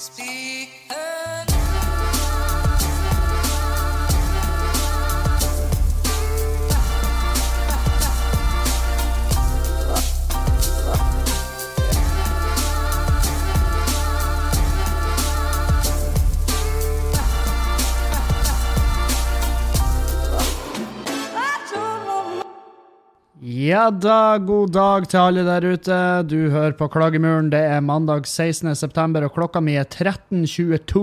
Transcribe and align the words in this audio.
Speak 0.00 0.70
Ja 23.50 23.88
da, 23.90 24.38
god 24.38 24.70
dag 24.76 25.06
til 25.10 25.18
alle 25.18 25.42
der 25.42 25.64
ute. 25.72 25.94
Du 26.30 26.52
hører 26.52 26.74
på 26.78 26.86
Klagemuren. 26.92 27.48
Det 27.50 27.58
er 27.58 27.80
mandag 27.82 28.28
16. 28.28 28.76
september, 28.78 29.24
og 29.26 29.32
klokka 29.34 29.58
mi 29.64 29.74
er 29.80 29.88
13.22. 29.90 31.00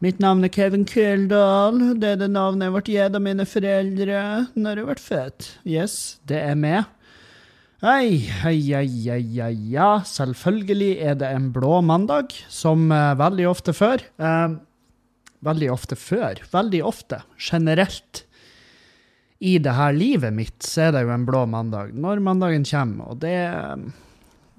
Mitt 0.00 0.22
navn 0.24 0.46
er 0.46 0.52
Kevin 0.54 0.86
Køldal. 0.88 1.98
Det 2.00 2.14
er 2.14 2.22
det 2.22 2.30
navnet 2.32 2.70
jeg 2.70 2.76
ble 2.76 2.82
gitt 2.86 3.18
av 3.18 3.24
mine 3.26 3.44
foreldre 3.44 4.22
når 4.54 4.80
jeg 4.80 4.88
ble 4.88 4.96
født. 5.04 5.50
Yes, 5.68 5.98
det 6.30 6.40
er 6.40 6.56
meg. 6.56 6.88
Hei, 7.84 8.16
hei, 8.40 8.56
hei, 8.70 8.86
hei, 9.10 9.20
hei, 9.42 9.52
ja. 9.74 9.90
Selvfølgelig 10.08 10.94
er 11.10 11.20
det 11.20 11.28
en 11.34 11.52
blå 11.52 11.82
mandag, 11.84 12.32
som 12.48 12.88
uh, 12.88 13.12
veldig 13.20 13.50
ofte 13.52 13.76
før. 13.76 14.06
Uh, 14.16 14.56
veldig 15.44 15.72
ofte 15.76 16.00
før. 16.08 16.40
Veldig 16.56 16.84
ofte. 16.88 17.20
Generelt 17.50 18.24
i 19.40 19.56
det 19.62 19.72
her 19.72 19.96
livet 19.96 20.34
mitt, 20.36 20.58
så 20.64 20.88
er 20.88 20.94
det 20.94 21.06
jo 21.06 21.14
en 21.14 21.24
blå 21.28 21.46
mandag. 21.48 21.94
Når 21.96 22.20
mandagen 22.24 22.66
kommer. 22.68 23.14
Og 23.14 23.22
det, 23.22 23.36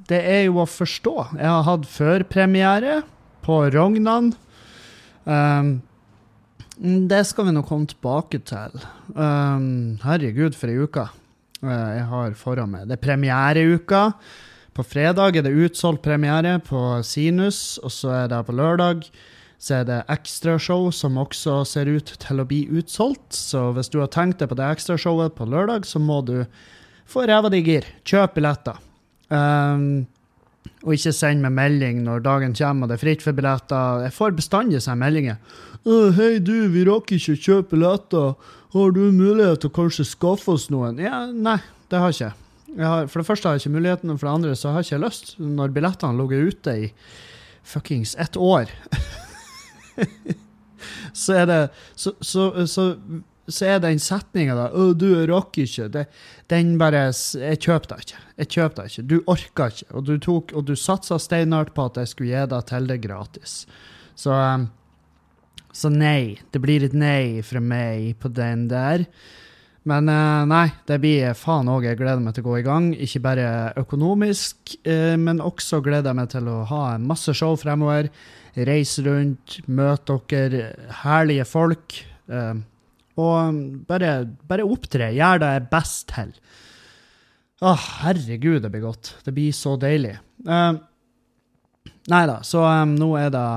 det 0.09 0.21
er 0.25 0.43
jo 0.47 0.63
å 0.63 0.69
forstå. 0.69 1.15
Jeg 1.37 1.47
har 1.47 1.67
hatt 1.67 1.85
førpremiere 1.89 3.01
på 3.45 3.61
Rognan. 3.73 4.31
Um, 5.23 5.73
det 6.81 7.21
skal 7.29 7.49
vi 7.49 7.53
nå 7.53 7.61
komme 7.67 7.89
tilbake 7.91 8.41
til. 8.49 8.73
Um, 9.13 9.99
herregud, 10.01 10.57
for 10.57 10.73
ei 10.73 10.81
uke 10.81 11.05
uh, 11.05 11.89
jeg 11.93 12.07
har 12.09 12.39
foran 12.39 12.73
meg. 12.73 12.87
Det 12.89 12.97
er 12.97 13.05
premiereuka. 13.05 14.07
På 14.73 14.85
fredag 14.87 15.37
er 15.37 15.45
det 15.45 15.53
utsolgt 15.67 16.01
premiere 16.01 16.55
på 16.65 17.03
Sinus, 17.05 17.77
og 17.83 17.93
så 17.93 18.15
er 18.23 18.33
det 18.33 18.41
på 18.47 18.55
lørdag 18.57 19.05
så 19.61 19.81
er 19.81 19.83
det 19.85 19.99
ekstrashow 20.09 20.87
som 20.95 21.19
også 21.21 21.59
ser 21.69 21.89
ut 21.91 22.15
til 22.23 22.41
å 22.41 22.47
bli 22.49 22.63
utsolgt. 22.79 23.35
Så 23.37 23.67
hvis 23.75 23.91
du 23.93 23.99
har 24.01 24.09
tenkt 24.09 24.41
deg 24.41 24.49
på 24.49 24.57
det 24.57 24.65
ekstrashowet 24.65 25.35
på 25.37 25.45
lørdag, 25.45 25.85
så 25.85 26.01
må 26.01 26.23
du 26.25 26.39
få 27.09 27.27
ræva 27.29 27.51
di 27.53 27.61
i 27.61 27.67
gir. 27.67 27.85
Kjøp 28.07 28.39
billetter. 28.39 28.79
Um, 29.29 30.07
og 30.81 30.95
ikke 30.95 31.13
send 31.13 31.45
meg 31.45 31.53
melding 31.53 32.01
når 32.07 32.23
dagen 32.25 32.55
kommer 32.57 32.87
og 32.87 32.91
det 32.91 32.97
er 32.97 33.03
fritt 33.03 33.25
for 33.25 33.37
billetter. 33.37 34.07
Jeg 34.07 34.17
får 34.17 34.37
bestandig 34.39 34.81
sånne 34.81 35.03
meldinger. 35.03 35.37
'Hei, 35.85 36.37
du, 36.41 36.69
vi 36.73 36.85
rakk 36.85 37.13
ikke 37.13 37.37
å 37.37 37.41
kjøpe 37.45 37.75
billetter. 37.75 38.33
Har 38.73 38.93
du 38.97 39.01
mulighet 39.13 39.61
til 39.61 39.69
å 39.69 39.77
kanskje 39.77 40.09
skaffe 40.09 40.53
oss 40.57 40.69
noen?' 40.73 41.01
Ja, 41.01 41.27
nei, 41.29 41.59
det 41.89 42.01
har 42.01 42.09
jeg 42.09 42.17
ikke. 42.17 42.37
Jeg 42.77 42.87
har, 42.87 43.09
for 43.11 43.21
det 43.21 43.27
første 43.27 43.49
har 43.49 43.57
jeg 43.57 43.65
ikke 43.65 43.77
muligheten, 43.77 44.09
og 44.09 44.19
for 44.19 44.29
det 44.29 44.35
andre 44.39 44.55
så 44.55 44.71
har 44.71 44.81
jeg 44.81 44.89
ikke 44.89 45.05
lyst. 45.05 45.35
Når 45.37 45.73
billettene 45.75 46.17
lå 46.17 46.29
ute 46.49 46.77
i 46.87 46.93
fuckings 47.61 48.15
ett 48.17 48.37
år 48.37 48.71
så 51.23 51.41
er 51.41 51.45
det 51.49 51.59
Så, 51.95 52.13
så, 52.21 52.65
så, 52.67 52.85
så 53.47 53.67
er 53.67 53.79
den 53.83 53.99
setninga 54.01 54.55
da 54.57 54.67
'Å, 54.71 54.91
du 54.97 55.09
rakk 55.29 55.59
ikke', 55.63 55.89
det, 55.91 56.05
den 56.51 56.77
bare 56.81 57.09
Jeg 57.11 57.59
kjøper 57.59 57.95
deg 57.95 58.05
ikke. 58.05 58.21
Jeg 58.37 58.51
kjøper 58.55 58.75
deg 58.75 58.91
ikke. 58.91 59.07
Du 59.07 59.17
orka 59.25 59.67
ikke. 59.71 59.89
Og 59.95 60.05
du, 60.07 60.13
tok, 60.17 60.53
og 60.55 60.65
du 60.67 60.75
satsa 60.75 61.19
steinhardt 61.19 61.73
på 61.75 61.87
at 61.89 62.01
jeg 62.01 62.13
skulle 62.13 62.31
gi 62.31 62.47
deg 62.53 62.65
til 62.69 62.87
det 62.87 63.01
gratis. 63.03 63.53
Så, 64.15 64.31
um, 64.31 64.67
så 65.73 65.91
nei. 65.93 66.39
Det 66.51 66.61
blir 66.63 66.83
et 66.85 66.97
nei 66.97 67.41
fra 67.45 67.61
meg 67.63 68.17
på 68.21 68.31
den 68.33 68.67
der. 68.71 69.05
Men 69.87 70.09
uh, 70.11 70.43
nei, 70.45 70.67
det 70.85 70.99
blir 71.01 71.33
faen 71.37 71.69
òg. 71.71 71.87
Jeg 71.89 71.97
gleder 71.97 72.21
meg 72.21 72.35
til 72.37 72.45
å 72.45 72.51
gå 72.51 72.59
i 72.59 72.67
gang. 72.67 72.91
Ikke 72.93 73.23
bare 73.23 73.47
økonomisk, 73.81 74.75
uh, 74.85 75.17
men 75.17 75.41
også 75.41 75.81
gleder 75.85 76.11
jeg 76.11 76.19
meg 76.21 76.29
til 76.35 76.51
å 76.51 76.61
ha 76.69 76.83
masse 77.01 77.33
show 77.37 77.57
fremover. 77.57 78.11
Reise 78.55 79.05
rundt, 79.05 79.59
møte 79.71 80.17
dere 80.31 80.91
herlige 81.03 81.45
folk. 81.47 81.97
Uh, 82.31 82.59
og 83.21 83.61
bare, 83.87 84.13
bare 84.47 84.67
opptre. 84.67 85.11
Gjør 85.15 85.43
det 85.43 85.51
jeg 85.55 85.67
best 85.71 86.07
til. 86.11 86.35
Å, 87.61 87.75
herregud, 88.01 88.61
det 88.63 88.71
blir 88.73 88.87
godt. 88.87 89.15
Det 89.25 89.35
blir 89.35 89.53
så 89.55 89.75
deilig. 89.79 90.15
Uh, 90.47 90.79
nei 92.11 92.23
da, 92.29 92.39
så 92.45 92.63
um, 92.65 92.95
nå 92.97 93.13
er 93.19 93.29
det 93.33 93.47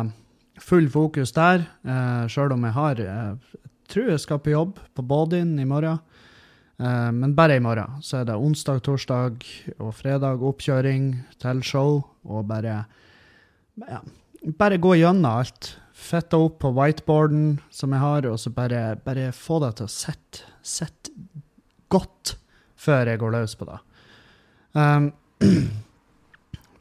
full 0.64 0.90
fokus 0.92 1.32
der, 1.34 1.64
uh, 1.88 2.26
sjøl 2.30 2.52
om 2.54 2.66
jeg 2.68 2.76
har 2.76 3.00
uh, 3.04 3.54
tror 3.90 4.10
jeg 4.12 4.22
skal 4.22 4.42
på 4.42 4.52
jobb 4.54 4.80
på 4.94 5.04
Bådin 5.06 5.56
i 5.60 5.68
morgen. 5.68 6.00
Uh, 6.80 7.10
men 7.14 7.34
bare 7.36 7.56
i 7.56 7.62
morgen. 7.62 8.00
Så 8.02 8.20
er 8.20 8.28
det 8.28 8.36
onsdag, 8.36 8.82
torsdag 8.84 9.44
og 9.78 9.94
fredag 9.94 10.42
oppkjøring 10.42 11.12
til 11.42 11.62
show. 11.62 12.02
Og 12.24 12.46
bare 12.48 12.82
ja, 13.84 14.00
bare 14.44 14.76
gå 14.76 14.94
gjennom 14.96 15.30
alt. 15.30 15.76
Fette 15.94 16.36
opp 16.36 16.58
på 16.60 16.72
whiteboarden 16.74 17.58
som 17.72 17.94
jeg 17.94 18.02
har, 18.02 18.26
og 18.28 18.38
så 18.40 18.50
bare, 18.52 18.96
bare 19.04 19.30
få 19.32 19.60
deg 19.62 19.78
til 19.78 19.86
å 19.86 19.92
sitte, 19.92 20.48
sitte 20.60 21.12
godt 21.92 22.34
før 22.76 23.08
jeg 23.08 23.20
går 23.22 23.32
løs 23.36 23.54
på 23.56 23.68
det. 23.68 23.78
Um, 24.74 25.12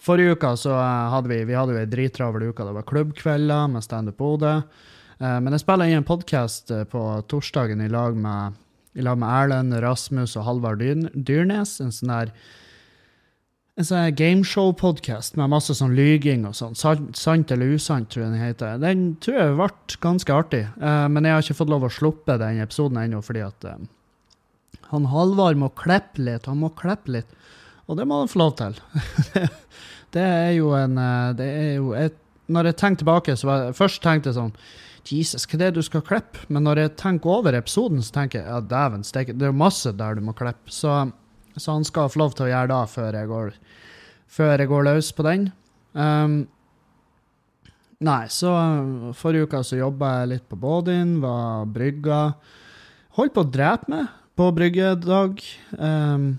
forrige 0.05 0.35
uka 0.35 0.55
så 0.59 0.73
hadde 0.75 1.31
vi, 1.31 1.43
vi 1.47 1.55
hadde 1.55 1.75
jo 1.75 1.83
ei 1.83 1.91
drittravel 1.91 2.49
uke. 2.49 2.65
Det 2.65 2.75
var 2.79 2.89
klubbkvelder 2.89 3.69
med 3.71 3.85
Standup 3.85 4.19
Bodø. 4.19 4.57
Uh, 5.21 5.37
men 5.39 5.53
jeg 5.53 5.63
spiller 5.63 5.87
inn 5.87 6.01
en 6.01 6.09
podkast 6.09 6.73
på 6.91 7.05
torsdagen 7.31 7.85
i 7.85 7.91
lag 7.93 8.17
med, 8.19 8.59
i 8.97 9.05
lag 9.05 9.21
med 9.21 9.29
Erlend, 9.29 9.77
Rasmus 9.85 10.35
og 10.35 10.49
Halvard 10.49 10.83
Dyrnes. 11.13 11.77
En 11.85 11.95
sånn 11.95 12.11
der 12.11 12.35
en 13.73 13.87
sånn 13.87 14.13
gameshow-podkast 14.17 15.37
med 15.39 15.49
masse 15.49 15.73
sånn 15.77 15.95
lyging 15.97 16.45
og 16.45 16.53
sånn. 16.57 16.75
Sant, 16.77 17.53
eller 17.53 17.73
usant, 17.73 18.09
tror 18.11 18.25
jeg 18.25 18.33
den 18.35 18.43
heter. 18.43 18.77
Den 18.81 19.05
tror 19.23 19.39
jeg 19.39 19.55
ble 19.57 19.97
ganske 20.03 20.35
artig, 20.35 20.63
uh, 20.77 21.07
men 21.09 21.25
jeg 21.25 21.35
har 21.35 21.45
ikke 21.45 21.57
fått 21.63 21.73
lov 21.73 21.87
å 21.87 21.93
sluppe 21.93 22.37
den 22.41 22.61
episoden 22.61 23.01
ennå, 23.01 23.23
fordi 23.25 23.41
at 23.45 23.69
uh, 23.69 23.79
han 24.91 25.09
Halvard 25.09 25.57
må 25.57 25.71
klippe 25.79 26.21
litt. 26.21 26.45
Han 26.49 26.61
må 26.61 26.69
klippe 26.77 27.15
litt, 27.17 27.33
og 27.89 27.97
det 27.97 28.05
må 28.09 28.21
han 28.21 28.29
få 28.29 28.43
lov 28.43 28.53
til. 28.61 28.77
det 30.13 30.27
er 30.27 30.53
jo 30.59 30.75
en 30.77 30.99
uh, 30.99 31.33
Det 31.37 31.49
er 31.49 31.73
jo 31.79 31.95
et, 31.97 32.19
Når 32.53 32.69
jeg 32.69 32.77
tenker 32.77 33.01
tilbake, 33.01 33.37
så 33.39 33.49
var 33.49 33.65
jeg 33.65 33.77
først 33.79 34.03
tenkte 34.05 34.29
jeg 34.29 34.37
sånn 34.37 34.57
Jesus, 35.09 35.43
hva 35.49 35.57
er 35.57 35.61
det 35.65 35.81
du 35.81 35.83
skal 35.83 36.03
klippe? 36.05 36.45
Men 36.53 36.63
når 36.63 36.79
jeg 36.79 36.91
tenker 37.01 37.33
over 37.41 37.57
episoden, 37.57 37.99
så 38.05 38.13
tenker 38.21 38.39
jeg 38.39 38.47
ja, 38.47 38.61
dæven 38.63 39.01
steike, 39.03 39.33
det 39.35 39.49
er 39.49 39.51
jo 39.51 39.59
masse 39.59 39.91
der 39.99 40.15
du 40.15 40.21
må 40.23 40.31
klippe. 40.37 40.71
Så 40.71 40.93
så 41.57 41.77
han 41.77 41.85
skal 41.87 42.09
få 42.11 42.21
lov 42.21 42.35
til 42.37 42.47
å 42.47 42.51
gjøre 42.51 42.71
det 42.71 42.81
før 42.93 43.17
jeg 43.17 43.29
går, 43.29 43.53
før 44.33 44.53
jeg 44.57 44.71
går 44.71 44.85
løs 44.89 45.11
på 45.13 45.25
den. 45.27 45.47
Um, 45.93 46.37
nei, 48.03 48.23
så 48.33 48.53
forrige 49.17 49.49
uke 49.49 49.61
så 49.65 49.79
jobba 49.79 50.13
jeg 50.19 50.31
litt 50.33 50.47
på 50.49 50.59
Bådin, 50.59 51.19
var 51.23 51.67
brygga. 51.69 52.21
Holdt 53.19 53.35
på 53.35 53.45
å 53.45 53.51
drepe 53.53 53.93
meg 53.93 54.09
på 54.39 54.49
bryggedag. 54.57 55.43
Um, 55.77 56.37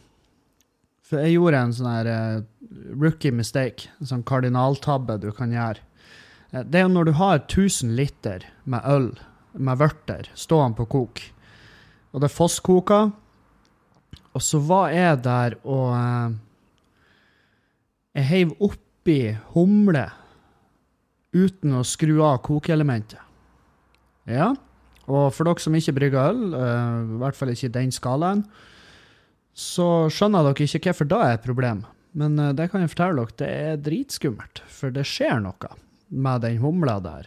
for 1.05 1.23
jeg 1.23 1.37
gjorde 1.37 1.61
en 1.63 1.75
sånn 1.77 1.93
her 1.93 2.11
uh, 2.11 2.45
rookie 2.99 3.35
mistake, 3.35 3.93
en 4.01 4.11
sånn 4.11 4.27
kardinaltabbe 4.27 5.21
du 5.23 5.31
kan 5.37 5.55
gjøre. 5.55 5.85
Uh, 6.51 6.63
det 6.65 6.81
er 6.81 6.89
jo 6.89 6.95
når 6.97 7.11
du 7.11 7.15
har 7.21 7.45
1000 7.45 7.95
liter 7.95 8.49
med 8.65 8.83
øl 8.91 9.13
med 9.55 9.79
vørter 9.79 10.27
stående 10.35 10.81
på 10.81 10.89
kok, 10.91 11.21
og 12.15 12.23
det 12.25 12.31
fosskoker 12.33 13.13
og 14.35 14.43
så 14.43 14.61
var 14.67 14.91
jeg 14.95 15.23
der 15.25 15.57
og 15.63 15.95
eh, 15.95 16.35
Jeg 18.19 18.29
heiv 18.31 18.53
oppi 18.63 19.19
humle 19.55 20.05
uten 21.35 21.75
å 21.75 21.83
skru 21.83 22.21
av 22.23 22.39
kokeelementet. 22.47 23.19
Ja. 24.31 24.53
Og 25.11 25.33
for 25.35 25.49
dere 25.49 25.63
som 25.63 25.75
ikke 25.75 25.97
brygger 25.97 26.31
øl, 26.31 26.45
eh, 26.55 27.01
i 27.17 27.19
hvert 27.23 27.39
fall 27.39 27.51
ikke 27.51 27.71
i 27.71 27.75
den 27.75 27.91
skalaen, 27.95 28.45
så 29.55 30.07
skjønner 30.11 30.47
dere 30.47 30.67
ikke 30.67 30.93
hvorfor 30.93 31.11
da 31.11 31.21
er 31.25 31.37
et 31.37 31.47
problem. 31.47 31.83
Men 32.15 32.39
eh, 32.39 32.55
det 32.55 32.69
kan 32.71 32.83
jeg 32.85 32.95
fortelle 32.95 33.27
dere, 33.27 33.39
det 33.43 33.51
er 33.51 33.83
dritskummelt. 33.89 34.63
For 34.71 34.95
det 34.95 35.07
skjer 35.11 35.43
noe 35.43 35.75
med 36.15 36.47
den 36.47 36.61
humla 36.63 37.01
der. 37.03 37.27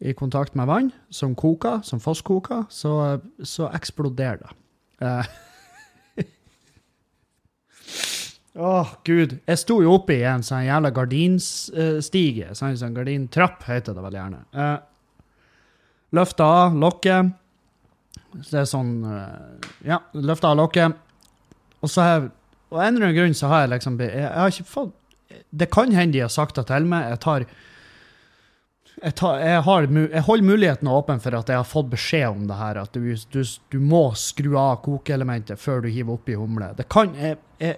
I 0.00 0.12
kontakt 0.16 0.56
med 0.56 0.68
vann, 0.70 0.92
som 1.12 1.34
koker, 1.36 1.82
som 1.84 2.00
fosskoker, 2.00 2.64
så, 2.72 3.20
så 3.44 3.68
eksploderer 3.76 4.40
det. 4.40 4.54
Å, 8.54 8.66
oh, 8.70 8.90
gud. 9.02 9.32
Jeg 9.50 9.58
sto 9.58 9.80
jo 9.82 9.96
oppe 9.96 10.14
i 10.14 10.26
en 10.30 10.44
sånn 10.46 10.68
jævla 10.68 10.92
gardinstige. 10.94 12.52
Sånn, 12.54 12.76
sånn 12.78 12.94
gardintrapp 12.94 13.64
heter 13.66 13.96
det 13.96 14.04
vel 14.04 14.14
gjerne. 14.14 14.42
Uh, 14.54 14.76
løfta 16.14 16.46
av 16.60 16.76
lokket. 16.78 17.32
Så 18.36 18.46
det 18.52 18.60
er 18.60 18.70
sånn 18.70 18.92
uh, 19.02 19.66
Ja, 19.86 19.98
løfta 20.14 20.52
av 20.52 20.60
lokket. 20.60 20.94
Og 21.82 21.90
så 21.90 22.02
har 22.02 22.14
jeg 22.14 22.30
Og 22.74 22.78
en 22.80 22.94
eller 22.94 23.08
annen 23.08 23.16
grunn 23.18 23.34
så 23.36 23.50
har 23.50 23.64
jeg 23.64 23.74
liksom 23.74 23.98
Jeg, 24.00 24.10
jeg 24.18 24.30
har 24.32 24.50
ikke 24.50 24.66
fått 24.66 24.94
Det 25.52 25.68
kan 25.70 25.92
hende 25.94 26.16
de 26.16 26.22
har 26.24 26.32
sagt 26.32 26.58
det 26.58 26.64
til 26.70 26.86
meg. 26.90 27.10
Jeg 27.12 27.20
tar 27.26 27.46
jeg, 29.02 29.14
tar, 29.18 29.40
jeg, 29.42 29.62
har, 29.66 29.86
jeg 29.90 30.22
holder 30.24 30.46
muligheten 30.46 30.88
åpen 30.88 31.18
for 31.20 31.34
at 31.36 31.50
jeg 31.50 31.58
har 31.58 31.66
fått 31.66 31.90
beskjed 31.92 32.28
om 32.30 32.44
det 32.48 32.56
her, 32.56 32.78
at 32.78 32.94
du, 32.94 33.08
du, 33.34 33.40
du 33.74 33.80
må 33.82 34.04
skru 34.16 34.54
av 34.56 34.78
kokeelementet 34.84 35.60
før 35.60 35.82
du 35.82 35.88
hiver 35.90 36.14
oppi 36.14 36.36
humle. 36.38 36.70
Det 36.78 36.86
kan, 36.88 37.10
jeg, 37.18 37.74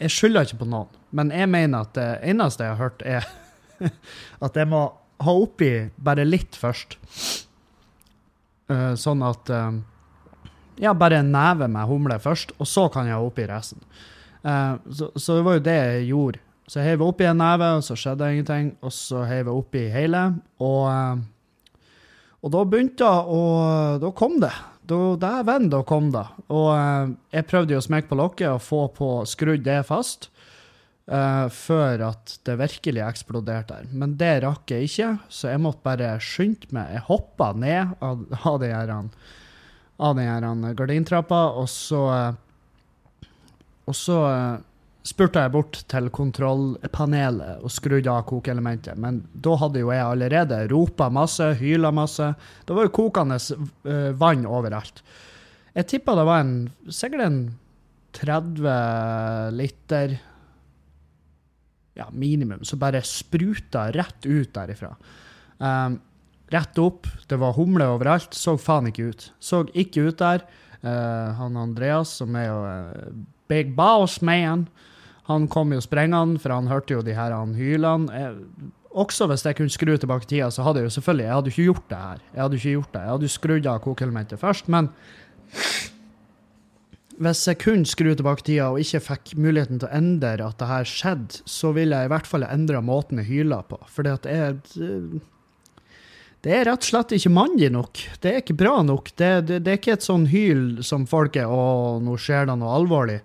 jeg, 0.00 0.12
skylder 0.12 0.46
ikke 0.46 0.62
på 0.62 0.68
noen, 0.70 1.02
men 1.16 1.32
jeg 1.34 1.48
mener 1.50 1.86
at 1.86 1.96
det 1.96 2.08
eneste 2.30 2.66
jeg 2.66 2.76
har 2.76 2.80
hørt, 2.80 3.02
er 3.06 3.26
at 4.46 4.56
jeg 4.56 4.68
må 4.70 4.86
ha 5.24 5.34
oppi 5.36 5.70
bare 5.96 6.26
litt 6.26 6.56
først. 6.58 6.98
Uh, 8.66 8.94
sånn 8.98 9.22
at 9.22 9.52
uh, 9.54 9.70
Ja, 10.82 10.90
bare 10.92 11.22
en 11.22 11.30
neve 11.32 11.70
med 11.72 11.88
humle 11.88 12.18
først, 12.20 12.50
og 12.60 12.68
så 12.68 12.88
kan 12.92 13.06
jeg 13.08 13.16
ha 13.16 13.22
oppi 13.24 13.46
resten. 13.48 13.80
Uh, 14.44 14.76
så, 14.92 15.08
så 15.16 15.38
det 15.38 15.46
var 15.46 15.56
jo 15.56 15.64
det 15.64 15.76
jeg 15.76 16.08
gjorde. 16.10 16.42
Så 16.66 16.80
jeg 16.80 16.90
heiv 16.90 17.04
oppi 17.06 17.24
en 17.28 17.38
neve, 17.40 17.70
og 17.78 17.84
så 17.86 17.96
skjedde 17.96 18.28
ingenting. 18.34 18.72
Og 18.84 18.92
så 18.92 19.22
heiv 19.24 19.46
jeg 19.46 19.54
oppi 19.54 19.84
hele, 19.92 20.22
og, 20.58 21.22
og 22.42 22.52
da 22.52 22.64
begynte 22.66 23.06
jeg 23.06 23.38
og 23.38 24.02
da 24.02 24.10
kom 24.18 24.40
det. 24.42 24.52
Da, 24.86 24.98
Dæven, 25.18 25.68
da 25.72 25.80
kom 25.86 26.12
det. 26.14 26.24
Og 26.52 26.68
eh, 26.76 27.12
jeg 27.34 27.46
prøvde 27.50 27.74
jo 27.74 27.80
å 27.82 27.86
smekke 27.86 28.10
på 28.10 28.18
lokket 28.20 28.48
og 28.52 28.62
få 28.62 28.84
på 28.94 29.10
skrudd 29.26 29.64
det 29.66 29.80
fast. 29.88 30.28
eh, 31.10 31.46
før 31.54 32.02
at 32.08 32.36
det 32.46 32.58
virkelig 32.58 33.02
eksploderte 33.06 33.74
der. 33.74 33.90
Men 33.92 34.16
det 34.18 34.32
rakk 34.44 34.70
jeg 34.70 34.88
ikke, 34.88 35.10
så 35.30 35.52
jeg 35.52 35.62
måtte 35.62 35.84
bare 35.86 36.16
skynde 36.22 36.70
meg. 36.74 36.96
Jeg 36.96 37.06
hoppa 37.08 37.52
ned 37.54 37.94
av, 38.02 38.24
av 38.42 38.58
den 38.62 38.74
her, 38.74 40.48
her 40.66 40.78
gardintrappa, 40.78 41.42
og 41.62 41.68
så 41.72 42.02
eh, 42.14 42.32
Og 43.86 43.94
så 43.94 44.16
spurte 45.06 45.42
jeg 45.44 45.52
bort 45.54 45.78
til 45.90 46.08
kontrollpanelet 46.14 47.62
og 47.64 47.72
skrudde 47.72 48.10
av 48.10 48.24
kokeelementet. 48.28 48.98
Men 48.98 49.20
da 49.32 49.54
hadde 49.60 49.82
jo 49.82 49.92
jeg 49.94 50.02
allerede 50.02 50.64
ropa 50.72 51.08
masse, 51.14 51.52
hyla 51.60 51.92
masse. 51.94 52.32
Det 52.66 52.74
var 52.76 52.88
jo 52.88 52.94
kokende 52.96 53.38
eh, 53.38 54.10
vann 54.18 54.46
overalt. 54.50 55.02
Jeg 55.76 55.90
tippa 55.92 56.16
det 56.18 56.26
var 56.26 56.42
en, 56.42 56.56
sikkert 56.88 57.26
en 57.26 57.38
30 58.16 59.52
liter 59.54 60.16
ja, 61.96 62.08
minimum, 62.12 62.64
så 62.64 62.78
bare 62.80 63.04
spruta 63.06 63.86
rett 63.92 64.26
ut 64.26 64.52
derifra. 64.56 64.90
Um, 65.58 66.00
rett 66.52 66.78
opp. 66.80 67.08
Det 67.28 67.38
var 67.40 67.56
humle 67.56 67.86
overalt. 67.94 68.36
Så 68.36 68.56
faen 68.60 68.90
ikke 68.90 69.10
ut. 69.12 69.30
Så 69.40 69.62
ikke 69.72 70.10
ut 70.10 70.20
der. 70.20 70.44
Uh, 70.82 71.32
han 71.38 71.56
Andreas, 71.56 72.18
som 72.20 72.36
er 72.36 72.50
jo 72.50 72.58
uh, 72.66 73.24
big 73.48 73.72
boss 73.76 74.20
man, 74.24 74.66
han 75.26 75.48
kom 75.50 75.72
jo 75.74 75.82
sprengende, 75.82 76.38
for 76.42 76.54
han 76.54 76.68
hørte 76.70 76.94
jo 76.94 77.02
de 77.02 77.14
her 77.16 77.34
han 77.34 77.56
hylene. 77.58 78.30
Også 78.96 79.26
hvis 79.28 79.44
jeg 79.44 79.58
kunne 79.58 79.72
skru 79.72 79.92
tilbake 79.98 80.28
tida, 80.28 80.48
så 80.54 80.64
hadde 80.64 80.80
jeg 80.80 80.88
jo 80.88 80.94
selvfølgelig 80.96 81.26
Jeg 81.26 81.34
hadde 81.34 81.52
ikke 81.52 81.66
gjort 81.66 81.88
det 81.90 81.98
her. 82.00 82.22
Jeg 82.32 82.42
hadde 82.42 82.56
ikke 82.60 82.74
gjort 82.76 82.92
det. 82.92 83.02
Jeg 83.02 83.14
hadde 83.14 83.28
jo 83.28 83.34
skrudd 83.34 83.66
av 83.66 83.82
kokeelementet 83.84 84.40
først, 84.40 84.70
men 84.72 84.88
hvis 87.16 87.46
jeg 87.48 87.58
kunne 87.62 87.88
skru 87.88 88.10
tilbake 88.12 88.44
tida 88.44 88.68
og 88.72 88.82
ikke 88.82 89.00
fikk 89.04 89.32
muligheten 89.40 89.80
til 89.80 89.88
å 89.88 89.96
endre 89.98 90.46
at 90.46 90.58
det 90.60 90.68
her 90.68 90.88
skjedde, 90.88 91.40
så 91.48 91.72
ville 91.76 91.96
jeg 91.96 92.08
i 92.08 92.12
hvert 92.12 92.28
fall 92.28 92.46
endre 92.48 92.82
måten 92.84 93.22
jeg 93.22 93.30
hyla 93.30 93.62
på. 93.68 93.80
For 93.90 94.06
det 94.06 94.18
er 94.30 94.60
Det 96.46 96.52
er 96.54 96.68
rett 96.68 96.84
og 96.84 96.86
slett 96.86 97.16
ikke 97.16 97.32
mandig 97.32 97.72
nok. 97.74 97.98
Det 98.22 98.30
er 98.30 98.36
ikke 98.38 98.54
bra 98.54 98.78
nok. 98.84 99.10
Det, 99.16 99.30
det, 99.48 99.62
det 99.64 99.72
er 99.72 99.78
ikke 99.80 99.96
et 99.96 100.06
sånn 100.06 100.28
hyl 100.30 100.84
som 100.84 101.06
folk 101.10 101.34
er 101.36 101.48
'Å, 101.50 101.98
nå 101.98 102.14
skjer 102.20 102.46
det 102.46 102.58
noe 102.60 102.76
alvorlig'. 102.76 103.24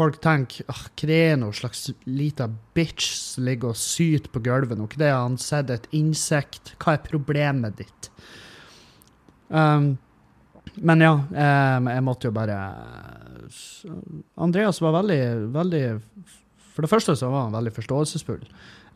Folk 0.00 0.16
tenker 0.24 0.64
ah, 0.72 0.86
hva 0.96 1.12
er 1.12 1.34
noe 1.36 1.52
slags 1.52 1.90
lita 2.08 2.46
bitch 2.48 3.10
som 3.18 3.44
ligger 3.44 3.74
og 3.74 3.76
syter 3.76 4.32
på 4.32 4.40
gulvet 4.46 4.78
nå? 4.80 4.86
Hva 4.88 4.96
er 4.96 5.02
det 5.02 5.10
han 5.12 5.34
sett 5.40 5.72
et 5.74 5.88
insekt? 5.96 6.72
Hva 6.80 6.94
er 6.96 7.02
problemet 7.04 7.76
ditt? 7.82 8.08
Um, 9.52 9.98
men 10.80 11.04
ja, 11.04 11.12
um, 11.18 11.90
jeg 11.90 12.04
måtte 12.06 12.30
jo 12.30 12.32
bare 12.32 12.56
Andreas 14.40 14.78
var 14.80 14.94
veldig, 15.00 15.22
veldig 15.52 15.82
For 16.70 16.86
det 16.86 16.90
første 16.92 17.16
så 17.18 17.28
var 17.32 17.48
han 17.48 17.56
veldig 17.58 17.72
forståelsesfull. 17.76 18.46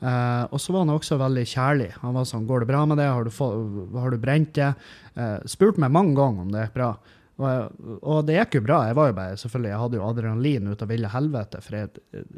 Uh, 0.00 0.46
og 0.48 0.56
så 0.62 0.72
var 0.72 0.86
han 0.86 0.94
også 0.94 1.18
veldig 1.20 1.44
kjærlig. 1.50 1.90
Han 2.00 2.16
var 2.16 2.30
sånn 2.30 2.46
'Går 2.48 2.64
det 2.64 2.70
bra 2.70 2.86
med 2.88 3.02
det? 3.02 3.10
Har 3.10 3.28
du, 3.28 3.32
få, 3.34 3.50
har 3.98 4.14
du 4.14 4.16
brent 4.22 4.54
det?' 4.56 4.72
Uh, 5.18 5.36
spurte 5.44 5.84
meg 5.84 5.92
mange 5.92 6.16
ganger 6.16 6.46
om 6.46 6.54
det 6.54 6.64
gikk 6.64 6.78
bra. 6.80 6.90
Og, 7.38 7.46
jeg- 7.50 8.26
det 8.28 8.34
gikk 8.38 8.54
jo 8.54 8.60
bra. 8.68 8.76
Jeg 8.86 8.94
var 8.94 9.08
jo 9.10 9.14
bare, 9.16 9.36
selvfølgelig, 9.40 9.70
jeg 9.72 9.78
hadde 9.82 9.96
jo 9.98 10.06
adrenalin 10.08 10.68
ut 10.70 10.82
av 10.82 10.88
ville 10.88 11.08
helvete. 11.10 11.62
For 11.64 11.76
jeg, 11.76 11.88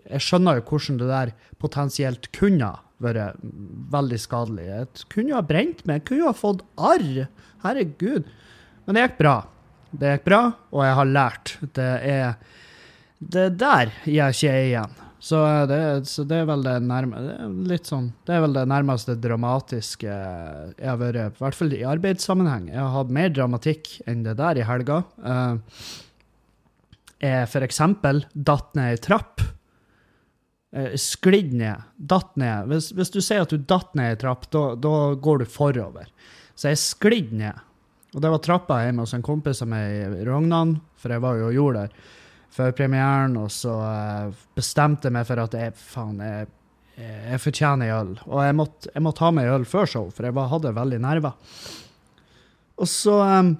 jeg 0.09 0.21
skjønner 0.25 0.57
jo 0.57 0.63
hvordan 0.71 0.99
det 1.03 1.09
der 1.11 1.33
potensielt 1.61 2.31
kunne 2.33 2.71
vært 3.05 3.37
veldig 3.93 4.19
skadelig. 4.23 4.65
Jeg 4.71 4.89
kunne 5.13 5.29
jo 5.35 5.35
ha 5.37 5.43
brent 5.45 5.85
meg, 5.87 6.01
jeg 6.01 6.05
kunne 6.09 6.23
jo 6.25 6.31
ha 6.33 6.33
fått 6.39 6.63
arr. 6.79 7.27
Herregud. 7.63 8.25
Men 8.87 8.95
det 8.97 9.03
gikk 9.11 9.19
bra. 9.21 9.35
Det 9.97 10.15
gikk 10.19 10.25
bra, 10.31 10.41
og 10.73 10.85
jeg 10.87 10.95
har 11.01 11.13
lært. 11.13 11.57
Det 11.77 11.91
er 12.03 12.37
Det 13.21 13.47
der 13.59 13.93
gir 14.05 14.29
ikke 14.33 14.49
jeg 14.49 14.67
igjen. 14.71 14.97
Så 15.27 15.39
det, 15.67 16.07
så 16.07 16.23
det 16.29 16.37
er 16.39 16.45
vel 16.47 16.61
det 16.63 16.77
nærmeste 16.87 17.91
sånn, 17.91 18.13
det 18.29 18.37
er 18.37 18.43
vel 18.45 18.53
det 18.55 18.63
nærmeste 18.71 19.17
dramatiske 19.19 20.07
jeg 20.07 20.87
har 20.87 21.01
vært, 21.01 21.19
i 21.19 21.43
hvert 21.43 21.57
fall 21.59 21.73
i 21.75 21.81
arbeidssammenheng. 21.89 22.69
Jeg 22.71 22.79
har 22.79 22.93
hatt 22.95 23.15
mer 23.17 23.33
dramatikk 23.35 23.91
enn 24.07 24.23
det 24.23 24.37
der 24.39 24.61
i 24.61 24.67
helga. 24.69 25.01
Uh, 25.19 25.57
jeg 27.25 27.49
for 27.51 27.67
eksempel 27.67 28.23
datt 28.35 28.77
ned 28.79 28.93
ei 28.93 29.01
trapp. 29.03 29.43
Sklidd 31.01 31.57
ned. 31.59 31.89
Datt 31.97 32.37
ned. 32.39 32.69
Hvis, 32.71 32.93
hvis 32.95 33.11
du 33.15 33.19
sier 33.25 33.47
at 33.47 33.55
du 33.55 33.59
datt 33.59 33.97
ned 33.99 34.13
ei 34.13 34.21
trapp, 34.21 34.47
da 34.53 34.95
går 35.27 35.43
du 35.43 35.47
forover. 35.51 36.13
Så 36.55 36.71
jeg 36.71 36.83
sklidd 36.85 37.33
ned. 37.41 37.65
Og 38.15 38.23
det 38.23 38.31
var 38.31 38.45
trappa 38.45 38.79
hjemme 38.85 39.03
hos 39.03 39.17
en 39.17 39.27
kompis 39.27 39.65
av 39.65 39.73
meg 39.73 40.21
i 40.21 40.29
Rognan, 40.29 40.77
for 41.01 41.17
jeg 41.17 41.25
var 41.25 41.41
jo 41.41 41.51
og 41.51 41.59
gjorde 41.59 41.83
der 41.89 42.15
før 42.57 42.73
premieren, 42.77 43.37
og 43.41 43.51
så 43.53 43.75
eh, 43.85 44.45
bestemte 44.57 45.11
jeg 45.11 45.17
meg 45.17 45.27
for 45.29 45.43
at 45.43 45.57
jeg, 45.57 45.75
faen, 45.77 46.21
jeg, 46.25 46.49
jeg 46.97 47.41
fortjener 47.43 47.91
en 47.91 47.97
øl. 47.99 48.13
Og 48.31 48.43
jeg 48.47 48.57
måtte, 48.57 48.93
jeg 48.95 49.05
måtte 49.05 49.27
ha 49.27 49.33
meg 49.35 49.49
en 49.49 49.59
øl 49.59 49.67
før 49.69 49.91
show, 49.93 50.11
for 50.15 50.29
jeg 50.29 50.37
var, 50.37 50.51
hadde 50.53 50.77
veldig 50.77 51.01
nerver. 51.05 51.37
Og 52.77 52.89
så 52.93 53.17
um, 53.25 53.55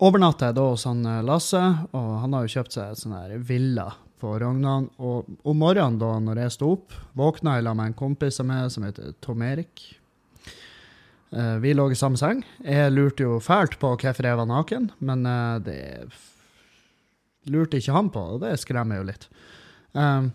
overnatta 0.00 0.50
jeg 0.50 0.56
da 0.56 0.66
hos 0.70 0.86
han 0.88 1.04
eh, 1.08 1.22
Lasse, 1.26 1.62
og 1.96 2.10
han 2.22 2.36
har 2.36 2.46
jo 2.46 2.54
kjøpt 2.58 2.76
seg 2.76 2.98
sånn 3.00 3.16
her 3.16 3.36
villa 3.48 3.90
på 4.20 4.36
Rognan. 4.40 4.90
Og 5.00 5.28
om 5.44 5.60
morgenen 5.60 6.00
da 6.00 6.14
når 6.20 6.44
jeg 6.44 6.56
sto 6.56 6.72
opp, 6.78 6.96
våkna 7.16 7.58
jeg 7.58 7.68
sammen 7.68 7.82
med 7.82 7.92
en 7.92 8.00
kompis 8.00 8.40
av 8.40 8.48
meg 8.48 8.72
som 8.72 8.88
heter 8.88 9.16
Tom 9.24 9.44
Erik. 9.44 9.84
Uh, 11.32 11.56
vi 11.60 11.72
lå 11.76 11.90
i 11.90 11.98
samme 11.98 12.20
seng. 12.20 12.44
Jeg 12.64 12.92
lurte 12.92 13.24
jo 13.24 13.40
fælt 13.44 13.80
på 13.80 13.96
hvorfor 13.96 14.28
jeg 14.28 14.40
var 14.40 14.48
naken, 14.48 14.90
men 15.04 15.28
uh, 15.28 15.60
det 15.64 15.80
lurte 17.52 17.80
ikke 17.80 17.94
han 17.96 18.10
på, 18.12 18.22
og 18.36 18.42
det 18.44 18.56
skremmer 18.62 19.00
jo 19.00 19.06
litt. 19.10 19.28
Um, 19.92 20.32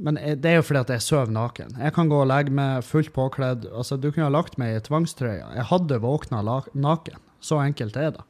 men 0.00 0.16
det 0.16 0.48
er 0.48 0.60
jo 0.60 0.66
fordi 0.66 0.82
at 0.84 0.92
jeg 0.94 1.04
sover 1.04 1.32
naken. 1.34 1.74
Jeg 1.82 1.94
kan 1.96 2.10
gå 2.10 2.20
og 2.22 2.28
legge 2.30 2.54
meg 2.54 2.84
fullt 2.86 3.12
påkledd. 3.14 3.66
Altså, 3.68 3.98
du 3.98 4.08
kunne 4.10 4.28
ha 4.28 4.32
lagt 4.32 4.56
meg 4.60 4.76
i 4.76 4.84
tvangstrøya. 4.86 5.50
Jeg 5.58 5.68
hadde 5.72 5.98
våkna 6.02 6.42
naken. 6.44 7.18
Så 7.42 7.58
enkelt 7.60 7.96
er 7.98 8.14
det. 8.14 8.24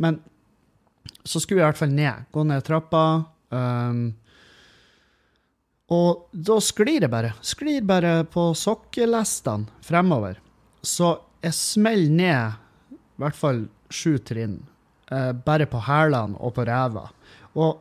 Men 0.00 0.20
så 1.26 1.42
skulle 1.42 1.60
jeg 1.60 1.66
i 1.66 1.68
hvert 1.68 1.82
fall 1.82 1.94
ned. 1.94 2.24
Gå 2.32 2.44
ned 2.48 2.64
trappa. 2.66 3.04
Um, 3.52 4.02
og 5.94 6.28
da 6.32 6.58
sklir 6.64 7.04
jeg 7.04 7.12
bare. 7.12 7.34
Sklir 7.44 7.84
bare 7.88 8.22
på 8.28 8.50
sokkelestene 8.56 9.68
fremover. 9.84 10.40
Så 10.84 11.16
jeg 11.44 11.56
smeller 11.56 12.14
ned 12.18 12.96
i 12.98 13.22
hvert 13.22 13.36
fall 13.36 13.66
sju 13.92 14.18
trinn. 14.24 14.60
Eh, 15.08 15.32
bare 15.32 15.66
på 15.66 15.80
hælene 15.86 16.36
og 16.36 16.52
på 16.54 16.64
ræva. 16.68 17.06
Og 17.56 17.80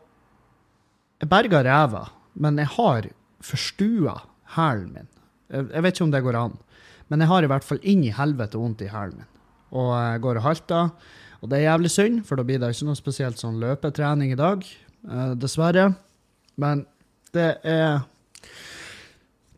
jeg 1.22 1.30
berga 1.30 1.62
ræva, 1.66 2.06
men 2.36 2.60
jeg 2.60 2.68
har 2.68 3.10
forstua 3.42 4.16
hælen 4.56 4.94
min. 4.94 5.10
Jeg, 5.50 5.68
jeg 5.74 5.84
vet 5.84 5.96
ikke 5.96 6.04
om 6.04 6.12
det 6.12 6.24
går 6.24 6.40
an, 6.40 6.58
men 7.10 7.20
jeg 7.20 7.28
har 7.28 7.44
i 7.44 7.52
hvert 7.52 7.68
fall 7.68 7.80
inn 7.84 8.04
i 8.04 8.16
helvete 8.16 8.58
vondt 8.58 8.82
i 8.86 8.92
hælen 8.92 9.20
min. 9.20 9.32
Og 9.76 9.92
jeg 10.00 10.22
går 10.24 10.40
og 10.40 10.46
halter. 10.48 10.90
Og 11.42 11.50
det 11.50 11.60
er 11.60 11.70
jævlig 11.70 11.92
synd, 11.92 12.22
for 12.26 12.40
da 12.40 12.44
blir 12.48 12.62
det 12.62 12.72
ikke 12.74 12.88
noe 12.88 12.98
spesielt 12.98 13.42
sånn 13.42 13.60
løpetrening 13.62 14.32
i 14.32 14.40
dag, 14.40 14.64
eh, 15.12 15.34
dessverre. 15.36 15.92
Men 16.58 16.86
det 17.36 17.58
er 17.68 18.08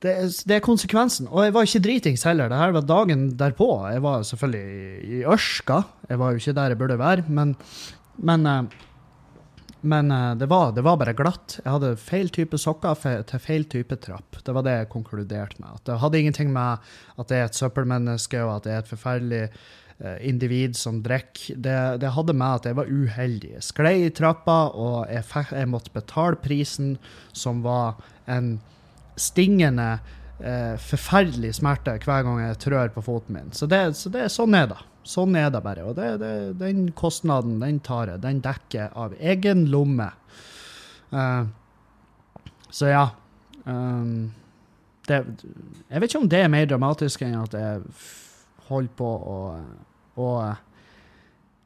det 0.04 0.16
det 0.48 0.58
er 0.58 0.64
konsekvensen. 0.64 1.28
Og 1.28 1.46
jeg 1.46 1.56
var 1.56 1.68
ikke 1.68 1.84
dritings 1.84 2.26
heller. 2.28 2.52
Det 2.52 2.60
her 2.60 2.76
var 2.76 2.86
dagen 2.88 3.26
derpå. 3.40 3.70
Jeg 3.92 4.04
var 4.04 4.28
selvfølgelig 4.28 4.76
i, 4.76 5.18
i 5.20 5.24
Ørska. 5.28 5.82
Jeg 6.10 6.22
var 6.22 6.32
jo 6.32 6.44
ikke 6.44 6.56
der 6.60 6.74
jeg 6.74 6.80
burde 6.80 7.00
være, 7.00 7.26
men, 7.28 7.56
men, 8.18 8.46
eh, 8.48 8.62
men 9.82 10.12
eh, 10.16 10.32
det, 10.40 10.48
var, 10.52 10.72
det 10.76 10.86
var 10.88 11.00
bare 11.02 11.16
glatt. 11.18 11.60
Jeg 11.60 11.74
hadde 11.76 11.98
feil 12.00 12.32
type 12.36 12.60
sokker 12.62 12.96
til 13.28 13.44
feil 13.44 13.68
type 13.72 14.00
trapp. 14.06 14.40
Det 14.46 14.56
var 14.56 14.68
det 14.68 14.78
jeg 14.78 14.94
konkluderte 14.96 15.60
med. 15.60 15.76
At 15.76 15.86
det 15.92 16.00
hadde 16.00 16.24
ingenting 16.24 16.56
med 16.56 16.88
at 17.20 17.36
jeg 17.36 17.44
er 17.44 17.52
et 17.52 17.60
søppelmenneske 17.60 18.42
og 18.46 18.56
at 18.60 18.72
jeg 18.72 18.80
er 18.80 18.88
et 18.88 18.94
forferdelig 18.96 19.44
eh, 19.44 20.18
individ 20.32 20.80
som 20.80 21.04
drikker. 21.04 21.60
Det, 21.60 21.78
det 22.00 22.16
hadde 22.16 22.40
med 22.40 22.62
at 22.64 22.72
jeg 22.72 22.80
var 22.80 22.88
uheldig. 22.88 23.54
Jeg 23.58 23.68
sklei 23.68 23.96
i 24.08 24.16
trappa, 24.16 24.62
og 24.72 25.12
jeg, 25.12 25.28
jeg 25.52 25.72
måtte 25.76 25.92
betale 25.92 26.40
prisen, 26.40 26.96
som 27.36 27.66
var 27.68 28.00
en 28.32 28.60
stingende 29.20 29.90
eh, 30.40 30.76
forferdelig 30.82 31.56
smerte 31.60 31.98
hver 32.04 32.26
gang 32.28 32.42
jeg 32.44 32.62
trør 32.66 32.94
på 32.96 33.04
foten 33.06 33.38
min. 33.38 33.52
Så 33.56 33.70
det, 33.70 33.84
så 34.00 34.12
det 34.14 34.30
sånn 34.34 34.58
er 34.58 34.72
det. 34.72 34.80
Sånn 35.10 35.36
er 35.40 35.50
det 35.54 35.62
bare. 35.66 35.86
Og 35.90 35.98
det, 35.98 36.34
den 36.60 36.90
kostnaden, 36.98 37.60
den 37.64 37.80
tar 37.86 38.12
jeg. 38.14 38.24
Den 38.26 38.42
dekker 38.46 38.96
av 38.98 39.16
egen 39.20 39.68
lomme. 39.72 40.12
Eh, 41.12 41.44
så 42.70 42.92
ja. 42.92 43.06
Um, 43.66 44.32
det, 45.10 45.20
jeg 45.90 46.02
vet 46.02 46.12
ikke 46.12 46.22
om 46.22 46.30
det 46.32 46.42
er 46.44 46.52
mer 46.54 46.68
dramatisk 46.70 47.24
enn 47.26 47.38
at 47.42 47.56
jeg 47.58 47.84
holder 48.70 48.92
på 48.98 49.10
å, 49.34 49.38
å, 50.22 50.28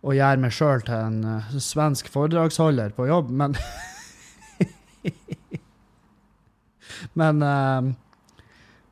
å 0.03 0.15
gjøre 0.15 0.43
meg 0.43 0.55
sjøl 0.55 0.83
til 0.87 0.95
en 0.95 1.17
eh, 1.27 1.57
svensk 1.63 2.07
foredragsholder 2.11 2.95
på 2.95 3.09
jobb, 3.09 3.31
men 3.43 3.57
Men 7.19 7.43
uh, 7.43 7.93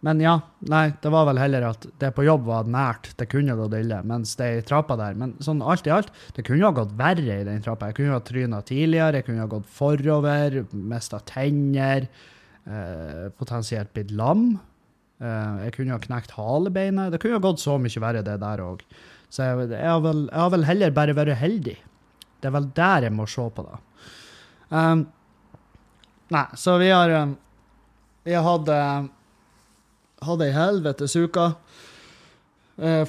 Men 0.01 0.22
ja. 0.24 0.34
Nei, 0.65 0.88
det 1.01 1.12
var 1.13 1.27
vel 1.30 1.38
heller 1.38 1.68
at 1.68 1.86
det 2.01 2.10
på 2.18 2.25
jobb 2.25 2.48
var 2.48 2.65
nært. 2.65 3.12
Det 3.20 3.30
kunne 3.30 3.53
gått 3.60 3.77
ille. 3.77 4.01
Mens 4.08 4.34
det 4.39 4.50
i 4.58 4.65
trappa 4.65 4.98
der 4.98 5.13
Men 5.18 5.36
sånn 5.46 5.62
alt 5.62 5.86
i 5.88 5.94
alt, 5.94 6.10
det 6.34 6.46
kunne 6.48 6.65
ha 6.65 6.74
gått 6.74 6.96
verre 6.98 7.39
i 7.41 7.46
den 7.46 7.62
trappa. 7.62 7.91
Jeg 7.91 8.00
kunne 8.01 8.18
ha 8.18 8.25
tryna 8.25 8.62
tidligere, 8.65 9.22
jeg 9.22 9.30
kunne 9.30 9.46
ha 9.46 9.51
gått 9.51 9.70
forover, 9.70 10.63
mista 10.74 11.22
tenner, 11.30 12.10
Uh, 12.62 13.32
potensielt 13.41 13.89
blitt 13.96 14.12
lam. 14.13 14.60
Uh, 15.22 15.63
jeg 15.65 15.74
kunne 15.77 15.96
ha 15.96 16.01
knekt 16.01 16.36
halebeinet. 16.38 17.10
Det 17.13 17.20
kunne 17.22 17.39
ha 17.39 17.41
gått 17.41 17.62
så 17.62 17.80
mye 17.82 18.03
verre, 18.03 18.22
det 18.25 18.38
der 18.41 18.62
òg. 18.62 18.84
Så 19.34 19.48
jeg, 19.48 19.72
jeg, 19.72 19.88
har 19.88 20.01
vel, 20.03 20.27
jeg 20.27 20.44
har 20.44 20.51
vel 20.53 20.68
heller 20.68 20.94
bare 20.94 21.15
vært 21.18 21.39
heldig. 21.41 21.77
Det 22.41 22.50
er 22.50 22.53
vel 22.53 22.70
der 22.77 23.08
jeg 23.08 23.15
må 23.18 23.25
se 23.30 23.48
på 23.56 23.65
det. 23.65 23.80
Um, 24.70 25.08
nei, 26.34 26.46
så 26.60 26.77
vi 26.82 26.91
har 26.94 27.13
um, 27.18 27.34
Vi 28.24 28.38
hadde 28.38 28.78
hadde 30.25 30.50
ei 30.50 30.54
helvetes 30.54 31.16
uke. 31.18 31.51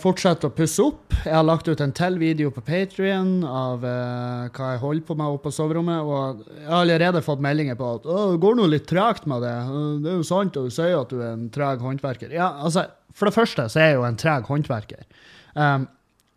Fortsetter 0.01 0.51
å 0.51 0.53
pusse 0.53 0.85
opp. 0.85 1.15
Jeg 1.23 1.33
har 1.33 1.45
lagt 1.47 1.69
ut 1.69 1.81
en 1.81 1.95
til 1.97 2.19
video 2.21 2.51
på 2.53 2.61
Patrion 2.67 3.45
av 3.47 3.85
uh, 3.87 4.51
hva 4.53 4.73
jeg 4.75 4.81
holder 4.83 5.05
på 5.09 5.17
med 5.17 5.33
oppe 5.33 5.47
på 5.47 5.55
soverommet. 5.55 6.03
Og 6.05 6.43
jeg 6.59 6.67
har 6.67 6.83
allerede 6.83 7.23
fått 7.25 7.45
meldinger 7.45 7.79
på 7.79 7.93
at 7.97 8.09
det 8.09 8.41
går 8.43 8.59
noe 8.59 8.73
litt 8.73 8.89
tregt 8.91 9.29
med 9.31 9.45
det. 9.47 9.55
Det 10.03 10.13
er 10.13 10.19
jo 10.19 10.27
sant 10.29 10.59
og 10.61 10.69
du 10.69 10.75
sier 10.75 10.99
at 10.99 11.13
du 11.13 11.23
er 11.23 11.31
en 11.31 11.47
treg 11.55 11.85
håndverker. 11.85 12.35
Ja, 12.37 12.51
altså, 12.67 12.89
For 13.17 13.31
det 13.31 13.37
første 13.37 13.69
så 13.73 13.81
er 13.81 13.93
jeg 13.93 14.01
jo 14.01 14.09
en 14.09 14.21
treg 14.21 14.51
håndverker. 14.51 15.07
Um, 15.55 15.87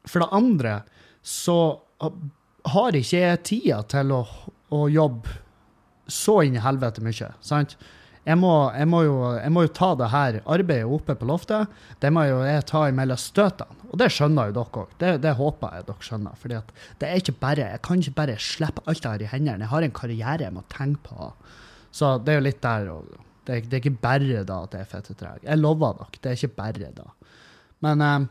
for 0.05 0.24
det 0.24 0.32
andre 0.38 0.77
så 1.25 1.60
har 2.75 2.96
ikke 2.96 3.20
jeg 3.20 3.44
tida 3.48 3.82
til 3.89 4.15
å, 4.15 4.24
å 4.75 4.86
jobbe 4.91 5.41
så 6.12 6.39
inn 6.46 6.55
i 6.60 6.63
helvete 6.63 7.03
mye. 7.03 7.34
sant? 7.44 7.75
Jeg 8.25 8.39
må, 8.41 8.51
jeg, 8.74 8.88
må 8.89 9.03
jo, 9.05 9.17
jeg 9.38 9.53
må 9.53 9.63
jo 9.67 9.72
ta 9.77 9.91
det 10.00 10.08
her 10.10 10.38
arbeidet 10.50 10.89
oppe 10.89 11.13
på 11.20 11.27
loftet. 11.29 11.74
Det 12.01 12.10
må 12.13 12.24
jo 12.25 12.39
jeg 12.41 12.63
ta 12.72 12.88
imellom 12.89 13.20
støtene. 13.22 13.84
Og 13.91 14.00
det 14.01 14.08
skjønner 14.12 14.50
jo 14.50 14.55
dere 14.58 14.82
òg. 14.82 14.96
Det, 15.01 15.12
det 15.24 15.36
håper 15.38 15.75
jeg 15.77 15.86
dere 15.88 16.08
skjønner. 16.08 16.39
fordi 16.41 16.58
det 17.00 17.10
er 17.10 17.22
ikke 17.22 17.36
bare, 17.44 17.67
Jeg 17.75 17.82
kan 17.86 18.01
ikke 18.01 18.17
bare 18.17 18.38
slippe 18.41 18.82
alt 18.86 19.05
jeg 19.05 19.12
har 19.12 19.22
i 19.22 19.29
hendene. 19.29 19.63
Jeg 19.67 19.74
har 19.75 19.86
en 19.86 19.96
karriere 20.01 20.48
jeg 20.48 20.55
må 20.55 20.65
tenke 20.74 21.12
på. 21.12 21.29
Så 21.94 22.17
det 22.17 22.34
er 22.34 22.41
jo 22.41 22.48
litt 22.48 22.63
der 22.65 22.89
òg. 22.96 23.13
det, 23.46 23.62
det 23.70 23.77
er 23.77 23.84
ikke 23.84 24.01
bare 24.01 24.41
da 24.44 24.58
at 24.65 24.74
jeg 24.74 24.82
er 24.82 24.89
fettetreg. 24.89 25.46
Jeg 25.46 25.62
lover 25.62 25.94
dere, 26.01 26.20
det 26.22 26.32
er 26.32 26.41
ikke 26.41 26.58
bare 26.58 26.91
da. 26.98 27.08
Men, 27.86 28.01
eh, 28.01 28.27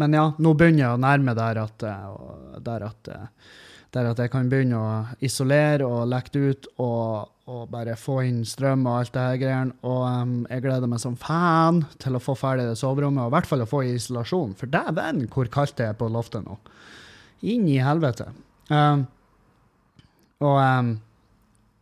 men 0.00 0.16
ja, 0.16 0.26
nå 0.38 0.56
begynner 0.56 0.86
jeg 0.86 0.96
å 0.96 1.04
nærme 1.04 1.36
der 1.36 1.60
at, 1.62 1.84
eh, 1.84 2.58
der 2.64 2.88
at 2.88 3.12
eh, 3.12 3.30
der 3.96 4.10
at 4.10 4.20
jeg 4.20 4.32
kan 4.32 4.48
begynne 4.50 4.78
å 4.78 4.90
isolere 5.24 5.86
og 5.86 6.08
lekke 6.10 6.42
ut 6.50 6.68
og, 6.82 7.32
og 7.46 7.68
bare 7.70 7.94
få 7.98 8.20
inn 8.26 8.40
strøm 8.46 8.88
og 8.88 9.00
alt 9.00 9.12
det 9.14 9.22
her 9.22 9.36
greiene. 9.38 9.74
Og 9.86 10.02
um, 10.02 10.36
jeg 10.50 10.64
gleder 10.64 10.90
meg 10.90 10.98
som 11.02 11.14
fan 11.18 11.84
til 12.02 12.18
å 12.18 12.22
få 12.22 12.34
ferdig 12.38 12.66
det 12.66 12.78
soverommet, 12.80 13.22
og 13.22 13.30
i 13.30 13.34
hvert 13.36 13.50
fall 13.50 13.62
å 13.62 13.68
få 13.70 13.84
i 13.86 13.92
isolasjon. 13.94 14.56
For 14.58 14.70
dæven 14.70 15.28
hvor 15.30 15.50
kaldt 15.52 15.76
det 15.78 15.92
er 15.92 15.98
på 15.98 16.10
loftet 16.10 16.46
nå. 16.46 16.58
Inn 17.46 17.68
i 17.70 17.78
helvete. 17.82 18.32
Um, 18.66 19.06
og, 20.42 20.58
um, 20.58 20.90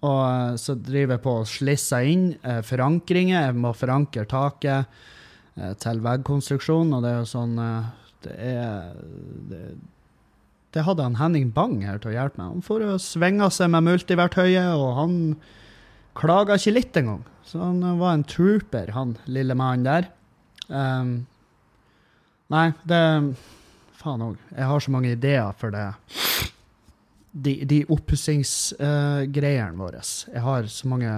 og 0.05 0.21
eh, 0.29 0.57
så 0.61 0.77
driver 0.77 1.17
jeg 1.17 1.25
på 1.25 1.33
og 1.41 1.49
slisser 1.49 2.11
inn 2.13 2.27
eh, 2.45 2.61
forankringer. 2.67 3.49
Jeg 3.49 3.57
må 3.57 3.73
forankre 3.75 4.27
taket 4.29 4.85
eh, 5.57 5.73
til 5.81 6.05
veggkonstruksjon, 6.05 6.93
og 6.93 7.03
det 7.03 7.15
er 7.15 7.23
jo 7.23 7.31
sånn 7.33 7.57
eh, 7.65 7.89
Det 8.25 8.37
er 8.53 8.93
det, 9.49 9.63
det 10.75 10.83
hadde 10.83 11.05
han 11.07 11.21
Henning 11.21 11.53
Bang 11.55 11.79
her 11.87 12.01
til 12.03 12.11
å 12.11 12.17
hjelpe 12.17 12.41
meg. 12.41 12.57
Han 12.57 12.65
får 12.67 12.83
jo 12.83 12.97
svinga 13.03 13.47
seg 13.55 13.71
med 13.71 13.87
multiverktøyet, 13.87 14.75
og 14.75 14.97
han 14.99 15.15
klaga 16.19 16.59
ikke 16.59 16.75
litt 16.75 16.99
engang. 16.99 17.23
Så 17.47 17.61
han 17.63 17.79
eh, 17.85 18.01
var 18.01 18.17
en 18.17 18.27
trooper, 18.27 18.91
han 18.97 19.15
lille 19.31 19.55
mannen 19.59 19.87
der. 19.87 20.11
Um, 20.67 21.27
nei, 22.51 22.73
det 22.89 23.03
Faen 24.01 24.25
òg. 24.25 24.41
Jeg 24.51 24.67
har 24.69 24.83
så 24.85 24.93
mange 24.93 25.15
ideer 25.15 25.55
for 25.57 25.73
det. 25.73 25.87
De, 27.45 27.55
de 27.69 27.79
oppussingsgreiene 27.91 29.79
våre. 29.79 30.03
Jeg 30.03 30.43
har 30.45 30.69
så 30.71 30.91
mange 30.91 31.13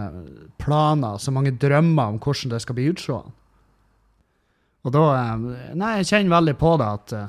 planer, 0.61 1.19
så 1.19 1.35
mange 1.35 1.57
drømmer 1.57 2.13
om 2.13 2.21
hvordan 2.21 2.53
det 2.53 2.61
skal 2.63 2.77
bli 2.79 2.91
utseende. 2.93 3.33
Og 4.87 4.93
da 4.95 5.05
eh, 5.17 5.37
Nei, 5.81 5.97
jeg 6.03 6.13
kjenner 6.13 6.37
veldig 6.37 6.59
på 6.61 6.77
det 6.83 6.89
at 7.01 7.07
Eh, 7.17 7.29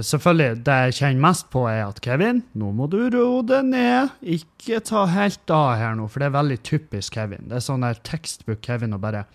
Selvfølgelig, 0.00 0.62
det 0.64 0.74
jeg 0.86 0.94
kjenner 0.96 1.24
mest 1.26 1.48
på, 1.52 1.66
er 1.68 1.82
at 1.84 1.98
Kevin, 2.00 2.38
nå 2.56 2.70
må 2.72 2.86
du 2.88 2.96
roe 3.12 3.42
deg 3.44 3.66
ned. 3.68 4.14
Ikke 4.24 4.80
ta 4.80 5.02
helt 5.10 5.52
av 5.52 5.74
her 5.76 5.98
nå, 5.98 6.06
for 6.08 6.22
det 6.22 6.30
er 6.30 6.38
veldig 6.38 6.56
typisk 6.64 7.18
Kevin. 7.18 7.44
Det 7.50 7.58
er 7.58 7.64
sånn 7.66 7.84
der 7.84 8.00
tekstbok 8.08 8.62
Kevin 8.64 8.96
å 8.96 9.00
bare 9.02 9.26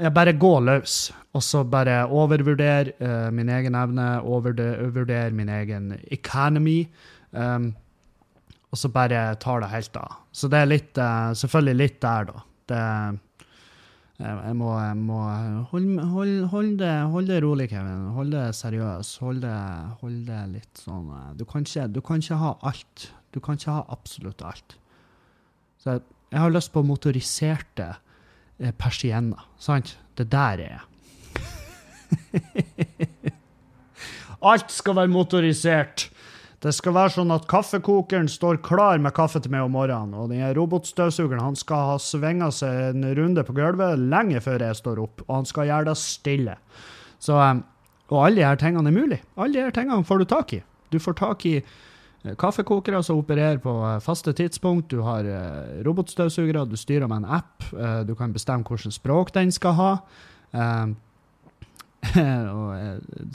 Jeg 0.00 0.14
bare 0.16 0.32
gå 0.32 0.52
løs, 0.64 1.10
og 1.36 1.42
så 1.44 1.64
bare 1.68 2.06
overvurdere 2.06 2.94
uh, 3.02 3.28
min 3.34 3.50
egen 3.52 3.74
evne, 3.76 4.06
overvurdere 4.22 5.34
min 5.36 5.50
egen 5.58 5.90
economy. 6.10 6.86
um, 7.32 7.72
og 8.70 8.78
så 8.78 8.88
bare 8.94 9.34
tar 9.42 9.60
det 9.60 9.72
helt 9.72 9.96
av. 9.98 10.14
Så 10.30 10.48
det 10.48 10.60
er 10.62 10.70
litt, 10.70 10.98
uh, 10.98 11.34
selvfølgelig 11.34 11.76
litt 11.76 12.00
der, 12.00 12.30
da. 12.30 12.42
Det 12.70 12.84
jeg, 14.20 14.52
må, 14.58 14.66
jeg 14.76 14.96
må 15.00 15.18
holde 15.70 16.02
hold, 16.12 16.32
hold 16.52 16.74
det, 16.80 16.90
hold 17.12 17.28
det 17.30 17.38
rolig, 17.44 17.66
Kevin. 17.70 18.10
Hold 18.12 18.34
det 18.34 18.42
seriøs. 18.58 19.14
Hold 19.24 19.38
det, 19.46 19.54
hold 20.02 20.18
det 20.28 20.40
litt 20.52 20.82
sånn 20.82 21.06
eh, 21.16 21.30
du 21.38 21.44
kan, 21.48 21.64
ikke, 21.64 21.86
du 21.88 22.00
kan 22.04 22.20
ikke 22.20 22.40
ha 22.42 22.50
alt. 22.68 23.06
Du 23.32 23.38
kan 23.40 23.56
ikke 23.56 23.78
ha 23.78 23.82
absolutt 23.94 24.44
alt. 24.44 24.76
Så 25.80 25.96
jeg, 25.96 26.04
jeg 26.34 26.40
har 26.44 26.52
lyst 26.52 26.72
på 26.74 26.84
motoriserte 26.84 27.88
eh, 28.60 28.74
persienner. 28.76 29.40
Sant? 29.62 29.96
Det 30.18 30.28
der 30.28 30.66
er 30.66 30.72
jeg. 30.76 30.84
alt 34.52 34.68
skal 34.74 35.00
være 35.00 35.14
motorisert. 35.16 36.10
Det 36.60 36.74
skal 36.76 36.92
være 36.92 37.14
sånn 37.14 37.30
at 37.32 37.46
kaffekokeren 37.48 38.26
står 38.28 38.58
klar 38.60 39.00
med 39.00 39.14
kaffe 39.16 39.40
til 39.40 39.52
meg 39.54 39.64
om 39.64 39.72
morgenen, 39.72 40.12
og 40.12 40.28
den 40.28 40.44
robotstøvsugeren 40.58 41.40
han 41.40 41.54
skal 41.56 41.86
ha 41.88 41.94
svinga 42.04 42.50
seg 42.52 42.90
en 42.90 43.06
runde 43.16 43.44
på 43.48 43.54
gulvet 43.56 43.96
lenge 44.12 44.42
før 44.44 44.66
jeg 44.66 44.76
står 44.76 45.00
opp, 45.00 45.22
og 45.24 45.38
han 45.38 45.48
skal 45.48 45.70
gjøre 45.70 45.88
det 45.88 45.96
stille. 45.96 46.58
Så, 47.16 47.38
eh, 47.40 47.62
og 48.12 48.18
alle 48.26 48.42
de 48.42 48.44
her 48.44 48.60
tingene 48.60 48.92
er 48.92 48.98
mulig. 48.98 49.20
Alle 49.40 49.56
de 49.56 49.64
her 49.64 49.72
tingene 49.72 50.04
får 50.04 50.18
du 50.20 50.26
tak 50.28 50.52
i. 50.58 50.60
Du 50.92 50.98
får 51.00 51.16
tak 51.22 51.46
i 51.48 51.56
eh, 51.62 52.36
kaffekokere 52.36 53.00
som 53.08 53.24
opererer 53.24 53.56
på 53.64 53.72
eh, 53.94 53.96
faste 54.04 54.36
tidspunkt, 54.36 54.92
du 54.92 55.00
har 55.08 55.24
robotstøvsugere, 55.88 56.68
du 56.68 56.76
styrer 56.76 57.08
med 57.08 57.24
en 57.24 57.40
app, 57.40 57.64
du 58.04 58.12
kan 58.18 58.36
bestemme 58.36 58.68
hvilket 58.68 59.00
språk 59.00 59.32
den 59.32 59.48
skal 59.48 59.72
ha. 59.80 59.92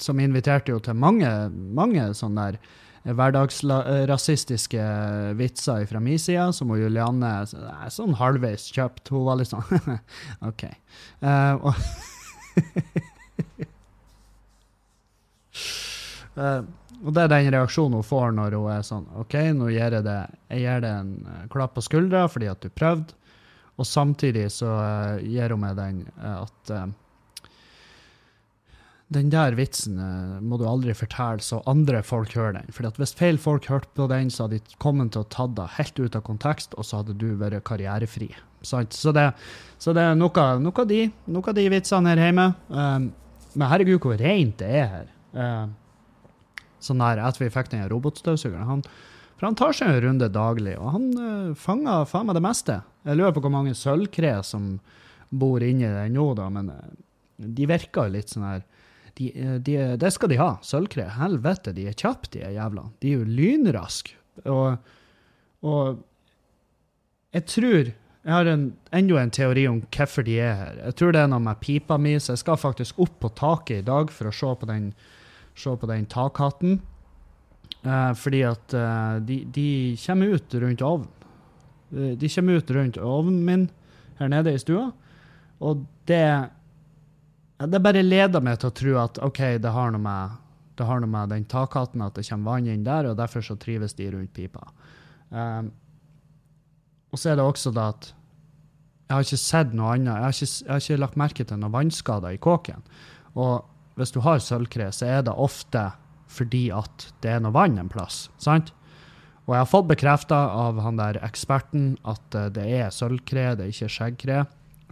Som 0.02 0.20
inviterte 0.20 0.74
jo 0.74 0.80
til 0.84 0.98
mange, 0.98 1.30
mange 1.50 2.14
sånne 2.18 2.50
der 2.52 2.58
hverdagsrasistiske 3.06 4.86
vitser 5.38 5.86
fra 5.90 6.00
min 6.02 6.20
side, 6.20 6.48
som 6.58 6.74
hun 6.74 6.82
Julianne 6.82 7.32
er 7.46 7.94
sånn 7.94 8.18
halvveis 8.18 8.66
kjøpt. 8.74 9.14
Hun 9.14 9.28
var 9.28 9.40
litt 9.40 9.52
sånn 9.54 9.66
OK. 10.50 10.64
Uh, 11.22 11.54
og 11.62 11.74
Eh, 16.36 16.62
og 17.06 17.14
det 17.16 17.26
er 17.26 17.32
den 17.32 17.52
reaksjonen 17.54 18.00
hun 18.00 18.08
får 18.08 18.34
når 18.36 18.58
hun 18.58 18.72
er 18.74 18.82
sånn 18.88 19.06
OK, 19.20 19.38
nå 19.56 19.70
gir 19.72 19.96
jeg 19.98 20.04
det 20.06 20.18
jeg 20.52 20.64
gir 20.64 20.84
det 20.84 20.92
en 20.92 21.14
eh, 21.32 21.46
klapp 21.52 21.76
på 21.78 21.84
skuldra 21.86 22.26
fordi 22.32 22.50
at 22.52 22.64
du 22.64 22.72
prøvde, 22.74 23.16
og 23.76 23.88
samtidig 23.88 24.48
så 24.56 24.72
uh, 24.72 25.24
gir 25.24 25.52
hun 25.52 25.64
meg 25.64 25.76
den 25.80 26.04
eh, 26.16 26.38
at 26.42 26.72
eh, 26.72 26.86
den 29.14 29.30
der 29.30 29.54
vitsen 29.54 30.00
eh, 30.02 30.38
må 30.42 30.58
du 30.58 30.66
aldri 30.66 30.96
fortelle 30.98 31.44
så 31.46 31.62
andre 31.70 32.02
folk 32.06 32.34
hører 32.34 32.58
den. 32.58 32.74
For 32.74 32.88
hvis 32.98 33.14
feil 33.18 33.38
folk 33.42 33.68
hørte 33.70 33.92
på 33.98 34.08
den, 34.10 34.32
så 34.34 34.46
hadde 34.46 34.60
de 34.60 34.80
kommet 34.82 35.14
til 35.14 35.22
å 35.22 35.30
ta 35.30 35.46
det 35.46 35.68
helt 35.78 36.02
ut 36.02 36.18
av 36.18 36.26
kontekst, 36.26 36.74
og 36.74 36.88
så 36.88 37.02
hadde 37.02 37.18
du 37.22 37.28
vært 37.38 37.64
karrierefri. 37.68 38.32
Sant? 38.66 38.98
Så, 38.98 39.14
det, 39.14 39.28
så 39.78 39.94
det 39.94 40.02
er 40.02 40.18
noe, 40.18 40.48
noe, 40.62 40.74
av 40.82 40.90
de, 40.90 41.04
noe 41.30 41.52
av 41.52 41.58
de 41.58 41.68
vitsene 41.70 42.16
her 42.16 42.24
hjemme. 42.26 42.48
Um, 42.74 43.10
men 43.54 43.70
herregud, 43.70 44.00
hvor 44.02 44.18
rent 44.18 44.58
det 44.64 44.72
er 44.82 44.88
her. 44.90 45.12
Um, 45.38 45.76
sånn 46.82 47.04
der, 47.04 47.22
etter 47.28 47.46
vi 47.46 47.54
fikk 47.54 47.70
den 47.76 47.86
robotstøvsugeren. 47.92 48.66
Han, 48.72 48.84
for 49.38 49.52
han 49.52 49.58
tar 49.60 49.78
seg 49.78 49.92
en 49.92 50.02
runde 50.08 50.34
daglig, 50.34 50.80
og 50.82 50.96
han 50.98 51.10
uh, 51.14 51.56
fanger 51.60 52.10
faen 52.10 52.26
meg 52.32 52.40
det 52.40 52.46
meste. 52.48 52.82
Jeg 53.06 53.22
lurer 53.22 53.38
på 53.38 53.46
hvor 53.46 53.54
mange 53.54 53.78
sølvkre 53.78 54.40
som 54.48 54.80
bor 55.30 55.62
inni 55.62 55.86
den 55.86 56.18
nå, 56.18 56.32
da, 56.38 56.50
men 56.50 56.74
uh, 56.74 56.82
de 57.38 57.70
virker 57.70 58.10
litt 58.10 58.34
sånn 58.34 58.50
her 58.50 58.66
de, 59.18 59.32
de, 59.64 59.76
Det 60.02 60.12
skal 60.14 60.32
de 60.32 60.40
ha, 60.42 60.50
sølvkre. 60.66 61.08
Helvete, 61.18 61.74
de 61.76 61.88
er 61.90 61.98
kjappe, 61.98 62.32
de 62.34 62.44
jævla. 62.56 62.90
De 63.02 63.12
er 63.12 63.22
jo 63.22 63.28
lynraske. 63.38 64.18
Og, 64.52 64.76
og 65.64 66.02
jeg 67.36 67.46
tror 67.52 67.94
jeg 68.26 68.34
har 68.34 68.48
en, 68.50 68.72
enda 68.96 69.20
en 69.22 69.30
teori 69.30 69.68
om 69.70 69.84
hvorfor 69.94 70.26
de 70.26 70.40
er 70.42 70.56
her. 70.58 70.78
Jeg 70.88 70.98
tror 70.98 71.14
det 71.14 71.22
er 71.22 71.30
noe 71.30 71.44
med 71.46 71.60
pipa 71.62 72.00
mi, 72.02 72.16
så 72.18 72.34
jeg 72.34 72.42
skal 72.42 72.58
faktisk 72.58 72.98
opp 73.04 73.20
på 73.22 73.30
taket 73.38 73.84
i 73.84 73.86
dag 73.86 74.10
for 74.10 74.32
å 74.32 74.34
se 74.34 74.50
på 74.62 74.70
den, 74.70 74.88
se 75.54 75.76
på 75.78 75.90
den 75.92 76.08
takhatten. 76.10 76.80
Eh, 77.86 78.12
fordi 78.18 78.42
at 78.50 78.74
eh, 78.74 79.20
de, 79.28 79.40
de, 79.54 79.68
kommer 80.02 80.34
ut 80.34 80.58
rundt 80.64 80.82
ovnen. 80.82 81.30
Eh, 81.94 82.16
de 82.18 82.32
kommer 82.34 82.58
ut 82.58 82.74
rundt 82.74 82.98
ovnen 82.98 83.44
min 83.46 83.68
her 84.18 84.32
nede 84.32 84.56
i 84.56 84.62
stua, 84.64 84.88
og 85.62 85.86
det 86.10 86.50
Det 87.56 87.80
bare 87.80 88.04
leder 88.04 88.44
meg 88.44 88.60
til 88.60 88.70
å 88.72 88.76
tro 88.76 88.98
at 89.00 89.20
OK, 89.24 89.40
det 89.64 89.72
har 89.72 89.94
noe 89.94 90.04
med, 90.04 90.36
har 90.82 91.02
noe 91.02 91.12
med 91.12 91.32
den 91.32 91.46
takhatten 91.48 92.04
at 92.04 92.18
det 92.18 92.26
kommer 92.28 92.58
vann 92.58 92.68
inn 92.68 92.84
der, 92.84 93.08
og 93.08 93.18
derfor 93.20 93.46
så 93.46 93.56
trives 93.60 93.96
de 93.96 94.10
rundt 94.12 94.34
pipa. 94.36 94.68
Um, 95.32 95.72
og 97.16 97.22
så 97.22 97.32
er 97.32 97.40
det 97.40 97.46
også 97.48 97.72
det 97.72 97.86
at 97.94 98.10
jeg 99.06 99.14
har 99.14 99.28
ikke 99.28 99.40
sett 99.40 99.76
noe 99.78 99.94
annet. 99.94 100.12
Jeg 100.12 100.26
har 100.26 100.36
ikke, 100.36 100.52
jeg 100.52 100.74
har 100.74 100.84
ikke 100.84 101.02
lagt 101.04 101.20
merke 101.22 101.46
til 101.46 101.62
noen 101.62 101.76
vannskader 101.76 102.36
i 102.36 102.42
kåken. 102.42 102.82
Og 103.38 103.68
hvis 103.96 104.12
du 104.12 104.20
har 104.26 104.42
sølvkre, 104.44 104.90
så 104.92 105.08
er 105.08 105.22
det 105.28 105.36
ofte 105.36 105.92
fordi 106.36 106.66
at 106.74 107.06
det 107.24 107.36
er 107.36 107.44
noe 107.44 107.56
vann 107.56 107.78
en 107.80 107.92
plass. 107.92 108.26
sant? 108.42 108.74
Og 109.46 109.54
jeg 109.54 109.62
har 109.62 109.70
fått 109.70 109.90
bekrefta 109.92 110.40
av 110.58 110.82
han 110.82 110.98
der 110.98 111.20
eksperten 111.24 111.94
at 112.10 112.36
eh, 112.36 112.50
det 112.54 112.66
er 112.80 112.94
sølvkre, 112.94 113.54
det 113.56 113.68
er 113.68 113.74
ikke 113.74 113.92
skjeggkre. 113.94 114.40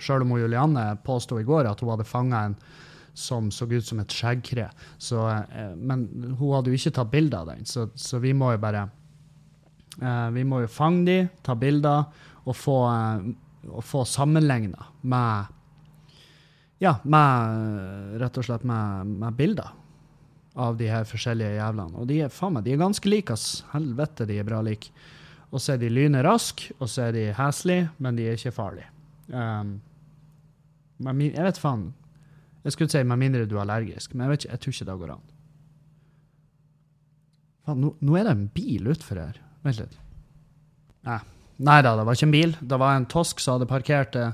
Sjøl 0.02 0.26
om 0.26 0.34
Julianne 0.40 0.88
påsto 1.06 1.38
i 1.40 1.46
går 1.48 1.70
at 1.70 1.84
hun 1.84 1.94
hadde 1.94 2.08
fanga 2.08 2.48
en 2.48 2.58
som 3.14 3.52
så 3.54 3.68
ut 3.70 3.86
som 3.86 4.00
et 4.02 4.10
skjeggkre. 4.14 4.68
Eh, 4.72 5.74
men 5.78 6.08
hun 6.40 6.56
hadde 6.56 6.74
jo 6.74 6.80
ikke 6.80 6.96
tatt 6.98 7.12
bilde 7.14 7.38
av 7.38 7.52
den, 7.52 7.66
så, 7.70 7.88
så 7.94 8.18
vi 8.24 8.34
må 8.34 8.56
jo 8.56 8.62
bare 8.64 8.88
Uh, 10.02 10.30
vi 10.34 10.42
må 10.42 10.64
jo 10.64 10.70
fange 10.72 11.06
de, 11.06 11.18
ta 11.46 11.54
bilder 11.54 12.08
og 12.50 12.56
få, 12.58 12.78
uh, 12.90 13.82
få 13.86 14.06
sammenligna 14.10 14.88
med 15.02 15.60
Ja, 16.82 16.98
med 17.08 18.18
rett 18.20 18.38
og 18.42 18.44
slett 18.44 18.66
med, 18.68 19.12
med, 19.22 19.36
bilder 19.38 19.70
av 20.60 20.76
de 20.76 20.90
her 20.92 21.06
forskjellige 21.08 21.54
jævlene. 21.56 21.96
Og 22.02 22.10
de 22.10 22.18
er 22.26 22.34
faen 22.34 22.58
meg, 22.58 22.66
de 22.66 22.74
er 22.74 22.82
ganske 22.82 23.08
like, 23.08 23.32
ass. 23.32 23.62
Helvete, 23.72 24.26
de 24.28 24.42
er 24.42 24.48
bra 24.50 24.60
like. 24.66 24.92
Og 25.54 25.62
så 25.64 25.76
er 25.76 25.80
de 25.80 25.94
lyneraske, 25.94 26.74
og 26.82 26.92
så 26.92 27.06
er 27.06 27.16
de 27.16 27.24
heslige, 27.38 27.88
men 28.04 28.20
de 28.20 28.28
er 28.28 28.36
ikke 28.36 28.52
farlige. 28.58 28.90
Um, 29.32 29.76
jeg 31.04 31.46
vet 31.46 31.60
faen. 31.60 31.92
Jeg 32.64 32.76
skulle 32.76 32.92
si 32.92 33.04
med 33.04 33.20
mindre 33.20 33.46
du 33.48 33.58
er 33.58 33.66
allergisk, 33.66 34.14
men 34.14 34.26
jeg, 34.26 34.32
vet 34.32 34.44
ikke, 34.44 34.52
jeg 34.52 34.64
tror 34.64 34.76
ikke 34.76 34.90
det 34.90 34.98
går 35.02 35.14
an. 35.18 35.24
Faen, 37.64 37.84
nå, 37.84 37.94
nå 38.00 38.18
er 38.20 38.28
det 38.28 38.36
en 38.36 38.50
bil 38.56 38.90
utfor 38.92 39.20
her. 39.20 39.40
Vent 39.64 39.80
litt. 39.80 40.00
Nei. 41.08 41.20
Nei 41.64 41.80
da, 41.86 41.94
det 41.96 42.06
var 42.08 42.18
ikke 42.18 42.28
en 42.28 42.36
bil. 42.36 42.56
Det 42.60 42.80
var 42.82 42.98
en 42.98 43.10
tosk 43.10 43.44
som 43.44 43.58
hadde 43.58 43.70
parkert 43.70 44.16
eh, 44.20 44.32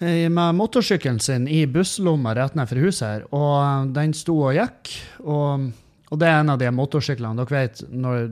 med 0.00 0.56
motorsykkelen 0.58 1.20
sin 1.22 1.46
i 1.48 1.62
busslomma 1.70 2.34
rett 2.36 2.56
ned 2.58 2.68
for 2.68 2.82
huset 2.82 3.06
her, 3.06 3.26
og 3.36 3.54
eh, 3.60 3.88
den 3.96 4.16
sto 4.16 4.36
og 4.48 4.56
gikk. 4.56 4.92
Og, 5.22 5.70
og 6.10 6.20
det 6.20 6.28
er 6.28 6.40
en 6.40 6.52
av 6.56 6.60
de 6.60 6.72
motorsyklene. 6.74 7.38
Dere 7.38 7.62
vet, 7.62 7.82
når 7.92 8.30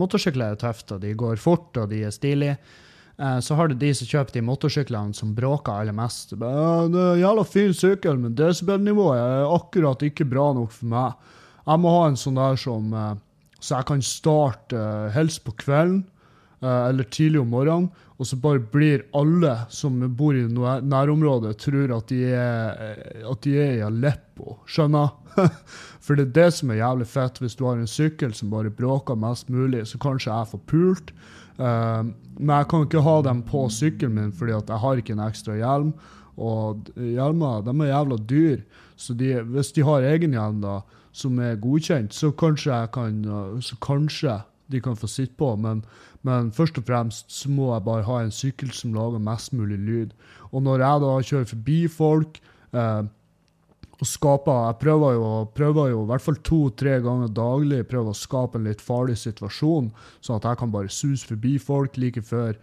motorsykler 0.00 0.54
er 0.54 0.60
tøft, 0.62 0.94
og 0.94 1.02
de 1.04 1.14
går 1.18 1.42
fort, 1.42 1.70
og 1.76 1.90
de 1.92 2.04
er 2.08 2.14
stilige, 2.14 2.56
så 3.42 3.56
har 3.58 3.66
du 3.66 3.74
de 3.74 3.88
som 3.98 4.06
kjøper 4.06 4.36
de 4.36 4.42
motorsyklene 4.46 5.16
som 5.16 5.32
bråker 5.34 5.80
aller 5.80 5.96
mest. 5.96 6.36
Det 6.38 6.46
er 6.46 6.84
en 6.84 6.98
jævla 7.18 7.42
fin 7.42 7.72
sykkel, 7.74 8.20
men 8.22 8.36
desibelnivået 8.38 9.18
er 9.18 9.54
akkurat 9.56 10.04
ikke 10.06 10.28
bra 10.30 10.52
nok 10.54 10.70
for 10.70 10.92
meg. 10.92 11.32
Jeg 11.66 11.82
må 11.82 11.94
ha 11.96 12.04
en 12.06 12.20
sånn 12.20 12.38
der 12.38 12.60
som 12.62 12.94
så 13.58 13.80
jeg 13.80 13.88
kan 13.88 14.04
starte 14.06 14.78
uh, 14.78 15.08
helst 15.14 15.42
på 15.46 15.56
kvelden 15.64 16.04
eller 16.58 17.06
tidlig 17.06 17.38
om 17.38 17.52
morgenen, 17.54 17.84
og 18.18 18.26
så 18.26 18.34
bare 18.42 18.58
blir 18.58 19.04
alle 19.14 19.52
som 19.70 20.00
bor 20.18 20.34
i 20.34 20.40
nærområdet, 20.42 21.52
tror 21.62 21.92
at 21.94 22.08
de 22.10 22.18
er, 22.34 22.80
eh, 22.82 23.20
at 23.30 23.44
de 23.46 23.52
er 23.62 23.76
i 23.76 23.84
Aleppo. 23.86 24.56
Skjønner? 24.66 25.12
For 26.02 26.18
det 26.18 26.24
er 26.24 26.34
det 26.34 26.48
som 26.56 26.72
er 26.74 26.80
jævlig 26.80 27.06
fett. 27.06 27.38
Hvis 27.38 27.54
du 27.54 27.62
har 27.68 27.78
en 27.78 27.86
sykkel 27.86 28.34
som 28.34 28.50
bare 28.50 28.74
bråker 28.74 29.14
mest 29.14 29.46
mulig, 29.54 29.84
så 29.86 30.02
kanskje 30.02 30.32
jeg 30.32 30.50
får 30.50 30.64
pult. 30.66 31.14
Uh, 31.58 32.06
men 32.38 32.54
jeg 32.54 32.68
kan 32.70 32.84
ikke 32.86 33.02
ha 33.02 33.16
dem 33.26 33.42
på 33.42 33.64
sykkelen 33.74 34.14
min 34.14 34.30
fordi 34.30 34.54
jeg 34.54 34.82
har 34.84 35.00
ikke 35.00 35.16
en 35.16 35.24
ekstra 35.26 35.56
hjelm. 35.58 35.92
Og 36.38 36.92
hjelmer 36.94 37.64
de 37.66 37.74
er 37.82 37.90
jævla 37.90 38.18
dyr, 38.30 38.60
så 38.96 39.14
de, 39.18 39.32
hvis 39.42 39.72
de 39.74 39.82
har 39.82 40.06
egen 40.06 40.36
hjelm, 40.36 40.60
da, 40.62 40.76
som 41.10 41.38
er 41.42 41.58
godkjent, 41.58 42.14
så 42.14 42.30
kanskje, 42.30 42.78
kan, 42.94 43.24
så 43.58 43.78
kanskje 43.82 44.36
de 44.70 44.80
kan 44.80 44.96
få 44.96 45.08
sitte 45.10 45.34
på. 45.38 45.56
Men, 45.56 45.82
men, 46.22 46.52
først 46.54 46.78
og 46.78 46.86
fremst 46.86 47.32
så 47.32 47.50
må 47.50 47.72
jeg 47.72 47.86
bare 47.88 48.06
ha 48.06 48.20
en 48.22 48.34
sykkel 48.34 48.70
som 48.74 48.94
lager 48.94 49.22
mest 49.22 49.52
mulig 49.56 49.78
lyd. 49.82 50.14
Og 50.52 50.62
når 50.62 50.84
jeg 50.84 51.04
da 51.04 51.14
kjører 51.30 51.50
forbi 51.52 51.78
folk 51.90 52.40
eh, 52.72 53.02
og 53.98 54.06
skaper 54.06 54.58
Jeg 54.68 54.78
prøver 54.82 55.14
jo, 55.16 55.30
prøver 55.54 55.90
jo 55.90 56.02
i 56.04 56.08
hvert 56.12 56.22
fall 56.22 56.36
to-tre 56.46 56.98
ganger 57.02 57.32
daglig 57.34 57.80
prøver 57.90 58.14
å 58.14 58.18
skape 58.18 58.58
en 58.58 58.68
litt 58.68 58.82
farlig 58.84 59.18
situasjon, 59.18 59.90
sånn 60.22 60.38
at 60.38 60.46
jeg 60.46 60.60
kan 60.60 60.74
bare 60.74 60.92
suse 60.92 61.26
forbi 61.26 61.56
folk 61.58 61.98
like 61.98 62.22
før 62.22 62.54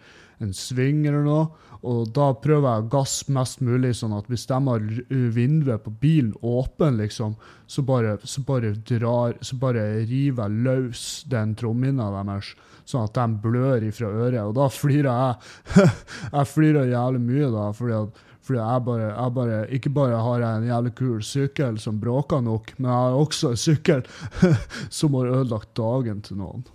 en 0.43 0.53
sving 0.55 1.05
eller 1.07 1.25
noe. 1.27 1.45
Og 1.85 2.09
da 2.15 2.31
prøver 2.41 2.65
jeg 2.65 2.85
å 2.85 2.91
gasse 2.95 3.33
mest 3.33 3.61
mulig, 3.63 3.91
sånn 3.99 4.15
at 4.17 4.29
hvis 4.31 4.47
de 4.49 4.57
har 4.67 4.85
vinduet 5.35 5.83
på 5.83 5.93
bilen 6.01 6.33
åpen, 6.41 6.97
liksom, 7.01 7.35
så 7.69 7.83
bare, 7.85 8.15
så 8.23 8.41
bare 8.45 8.73
drar 8.87 9.35
Så 9.45 9.57
bare 9.61 9.83
river 10.05 10.49
jeg 10.49 10.63
løs 10.65 11.03
den 11.29 11.53
trommehinna 11.57 12.09
deres, 12.15 12.53
sånn 12.85 13.05
at 13.05 13.17
de 13.17 13.41
blør 13.43 13.85
ifra 13.85 14.09
øret. 14.09 14.41
Og 14.41 14.55
da 14.57 14.69
flirer 14.71 15.11
jeg. 15.11 15.85
jeg 16.37 16.51
flirer 16.53 16.93
jævlig 16.93 17.21
mye 17.27 17.51
da, 17.53 17.67
fordi 17.75 17.99
at 17.99 18.24
fordi 18.45 18.61
jeg 18.61 18.85
bare, 18.85 19.09
jeg 19.09 19.33
bare, 19.33 19.59
Ikke 19.73 19.89
bare 19.89 20.21
har 20.21 20.39
jeg 20.43 20.61
en 20.61 20.67
jævlig 20.69 20.93
kul 20.99 21.23
sykkel 21.25 21.79
som 21.81 21.99
bråker 21.99 22.43
nok, 22.45 22.73
men 22.77 22.91
jeg 22.91 22.99
har 23.01 23.19
også 23.19 23.51
en 23.51 23.61
sykkel 23.61 24.05
som 24.99 25.17
har 25.17 25.31
ødelagt 25.39 25.73
dagen 25.77 26.21
til 26.25 26.37
noen. 26.43 26.65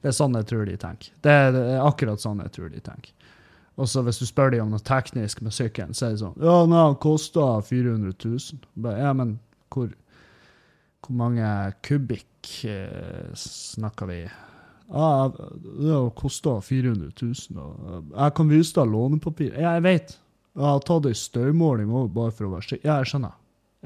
Det 0.00 0.08
er 0.08 0.16
sånn 0.16 0.36
jeg 0.38 0.46
tror 0.48 0.64
de 0.64 0.76
tenker. 0.80 1.12
Det 1.20 1.32
er, 1.32 1.50
det 1.52 1.64
er 1.74 1.82
akkurat 1.84 2.22
sånn 2.22 2.40
jeg 2.40 2.52
tror 2.56 2.70
de 2.72 2.80
tenker. 2.84 3.12
Og 3.80 3.88
så 3.88 4.02
hvis 4.04 4.20
du 4.20 4.26
spør 4.28 4.52
dem 4.52 4.66
om 4.66 4.74
noe 4.74 4.84
teknisk 4.84 5.40
med 5.44 5.54
sykkelen, 5.56 5.96
så 5.96 6.08
er 6.08 6.14
det 6.14 6.22
sånn 6.22 6.36
Ja, 6.40 6.56
nei, 6.68 6.84
den 6.90 6.98
kosta 7.00 7.46
400 7.64 8.12
000. 8.16 8.96
Ja, 8.96 9.12
men 9.16 9.38
hvor, 9.72 9.92
hvor 11.04 11.16
mange 11.20 11.48
kubikk 11.86 12.50
eh, 12.68 13.28
snakker 13.36 14.10
vi? 14.10 14.20
Ja, 14.90 15.30
det 15.30 15.92
har 15.92 16.08
kosta 16.18 16.56
400 16.66 17.12
000. 17.22 17.58
Og 17.60 18.14
jeg 18.16 18.34
kan 18.36 18.50
vise 18.50 18.74
deg 18.78 18.90
lånepapir. 18.90 19.52
Ja, 19.54 19.76
jeg 19.78 19.86
vet. 19.86 20.16
Jeg 20.56 20.66
har 20.66 20.80
tatt 20.86 21.06
ei 21.06 21.14
støymåling 21.16 21.92
òg, 21.94 22.08
bare 22.14 22.34
for 22.34 22.48
å 22.48 22.54
være 22.56 22.66
sikker. 22.66 22.88
Ja, 22.88 22.96
jeg 23.02 23.12
skjønner. 23.12 23.36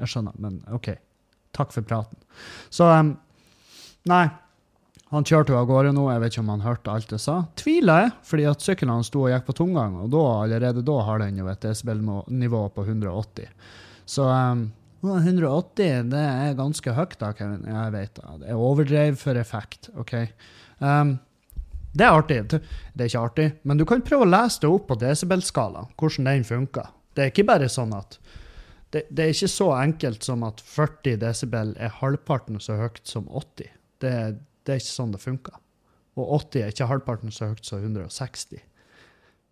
Jeg 0.01 0.11
skjønner, 0.11 0.39
men 0.41 0.57
OK. 0.73 0.89
Takk 1.55 1.71
for 1.75 1.85
praten. 1.87 2.17
Så 2.73 2.87
um, 2.89 3.13
Nei, 4.09 4.25
han 5.13 5.25
kjørte 5.25 5.53
jo 5.53 5.59
av 5.61 5.69
gårde 5.69 5.93
nå, 5.95 6.03
jeg 6.11 6.21
vet 6.21 6.33
ikke 6.33 6.43
om 6.43 6.49
han 6.53 6.65
hørte 6.65 6.93
alt 6.93 7.13
jeg 7.13 7.21
sa. 7.23 7.37
Tviler 7.57 8.03
jeg, 8.03 8.11
fordi 8.29 8.47
at 8.49 8.65
sykkelen 8.65 8.93
hans 8.93 9.09
sto 9.09 9.23
og 9.23 9.31
gikk 9.31 9.47
på 9.47 9.55
tomgang, 9.61 9.95
og 10.01 10.11
da, 10.13 10.23
allerede 10.43 10.83
da 10.85 10.97
har 11.07 11.21
den 11.23 11.39
jo 11.41 11.47
et 11.49 11.61
decibel-nivå 11.63 12.63
på 12.75 12.85
180. 12.85 13.71
Så 14.09 14.27
um, 14.29 14.67
180 15.05 16.11
det 16.11 16.21
er 16.25 16.57
ganske 16.57 16.93
høyt, 16.97 17.17
da, 17.21 17.31
Kevin. 17.37 17.65
Jeg 17.69 17.93
vet. 17.93 18.21
Det 18.41 18.49
er 18.49 18.61
overdrev 18.67 19.17
for 19.21 19.37
effekt. 19.37 19.89
OK? 20.01 20.15
Um, 20.79 21.17
det 21.95 22.03
er 22.03 22.17
artig. 22.17 22.39
Det 22.51 23.05
er 23.05 23.09
ikke 23.09 23.23
artig, 23.29 23.47
men 23.63 23.79
du 23.79 23.85
kan 23.87 24.03
prøve 24.03 24.25
å 24.25 24.29
lese 24.29 24.63
det 24.63 24.71
opp 24.71 24.89
på 24.89 24.97
desibelskala, 24.99 25.85
hvordan 25.95 26.27
den 26.27 26.47
funker. 26.47 26.89
Det 27.15 27.23
er 27.23 27.31
ikke 27.31 27.47
bare 27.47 27.69
sånn 27.71 27.93
at 27.95 28.17
det, 28.91 29.05
det, 29.09 29.23
er 29.23 29.31
ikke 29.31 29.51
så 29.51 29.69
enkelt 29.77 30.27
som 30.27 30.43
at 30.47 30.61
40 30.63 31.19
desibel 31.23 31.73
er 31.79 31.95
halvparten 32.01 32.59
så 32.63 32.77
høyt 32.79 33.01
som 33.07 33.29
80. 33.31 33.71
Det, 34.03 34.11
det 34.67 34.73
er 34.73 34.81
ikke 34.81 34.91
sånn 34.91 35.15
det 35.15 35.23
funker. 35.23 35.57
Og 36.19 36.31
80 36.41 36.63
er 36.63 36.71
ikke 36.71 36.89
halvparten 36.91 37.33
så 37.35 37.51
høyt 37.51 37.67
som 37.67 37.83
160. 37.83 38.61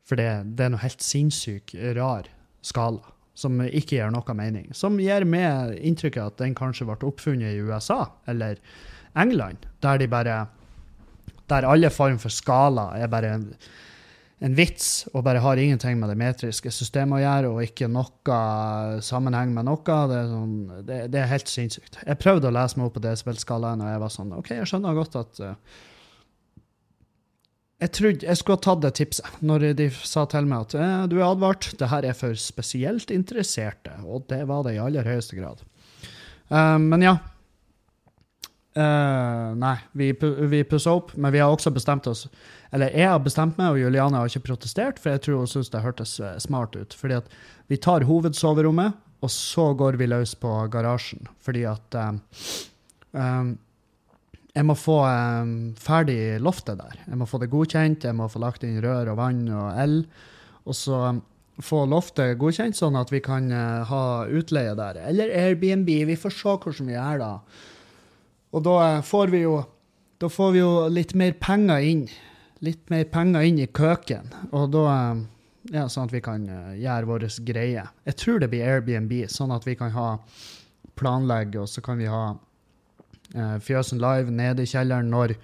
For 0.03 0.19
det, 0.19 0.29
det 0.59 0.65
er 0.65 0.73
noe 0.73 0.83
helt 0.83 1.03
sinnssykt 1.03 1.75
rar 1.95 2.27
skala 2.63 3.13
som 3.33 3.57
ikke 3.65 3.97
gir 3.97 4.11
noe 4.13 4.35
mening. 4.37 4.67
Som 4.77 4.99
gir 5.01 5.25
meg 5.25 5.77
inntrykket 5.81 6.35
at 6.35 6.41
den 6.43 6.55
kanskje 6.57 6.87
ble 6.87 6.99
oppfunnet 7.07 7.55
i 7.55 7.63
USA 7.63 8.05
eller 8.29 8.59
England, 9.19 9.65
der 9.81 9.99
de 10.01 10.09
bare 10.09 10.43
Der 11.51 11.67
alle 11.67 11.89
form 11.93 12.19
for 12.21 12.33
skala 12.33 12.91
er 12.95 13.09
bare 13.11 13.33
en, 13.37 13.47
en 14.43 14.57
vits 14.57 15.07
og 15.11 15.25
bare 15.27 15.41
har 15.43 15.59
ingenting 15.59 15.99
med 15.99 16.11
det 16.11 16.17
metriske 16.19 16.71
systemet 16.71 17.19
å 17.19 17.23
gjøre, 17.23 17.53
og 17.53 17.63
ikke 17.67 17.89
noe 17.91 18.99
sammenheng 19.03 19.55
med 19.55 19.67
noe. 19.67 19.97
Det 20.09 20.19
er, 20.19 20.29
sånn, 20.31 20.53
det, 20.87 20.99
det 21.13 21.23
er 21.23 21.31
helt 21.31 21.51
sinnssykt. 21.51 21.99
Jeg 22.03 22.21
prøvde 22.21 22.51
å 22.51 22.55
lese 22.55 22.79
meg 22.79 22.89
opp 22.89 22.97
på 22.99 23.03
decibel-skalaen, 23.07 23.83
og 23.83 23.91
jeg 23.91 24.05
var 24.05 24.15
sånn 24.17 24.37
OK, 24.39 24.53
jeg 24.61 24.71
skjønner 24.71 25.01
godt 25.01 25.19
at 25.23 25.43
uh, 25.43 25.81
jeg 27.83 27.91
trodde 27.97 28.27
jeg 28.29 28.39
skulle 28.39 28.59
ha 28.59 28.63
tatt 28.63 28.83
det 28.85 28.93
tipset 28.95 29.43
når 29.43 29.65
de 29.75 29.89
sa 30.07 30.23
til 30.31 30.47
meg 30.47 30.69
at 30.69 30.75
eh, 30.79 31.05
du 31.11 31.17
er 31.17 31.25
advart, 31.27 31.73
det 31.79 31.89
her 31.91 32.05
er 32.07 32.15
for 32.15 32.37
spesielt 32.39 33.11
interesserte. 33.11 33.97
Og 34.07 34.29
det 34.31 34.43
var 34.47 34.63
det 34.63 34.77
i 34.77 34.81
aller 34.83 35.07
høyeste 35.07 35.35
grad. 35.39 35.63
Uh, 36.47 36.79
men 36.79 37.03
ja. 37.03 37.17
Uh, 38.73 39.53
nei, 39.59 39.75
vi, 39.93 40.09
vi 40.49 40.63
pussa 40.65 40.95
opp, 40.97 41.11
men 41.13 41.33
vi 41.35 41.41
har 41.43 41.51
også 41.53 41.69
bestemt 41.69 42.07
oss 42.09 42.23
Eller 42.73 42.89
jeg 42.97 43.05
har 43.05 43.19
bestemt 43.21 43.59
meg, 43.59 43.75
og 43.75 43.77
Juliane 43.77 44.17
har 44.17 44.31
ikke 44.31 44.47
protestert, 44.47 44.97
for 44.97 45.13
jeg 45.13 45.21
tror 45.21 45.43
hun 45.43 45.51
syns 45.51 45.69
det 45.69 45.83
hørtes 45.83 46.15
smart 46.41 46.73
ut. 46.73 46.95
Fordi 46.97 47.19
at 47.19 47.29
vi 47.69 47.77
tar 47.77 48.07
hovedsoverommet, 48.09 48.97
og 49.23 49.31
så 49.31 49.69
går 49.77 49.99
vi 50.01 50.09
løs 50.09 50.33
på 50.35 50.51
garasjen. 50.73 51.29
Fordi 51.43 51.63
at 51.69 51.99
um, 52.01 52.17
um, 53.13 53.53
jeg 54.53 54.67
må 54.67 54.75
få 54.77 54.99
um, 55.07 55.53
ferdig 55.79 56.39
loftet 56.43 56.81
der. 56.81 56.97
Jeg 57.07 57.19
må 57.19 57.27
få 57.29 57.39
det 57.41 57.51
godkjent, 57.53 58.05
jeg 58.05 58.17
må 58.17 58.27
få 58.29 58.43
lagt 58.43 58.65
inn 58.67 58.81
rør 58.83 59.13
og 59.13 59.21
vann 59.21 59.45
og 59.49 59.69
el. 59.81 60.01
Og 60.67 60.77
så 60.77 60.99
få 61.63 61.83
loftet 61.89 62.37
godkjent, 62.41 62.77
sånn 62.77 62.97
at 62.99 63.13
vi 63.13 63.21
kan 63.23 63.47
uh, 63.53 63.85
ha 63.89 64.03
utleie 64.27 64.75
der. 64.77 64.99
Eller 65.07 65.31
Airbnb. 65.33 65.89
Vi 66.09 66.19
får 66.19 66.35
se 66.35 66.57
hvordan 66.57 66.91
vi 66.91 66.97
gjør 66.97 67.23
da. 67.23 67.31
Og 68.53 68.65
da 68.65 68.77
uh, 68.79 69.03
får 69.05 69.33
vi 69.33 69.43
jo 69.45 69.61
da 70.21 70.29
får 70.31 70.51
vi 70.55 70.61
jo 70.61 70.71
litt 70.87 71.11
mer 71.19 71.33
penger 71.35 71.83
inn. 71.83 72.05
Litt 72.63 72.87
mer 72.93 73.03
penger 73.11 73.43
inn 73.43 73.57
i 73.59 73.67
køken. 73.67 74.29
Og 74.55 74.69
da 74.71 74.83
uh, 74.87 75.23
ja, 75.73 75.87
Sånn 75.91 76.07
at 76.07 76.13
vi 76.15 76.21
kan 76.23 76.45
uh, 76.47 76.73
gjøre 76.79 77.09
vår 77.09 77.27
greie. 77.47 77.83
Jeg 78.07 78.19
tror 78.19 78.39
det 78.39 78.51
blir 78.51 78.63
Airbnb, 78.67 79.13
sånn 79.31 79.51
at 79.55 79.67
vi 79.67 79.75
kan 79.79 79.91
ha 79.95 80.07
planlegge, 80.99 81.59
og 81.63 81.69
så 81.69 81.81
kan 81.83 81.97
vi 81.97 82.09
ha 82.11 82.35
eh, 83.33 83.57
Fjøsen 83.63 84.01
Live 84.01 84.31
nede 84.31 84.65
i 84.65 84.69
kjelleren 84.69 85.11
når 85.13 85.37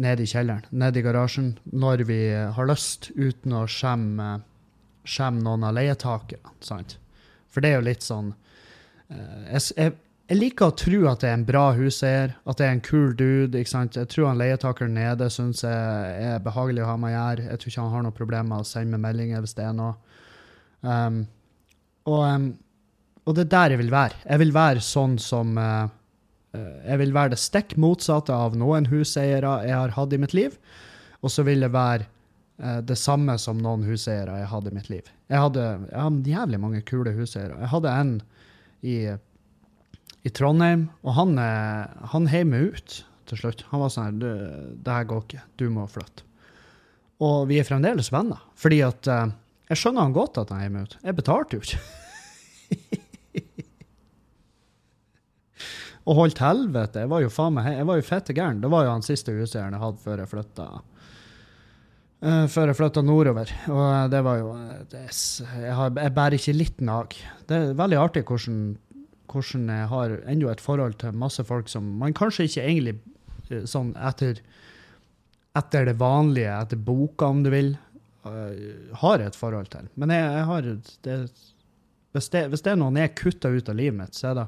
Nede 0.00 0.22
i 0.22 0.28
kjelleren, 0.30 0.62
nede 0.70 1.00
i 1.00 1.02
garasjen, 1.02 1.48
når 1.66 2.04
vi 2.06 2.18
har 2.54 2.68
lyst, 2.70 3.08
uten 3.18 3.56
å 3.58 3.64
skjemme, 3.68 4.28
skjemme 5.02 5.42
noen 5.42 5.66
av 5.66 5.74
leietakerne. 5.74 6.84
For 7.50 7.60
det 7.60 7.72
er 7.72 7.74
jo 7.74 7.86
litt 7.88 8.06
sånn 8.06 8.28
eh, 9.10 9.50
jeg, 9.50 9.64
jeg, 9.74 9.96
jeg, 10.30 10.38
liker 10.38 10.70
å 10.70 10.76
tro 10.78 11.00
at 11.10 11.22
det 11.24 11.28
er 11.28 11.36
en 11.40 11.46
bra 11.48 11.64
huseier, 11.74 12.36
at 12.46 12.60
det 12.60 12.66
er 12.66 12.76
en 12.76 12.82
kul 12.86 13.10
dude. 13.18 13.58
ikke 13.58 13.72
sant? 13.72 13.98
Jeg 13.98 14.08
tror 14.12 14.30
han 14.30 14.38
leietakeren 14.38 14.94
nede 14.94 15.26
syns 15.32 15.64
jeg 15.66 16.26
er 16.30 16.42
behagelig 16.44 16.84
å 16.84 16.90
ha 16.92 16.96
med 17.00 17.10
å 17.10 17.16
gjøre. 17.16 17.46
Jeg 17.50 17.60
tror 17.60 17.72
ikke 17.72 17.84
han 17.84 17.94
har 17.96 18.04
noe 18.06 18.16
problem 18.16 18.50
med 18.52 18.62
å 18.62 18.68
sende 18.68 18.94
meg 18.94 19.08
meldinger 19.08 19.42
hvis 19.42 19.56
det 19.58 19.64
er 19.66 19.74
noe. 19.76 19.96
Um, 20.86 21.24
og, 22.08 22.22
um, 22.24 22.46
og, 23.26 23.34
det 23.36 23.48
er 23.48 23.50
der 23.56 23.74
jeg 23.74 23.82
vil 23.82 23.90
være. 23.92 24.20
Jeg 24.24 24.42
vil 24.44 24.54
være 24.54 24.84
sånn 24.84 25.18
som 25.20 25.58
uh, 25.60 25.90
Jeg 26.54 26.98
vil 27.02 27.12
være 27.14 27.34
det 27.34 27.38
stikk 27.38 27.76
motsatte 27.78 28.34
av 28.34 28.56
noen 28.58 28.88
huseiere 28.90 29.60
jeg 29.66 29.76
har 29.76 29.94
hatt 29.98 30.14
i 30.14 30.20
mitt 30.22 30.36
liv. 30.36 30.54
Og 31.20 31.34
så 31.34 31.44
vil 31.46 31.66
det 31.66 31.72
være 31.74 32.06
uh, 32.62 32.78
det 32.86 32.96
samme 32.98 33.34
som 33.38 33.58
noen 33.58 33.82
huseiere 33.88 34.38
jeg 34.40 34.52
hadde 34.54 34.70
i 34.70 34.78
mitt 34.78 34.92
liv. 34.94 35.10
Jeg 35.26 35.42
hadde, 35.42 35.66
jeg 35.90 36.06
hadde 36.06 36.36
jævlig 36.36 36.62
mange 36.62 36.84
kule 36.86 37.18
huseiere. 37.18 37.58
Jeg 37.60 37.74
hadde 37.74 37.96
en 37.98 38.14
i 38.80 38.96
i 40.26 40.30
Trondheim, 40.36 40.88
og 41.00 41.14
han, 41.16 41.38
han 42.12 42.26
heiv 42.28 42.50
meg 42.50 42.74
ut 42.74 42.96
til 43.30 43.40
slutt. 43.40 43.64
Han 43.70 43.80
var 43.84 43.92
sånn 43.92 44.08
her 44.08 44.74
Det 44.82 44.92
her 44.92 45.06
går 45.08 45.22
ikke. 45.24 45.44
Du 45.60 45.66
må 45.72 45.86
flytte. 45.90 46.26
Og 47.24 47.48
vi 47.50 47.58
er 47.60 47.68
fremdeles 47.68 48.12
venner. 48.12 48.40
Fordi 48.58 48.80
at 48.86 49.08
uh, 49.10 49.26
Jeg 49.70 49.78
skjønner 49.80 50.02
han 50.06 50.16
godt 50.16 50.40
at 50.40 50.50
han 50.52 50.62
heiv 50.64 50.72
meg 50.74 50.82
ut. 50.88 50.98
Jeg 51.04 51.18
betalte 51.18 51.56
jo 51.56 51.60
ikke. 51.64 51.80
og 56.06 56.12
holdt 56.22 56.42
helvete. 56.42 57.02
Jeg 57.04 57.12
var 57.12 57.20
jo 57.24 57.30
faen 57.32 57.54
meg 57.58 57.64
Jeg 57.76 57.88
var 57.90 57.96
jo 58.00 58.08
fette 58.08 58.36
gæren. 58.36 58.62
Det 58.64 58.70
var 58.72 58.82
jo 58.86 58.94
han 58.96 59.06
siste 59.06 59.36
huseieren 59.36 59.76
jeg 59.76 59.84
hadde 59.84 60.04
før 60.04 60.16
jeg 60.24 60.32
flytta. 60.32 60.64
Uh, 62.20 62.46
før 62.52 62.66
jeg 62.72 62.78
flytta 62.80 63.00
nordover. 63.04 63.48
Og 63.72 63.84
det 64.12 64.22
var 64.26 64.36
jo 64.40 64.48
det, 64.92 65.04
jeg, 65.06 65.74
har, 65.76 65.88
jeg 65.92 66.16
bærer 66.16 66.36
ikke 66.40 66.56
litt 66.56 66.78
nag. 66.84 67.08
Det 67.48 67.54
er 67.56 67.78
veldig 67.78 67.98
artig 68.00 68.22
hvordan 68.28 68.58
hvordan 69.30 69.68
jeg 69.70 69.90
har 69.92 70.16
ennå 70.28 70.50
et 70.50 70.62
forhold 70.62 70.98
til 71.00 71.16
masse 71.16 71.44
folk 71.46 71.70
som 71.70 71.86
man 72.00 72.16
kanskje 72.16 72.48
ikke 72.48 72.64
egentlig 72.64 72.96
eh, 73.50 73.66
sånn 73.68 73.92
etter, 73.98 74.40
etter 75.58 75.88
det 75.88 75.96
vanlige, 76.00 76.56
etter 76.56 76.82
boka, 76.90 77.30
om 77.30 77.44
du 77.46 77.50
vil, 77.52 77.72
uh, 78.26 78.92
har 79.02 79.24
et 79.24 79.38
forhold 79.38 79.70
til. 79.72 79.88
Men 80.00 80.14
jeg, 80.14 80.28
jeg 80.36 80.48
har 80.50 80.68
det, 80.68 81.16
hvis, 82.12 82.28
det, 82.32 82.46
hvis, 82.52 82.62
det, 82.62 82.72
er 82.72 82.80
noen 82.80 83.00
jeg 83.00 83.16
kutter 83.18 83.56
ut 83.56 83.70
av 83.72 83.78
livet 83.78 83.98
mitt, 83.98 84.18
så 84.18 84.30
er 84.30 84.40
det, 84.42 84.46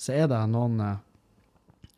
så 0.00 0.16
er 0.16 0.30
det 0.32 0.40
noen 0.52 0.80
uh, 0.80 0.96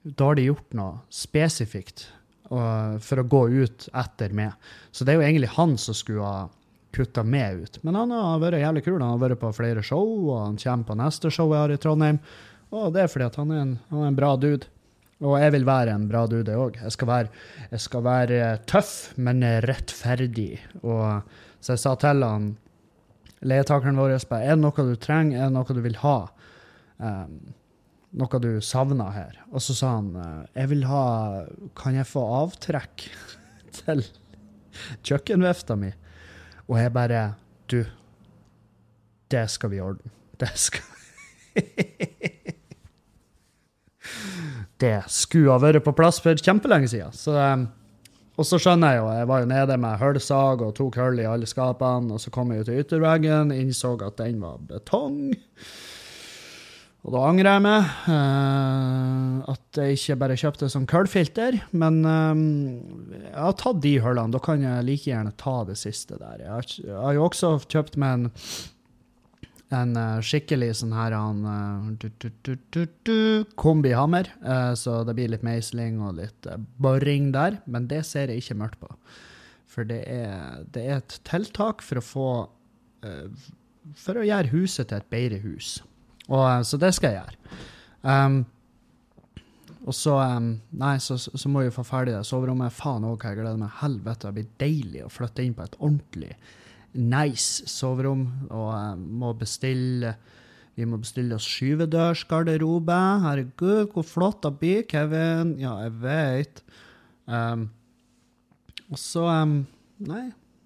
Da 0.05 0.27
har 0.29 0.37
de 0.37 0.51
gjort 0.51 0.75
noe 0.77 1.01
spesifikt 1.09 2.11
for 2.45 3.19
å 3.19 3.23
gå 3.25 3.39
ut 3.65 3.87
etter 3.97 4.35
meg. 4.37 4.53
Så 4.93 5.07
det 5.07 5.15
er 5.15 5.17
jo 5.17 5.25
egentlig 5.25 5.49
han 5.55 5.79
som 5.81 5.97
skulle 5.97 6.27
ha 6.29 6.43
kutta 6.95 7.25
meg 7.27 7.65
ut. 7.65 7.81
Men 7.87 7.99
han 7.99 8.15
har 8.15 8.43
vært 8.43 8.63
jævlig 8.63 8.85
kul. 8.87 9.01
Han 9.01 9.17
har 9.17 9.23
vært 9.23 9.43
på 9.43 9.53
flere 9.57 9.83
show, 9.85 10.07
og 10.31 10.39
han 10.41 10.61
kommer 10.61 10.89
på 10.91 10.99
neste 11.01 11.33
show 11.35 11.51
jeg 11.53 11.61
har 11.65 11.75
i 11.75 11.81
Trondheim. 11.83 12.21
Og 12.75 12.95
det 12.95 13.05
er 13.05 13.11
fordi 13.13 13.29
han 13.39 13.53
er 13.55 13.63
en, 13.63 13.75
han 13.91 14.03
er 14.03 14.13
en 14.13 14.19
bra 14.19 14.35
dude. 14.41 14.71
Og 15.25 15.39
jeg 15.41 15.55
vil 15.55 15.67
være 15.67 15.95
en 15.95 16.09
bra 16.11 16.25
dude, 16.29 16.51
jeg 16.51 16.61
òg. 16.61 16.79
Jeg, 16.81 17.31
jeg 17.71 17.83
skal 17.85 18.05
være 18.05 18.41
tøff, 18.69 18.95
men 19.17 19.45
rettferdig. 19.65 20.59
Og 20.83 21.23
så 21.65 21.77
jeg 21.77 21.85
sa 21.85 21.95
til 22.01 22.25
han, 22.27 22.49
leietakeren 23.45 24.01
vår, 24.01 24.17
er 24.17 24.55
det 24.55 24.63
noe 24.63 24.89
du 24.89 24.97
trenger, 25.01 25.39
er 25.39 25.53
det 25.53 25.57
noe 25.57 25.77
du 25.77 25.83
vil 25.85 26.01
ha? 26.03 26.17
Um, 26.99 27.39
noe 28.19 28.41
du 28.43 28.51
savner 28.65 29.15
her? 29.15 29.39
Og 29.53 29.63
så 29.65 29.77
sa 29.77 29.97
han, 29.99 30.13
jeg 30.55 30.71
vil 30.71 30.85
ha 30.87 31.05
Kan 31.79 31.97
jeg 31.99 32.07
få 32.07 32.23
avtrekk 32.43 33.09
til 33.81 34.05
kjøkkenvifta 35.07 35.79
mi? 35.79 35.93
Og 36.69 36.81
jeg 36.81 36.93
bare 36.93 37.35
Du, 37.71 37.85
det 39.31 39.51
skal 39.51 39.71
vi 39.71 39.81
ordne. 39.81 40.11
Det 40.41 40.51
skal 40.55 40.83
Det 44.81 44.99
skulle 45.09 45.53
ha 45.55 45.59
vært 45.63 45.85
på 45.87 45.95
plass 45.97 46.21
for 46.21 46.37
kjempelenge 46.37 46.91
siden. 46.91 47.15
Um, 47.31 47.69
og 48.35 48.47
så 48.49 48.59
skjønner 48.59 48.97
jeg 48.97 48.99
jo, 48.99 49.11
jeg 49.15 49.29
var 49.31 49.43
jo 49.45 49.51
nede 49.53 49.77
med 49.81 50.01
hullsag 50.01 50.65
og 50.67 50.75
tok 50.75 50.99
hull 50.99 51.21
i 51.23 51.29
alle 51.31 51.47
skapene, 51.47 52.17
og 52.17 52.21
så 52.21 52.33
kom 52.35 52.51
jeg 52.51 52.59
jo 52.65 52.67
til 52.69 52.81
ytterveggen, 52.83 53.53
innså 53.55 53.95
at 54.03 54.19
den 54.19 54.41
var 54.43 54.59
betong. 54.69 55.31
Og 57.05 57.13
da 57.13 57.21
angrer 57.29 57.51
jeg 57.51 57.63
meg 57.67 57.89
uh, 58.09 59.41
at 59.53 59.77
jeg 59.77 59.99
ikke 59.99 60.15
bare 60.23 60.37
kjøpte 60.41 60.71
som 60.73 60.87
kullfilter. 60.89 61.59
Men 61.77 61.99
uh, 62.01 62.33
jeg 63.13 63.35
har 63.37 63.59
tatt 63.61 63.83
de 63.85 63.99
hullene. 64.01 64.33
Da 64.33 64.41
kan 64.45 64.65
jeg 64.65 64.87
like 64.89 65.11
gjerne 65.11 65.35
ta 65.41 65.59
det 65.69 65.77
siste 65.81 66.17
der. 66.17 66.47
Jeg 66.47 66.53
har, 66.55 66.71
jeg 66.81 67.03
har 67.03 67.19
jo 67.19 67.27
også 67.27 67.53
kjøpt 67.69 68.01
meg 68.01 68.17
en, 68.17 68.33
en 69.83 69.95
uh, 70.01 70.25
skikkelig 70.25 70.73
sånn 70.81 70.97
her 70.97 71.19
uh, 71.21 71.93
kombihammer. 73.61 74.33
så 74.81 75.05
det 75.05 75.19
blir 75.21 75.37
litt 75.37 75.45
meisling 75.45 76.01
og 76.01 76.17
litt 76.23 76.53
boring 76.81 77.35
der. 77.37 77.61
Men 77.69 77.93
det 77.93 78.07
ser 78.09 78.33
jeg 78.33 78.47
ikke 78.47 78.61
mørkt 78.65 78.81
på. 78.81 78.89
For 79.69 79.85
det 79.85 80.07
er, 80.09 80.65
det 80.73 80.89
er 80.89 81.03
et 81.03 81.21
tiltak 81.29 81.85
for 81.85 82.01
å 82.01 82.09
få 82.15 82.29
For 84.01 84.17
å 84.17 84.25
gjøre 84.25 84.49
huset 84.55 84.89
til 84.89 85.03
et 85.03 85.11
bedre 85.13 85.45
hus. 85.45 85.83
Og, 86.31 86.43
eh, 86.49 86.61
så 86.65 86.81
det 86.81 86.93
skal 86.97 87.15
jeg 87.15 87.23
gjøre. 87.23 87.63
Um, 88.05 88.43
og 89.85 89.97
så 89.97 90.17
um, 90.17 90.51
Nei, 90.81 90.95
så, 91.01 91.17
så, 91.21 91.49
må 91.53 91.65
vi 91.65 91.73
få 91.73 91.85
ferdig 91.87 92.15
det 92.15 92.25
soverommet. 92.29 92.73
Faen 92.73 93.05
òg, 93.09 93.25
jeg 93.25 93.41
gleder 93.41 93.61
meg 93.61 93.75
helvete. 93.83 94.31
Det 94.31 94.39
blir 94.39 94.53
deilig 94.63 95.05
å 95.05 95.13
flytte 95.13 95.45
inn 95.45 95.57
på 95.57 95.67
et 95.67 95.77
ordentlig 95.81 96.33
nice 96.95 97.69
soverom. 97.69 98.25
Og 98.51 98.71
um, 98.73 99.05
må 99.21 99.35
bestille 99.37 100.15
Vi 100.75 100.87
må 100.89 100.99
bestille 100.99 101.37
oss 101.37 101.47
skyvedørsgarderobe. 101.47 103.01
Herregud, 103.27 103.93
hvor 103.93 104.07
flott 104.09 104.41
det 104.43 104.57
blir, 104.59 104.83
Kevin. 104.91 105.55
Ja, 105.61 105.77
jeg 105.85 105.95
vet. 106.03 106.65
Um, 107.29 107.69
og 108.91 109.01
så 109.01 109.29
Nei, 110.05 110.25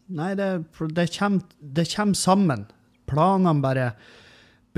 nei 0.09 0.31
det, 0.39 0.47
det, 0.97 1.11
kommer, 1.13 1.45
det 1.61 1.85
kommer 1.93 2.17
sammen. 2.17 2.65
Planene 3.11 3.61
bare 3.63 3.91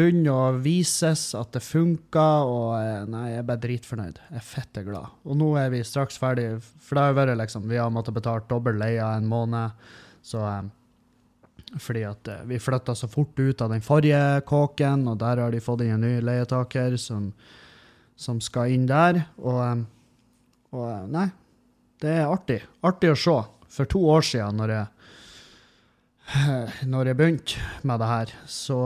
begynner 0.00 0.32
å 0.32 0.58
vises 0.64 1.30
at 1.36 1.52
det 1.52 1.62
funker, 1.64 2.48
og 2.48 2.74
eh, 2.78 3.06
nei, 3.10 3.26
jeg 3.34 3.42
er 3.42 3.46
bare 3.48 3.62
dritfornøyd. 3.64 4.20
Jeg 4.30 4.40
er 4.40 4.46
fette 4.46 4.84
glad. 4.86 5.16
Og 5.28 5.36
nå 5.36 5.52
er 5.60 5.70
vi 5.74 5.82
straks 5.84 6.16
ferdig, 6.20 6.48
for 6.80 6.96
det 6.96 7.04
har 7.04 7.16
vært 7.18 7.40
liksom, 7.42 7.68
vi 7.68 7.80
har 7.80 7.92
måttet 7.92 8.16
betale 8.16 8.46
dobbel 8.48 8.80
leie 8.80 9.04
en 9.04 9.28
måned. 9.28 9.76
Så 10.24 10.40
eh, 10.46 10.70
fordi 11.78 12.04
at 12.08 12.32
eh, 12.32 12.44
vi 12.48 12.60
flytta 12.62 12.96
så 12.96 13.10
fort 13.12 13.38
ut 13.38 13.62
av 13.62 13.74
den 13.74 13.84
forrige 13.84 14.40
kåken, 14.48 15.06
og 15.12 15.20
der 15.20 15.44
har 15.44 15.52
de 15.52 15.62
fått 15.64 15.84
inn 15.84 15.98
en 15.98 16.06
ny 16.06 16.16
leietaker 16.24 16.96
som, 17.00 17.30
som 18.16 18.40
skal 18.44 18.72
inn 18.72 18.88
der. 18.90 19.22
Og, 19.38 19.84
og 20.74 21.12
nei, 21.12 21.28
det 22.00 22.16
er 22.22 22.30
artig. 22.30 22.62
Artig 22.86 23.12
å 23.12 23.20
se. 23.28 23.38
For 23.70 23.86
to 23.86 24.02
år 24.10 24.24
siden, 24.26 24.58
når 24.58 24.74
jeg 24.74 24.99
når 26.92 27.10
jeg 27.10 27.18
begynte 27.18 27.68
med 27.86 28.00
det 28.02 28.08
her, 28.10 28.32
så, 28.46 28.78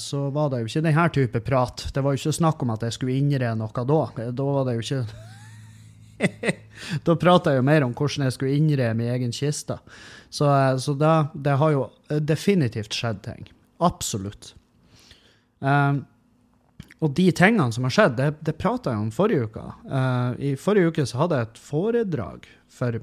så, 0.00 0.24
var 0.34 0.50
det 0.50 0.62
jo 0.62 0.70
ikke 0.70 0.84
denne 0.88 1.08
type 1.14 1.42
prat. 1.46 1.86
Det 1.94 2.02
var 2.04 2.14
jo 2.14 2.22
ikke 2.22 2.38
snakk 2.40 2.62
om 2.64 2.74
at 2.74 2.86
jeg 2.86 2.96
skulle 2.96 3.18
innre 3.18 3.54
noe 3.58 3.86
da. 3.88 4.30
Da 4.34 4.46
var 4.46 4.68
det 4.68 4.78
jo 4.78 4.86
ikke 4.86 5.26
da 7.06 7.14
prata 7.14 7.52
jeg 7.52 7.60
jo 7.60 7.66
mer 7.68 7.84
om 7.86 7.94
hvordan 7.94 8.26
jeg 8.26 8.34
skulle 8.34 8.58
innre 8.58 8.90
min 8.98 9.10
egen 9.14 9.34
kiste. 9.34 9.78
Så, 10.30 10.48
så 10.82 10.94
det, 10.98 11.14
det 11.46 11.56
har 11.60 11.74
jo 11.74 11.88
definitivt 12.26 12.96
skjedd 12.96 13.22
ting. 13.24 13.48
Absolutt. 13.84 14.52
Um, 15.62 16.02
og 16.98 17.14
de 17.14 17.28
tingene 17.30 17.70
som 17.74 17.86
har 17.86 17.94
skjedd, 17.94 18.16
det, 18.18 18.32
det 18.46 18.56
prata 18.58 18.92
jeg 18.94 19.04
om 19.04 19.12
forrige 19.14 19.46
uke. 19.46 19.62
Uh, 19.86 20.34
I 20.42 20.56
forrige 20.58 20.90
uke 20.90 21.06
så 21.06 21.22
hadde 21.22 21.38
jeg 21.38 21.48
et 21.48 21.62
foredrag 21.62 22.50
for 22.78 22.98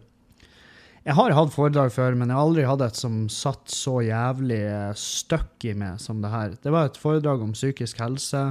Jeg 1.06 1.13
har 1.20 1.36
hatt 1.38 1.54
foredrag 1.54 1.91
før, 1.94 2.15
men 2.18 2.32
jeg 2.32 2.38
har 2.38 2.48
aldri 2.48 2.63
hatt 2.65 2.82
et 2.82 2.98
som 2.98 3.18
satt 3.30 3.70
så 3.70 4.00
jævlig 4.02 4.62
støkk 4.98 5.68
i 5.70 5.74
meg 5.78 6.00
som 6.02 6.24
det 6.24 6.32
her. 6.34 6.56
Det 6.63 6.74
var 6.74 6.89
et 6.89 6.98
foredrag 6.98 7.44
om 7.46 7.52
psykisk 7.54 8.00
helse 8.02 8.41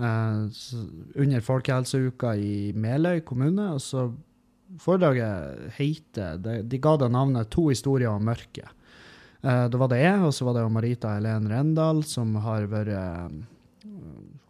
eh, 0.00 0.38
under 1.20 1.44
Folkehelseuka 1.44 2.32
i 2.40 2.72
Meløy 2.72 3.20
kommune. 3.28 3.74
og 3.74 3.84
så 3.84 4.08
Foredraget 4.82 5.76
heter 5.76 6.40
De, 6.42 6.56
de 6.66 6.78
ga 6.82 6.96
det 6.98 7.06
navnet 7.12 7.50
'To 7.50 7.68
historier 7.68 8.08
om 8.10 8.24
mørket'. 8.24 8.72
Eh, 9.44 9.68
da 9.68 9.78
var 9.78 9.92
det 9.92 10.00
jeg, 10.00 10.22
og 10.24 10.32
så 10.34 10.48
var 10.48 10.56
det 10.56 10.72
Marita 10.72 11.12
Helen 11.14 11.46
Rendal, 11.52 12.02
som 12.02 12.34
har 12.40 12.66
vært 12.66 12.90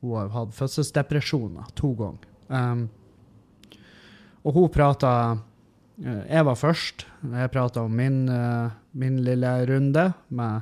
hun 0.00 0.16
har 0.16 0.30
hatt 0.34 0.54
fødselsdepresjoner 0.54 1.74
to 1.74 1.92
ganger. 1.98 2.32
Um, 2.48 2.86
og 4.46 4.54
hun 4.54 4.70
prata 4.70 5.12
Jeg 5.96 6.44
var 6.44 6.58
først. 6.60 7.06
Jeg 7.32 7.52
prata 7.54 7.86
om 7.86 7.94
min, 7.96 8.26
uh, 8.28 8.72
min, 8.92 9.22
lille 9.24 9.52
runde 9.70 10.10
med 10.28 10.60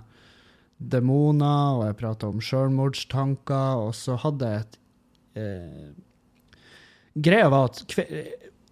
demoner, 0.79 1.79
og 1.79 1.87
jeg 1.89 1.99
prata 1.99 2.31
om 2.31 2.43
selvmordstanker, 2.45 3.83
og 3.83 3.95
så 3.99 4.19
hadde 4.23 4.51
jeg 4.53 4.65
et 4.65 4.81
uh, 5.41 5.93
Greia 7.15 7.47
var 7.51 7.69
at 7.71 7.83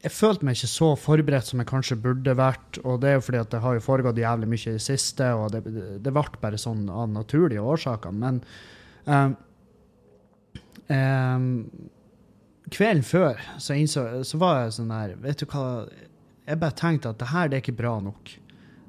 jeg 0.02 0.10
følte 0.10 0.46
meg 0.46 0.56
ikke 0.58 0.70
så 0.70 0.88
forberedt 0.98 1.46
som 1.46 1.60
jeg 1.62 1.70
kanskje 1.70 1.98
burde 2.02 2.34
vært. 2.34 2.80
Og 2.82 2.98
det 3.02 3.10
er 3.10 3.20
jo 3.20 3.26
fordi 3.26 3.38
at 3.38 3.52
det 3.52 3.60
har 3.62 3.76
jo 3.76 3.84
foregått 3.84 4.18
jævlig 4.18 4.48
mye 4.50 4.64
i 4.66 4.74
det 4.74 4.82
siste, 4.82 5.28
og 5.38 5.52
det, 5.54 5.62
det 6.02 6.14
ble 6.14 6.42
bare 6.42 6.58
sånn 6.58 6.88
av 6.90 7.06
naturlige 7.12 7.62
årsaker. 7.62 8.14
Men 8.18 8.40
um, 9.06 9.36
Um, 10.92 11.70
kvelden 12.72 13.04
før 13.06 13.38
så, 13.58 13.76
innså, 13.78 14.02
så 14.26 14.38
var 14.40 14.64
jeg 14.64 14.74
sånn 14.76 14.90
her 14.92 15.14
Vet 15.22 15.42
du 15.42 15.46
hva 15.52 15.84
Jeg 16.48 16.58
bare 16.58 16.76
tenkte 16.78 17.12
at 17.12 17.20
det 17.20 17.30
her 17.30 17.50
det 17.50 17.58
er 17.58 17.64
ikke 17.64 17.78
bra 17.78 17.98
nok, 18.02 18.32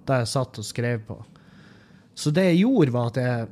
det 0.07 0.19
jeg 0.23 0.31
satt 0.31 0.59
og 0.59 0.65
skrev 0.65 1.03
på. 1.07 1.19
Så 2.17 2.33
det 2.33 2.47
jeg 2.49 2.63
gjorde, 2.63 2.93
var 2.93 3.11
at 3.11 3.19
jeg, 3.21 3.47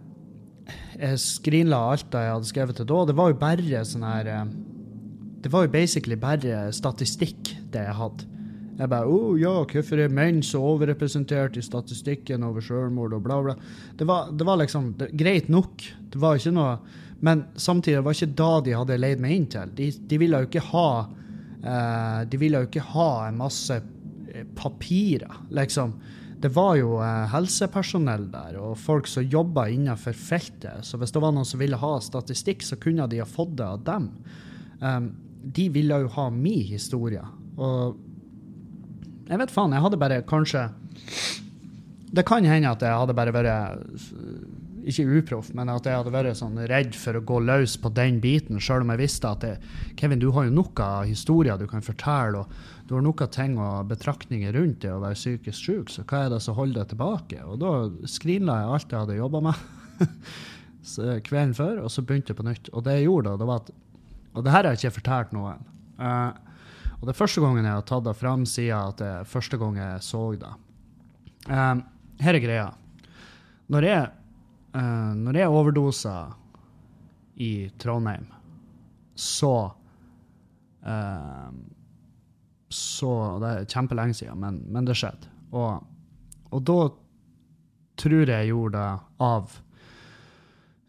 jeg 1.01 1.21
skrinla 1.21 1.79
alt 1.91 2.09
det 2.13 2.25
jeg 2.25 2.35
hadde 2.35 2.49
skrevet 2.49 2.77
til 2.77 2.89
da. 2.89 2.99
Det 3.09 3.17
var 3.17 3.31
jo 3.31 3.39
bare 3.41 3.85
sånn 3.87 4.05
her 4.05 4.31
Det 5.41 5.49
var 5.53 5.65
jo 5.65 5.73
basically 5.73 6.17
bare 6.17 6.67
statistikk, 6.73 7.55
det 7.73 7.85
jeg 7.87 7.97
hadde. 7.97 8.27
Jeg 8.77 8.89
bare 8.89 9.05
Å 9.05 9.13
oh, 9.13 9.37
ja, 9.37 9.53
hvorfor 9.69 10.01
er 10.01 10.13
menn 10.13 10.41
så 10.45 10.61
overrepresentert 10.65 11.57
i 11.57 11.61
statistikken 11.65 12.45
over 12.45 12.61
selvmord 12.65 13.13
og 13.13 13.23
bla, 13.25 13.41
bla. 13.45 13.55
Det 13.97 14.07
var, 14.09 14.31
det 14.33 14.47
var 14.47 14.61
liksom 14.61 14.93
det, 14.97 15.11
greit 15.17 15.49
nok. 15.49 15.85
Det 16.09 16.21
var 16.21 16.39
ikke 16.39 16.53
noe 16.55 16.75
men 17.21 17.43
samtidig 17.55 18.01
var 18.01 18.15
ikke 18.17 18.33
da 18.37 18.53
de 18.65 18.73
hadde 18.73 18.97
leid 18.97 19.19
meg 19.21 19.35
inn 19.35 19.49
til. 19.53 19.73
De, 19.77 19.91
de 19.93 20.17
ville 20.17 20.39
jo 20.41 20.47
ikke 20.47 20.63
ha 20.71 20.87
De 21.61 22.37
ville 22.41 22.61
jo 22.61 22.69
ikke 22.69 22.87
ha 22.95 23.09
en 23.27 23.37
masse 23.37 23.75
eh, 23.77 24.45
papirer, 24.57 25.35
liksom. 25.53 25.93
Det 26.41 26.49
var 26.55 26.73
jo 26.79 26.95
uh, 26.97 27.27
helsepersonell 27.29 28.23
der, 28.33 28.55
og 28.57 28.79
folk 28.81 29.05
som 29.05 29.27
jobba 29.29 29.67
innenfor 29.69 30.15
feltet. 30.17 30.87
Så 30.87 30.97
hvis 30.97 31.13
det 31.13 31.21
var 31.21 31.35
noen 31.35 31.45
som 31.45 31.61
ville 31.61 31.77
ha 31.77 31.91
statistikk, 32.01 32.65
så 32.65 32.79
kunne 32.81 33.05
de 33.11 33.19
ha 33.21 33.27
fått 33.29 33.53
det 33.59 33.67
av 33.67 33.83
dem. 33.85 34.07
Um, 34.81 35.11
de 35.41 35.67
ville 35.69 35.99
jo 36.01 36.09
ha 36.15 36.25
min 36.33 36.63
historie. 36.65 37.21
Og 37.61 37.99
jeg 39.29 39.37
vet 39.43 39.53
faen, 39.53 39.75
jeg 39.75 39.85
hadde 39.85 39.99
bare 40.01 40.23
kanskje 40.27 40.65
Det 42.11 42.23
kan 42.27 42.43
hende 42.43 42.71
at 42.73 42.81
jeg 42.83 42.97
hadde 43.03 43.15
bare 43.15 43.31
vært 43.35 44.01
ikke 44.87 45.05
uproff, 45.19 45.49
men 45.57 45.69
at 45.71 45.85
jeg 45.87 45.97
hadde 45.97 46.13
vært 46.13 46.39
sånn 46.39 46.59
redd 46.69 46.95
for 46.97 47.17
å 47.17 47.23
gå 47.25 47.39
løs 47.43 47.77
på 47.81 47.91
den 47.95 48.19
biten, 48.23 48.59
sjøl 48.61 48.85
om 48.85 48.93
jeg 48.93 49.01
visste 49.03 49.31
at 49.31 49.43
det, 49.45 49.51
Kevin, 49.99 50.21
du 50.21 50.29
har 50.35 50.47
jo 50.47 50.53
nok 50.55 50.81
av 50.83 51.09
historier 51.09 51.59
du 51.59 51.67
kan 51.69 51.83
fortelle, 51.85 52.43
og 52.43 52.87
du 52.89 52.95
har 52.97 53.05
nok 53.05 53.23
av 53.25 53.31
ting 53.35 53.57
og 53.61 53.89
betraktninger 53.91 54.55
rundt 54.57 54.81
det 54.83 54.93
å 54.93 55.01
være 55.03 55.19
psykisk 55.19 55.57
syk, 55.59 55.91
så 55.93 56.05
hva 56.07 56.25
er 56.25 56.33
det 56.33 56.41
som 56.43 56.57
holder 56.57 56.81
deg 56.81 56.93
tilbake? 56.93 57.43
Og 57.47 57.61
da 57.61 57.73
skrinla 58.09 58.57
jeg 58.61 58.73
alt 58.75 58.95
jeg 58.95 59.05
hadde 59.05 59.19
jobba 59.19 59.43
med 59.47 59.65
kvelden 61.27 61.55
før, 61.57 61.83
og 61.85 61.93
så 61.93 62.03
begynte 62.05 62.33
jeg 62.33 62.39
på 62.41 62.47
nytt. 62.47 62.71
Og 62.73 62.85
det 62.85 62.97
jeg 62.97 63.07
gjorde 63.07 63.31
da, 63.31 63.39
det 63.41 63.49
var 63.51 63.63
at 63.63 63.71
Og 64.31 64.45
det 64.45 64.51
her 64.53 64.63
har 64.63 64.75
jeg 64.75 64.79
ikke 64.79 64.97
fortalt 65.01 65.33
noen. 65.35 65.65
Uh, 65.99 66.31
og 67.01 67.07
det 67.07 67.11
er 67.11 67.17
første 67.19 67.41
gangen 67.43 67.65
jeg 67.65 67.73
har 67.75 67.87
tatt 67.89 68.05
det 68.05 68.13
fram 68.15 68.45
siden 68.47 68.77
at 68.77 68.99
det 69.01 69.09
er 69.09 69.27
første 69.27 69.57
gang 69.59 69.79
jeg 69.79 70.03
så 70.05 70.21
det. 70.39 70.51
Um, 71.49 71.81
her 72.21 72.37
er 72.37 72.43
greia. 72.43 72.67
Når 73.71 73.87
jeg 73.87 74.07
uh, 74.75 75.11
når 75.17 75.39
jeg 75.41 75.51
overdoser 75.51 76.33
i 77.41 77.51
Trondheim, 77.81 78.27
så 79.15 79.53
uh, 80.85 81.51
Så 82.71 83.11
Det 83.41 83.49
er 83.49 83.65
kjempelenge 83.67 84.15
siden, 84.15 84.39
men, 84.39 84.61
men 84.71 84.85
det 84.87 84.95
skjedde. 84.95 85.27
Og, 85.51 85.83
og, 86.51 86.61
da 86.63 86.77
tror 87.99 88.29
jeg 88.31 88.47
gjorde 88.47 88.79
det 88.79 89.25
av 89.27 89.57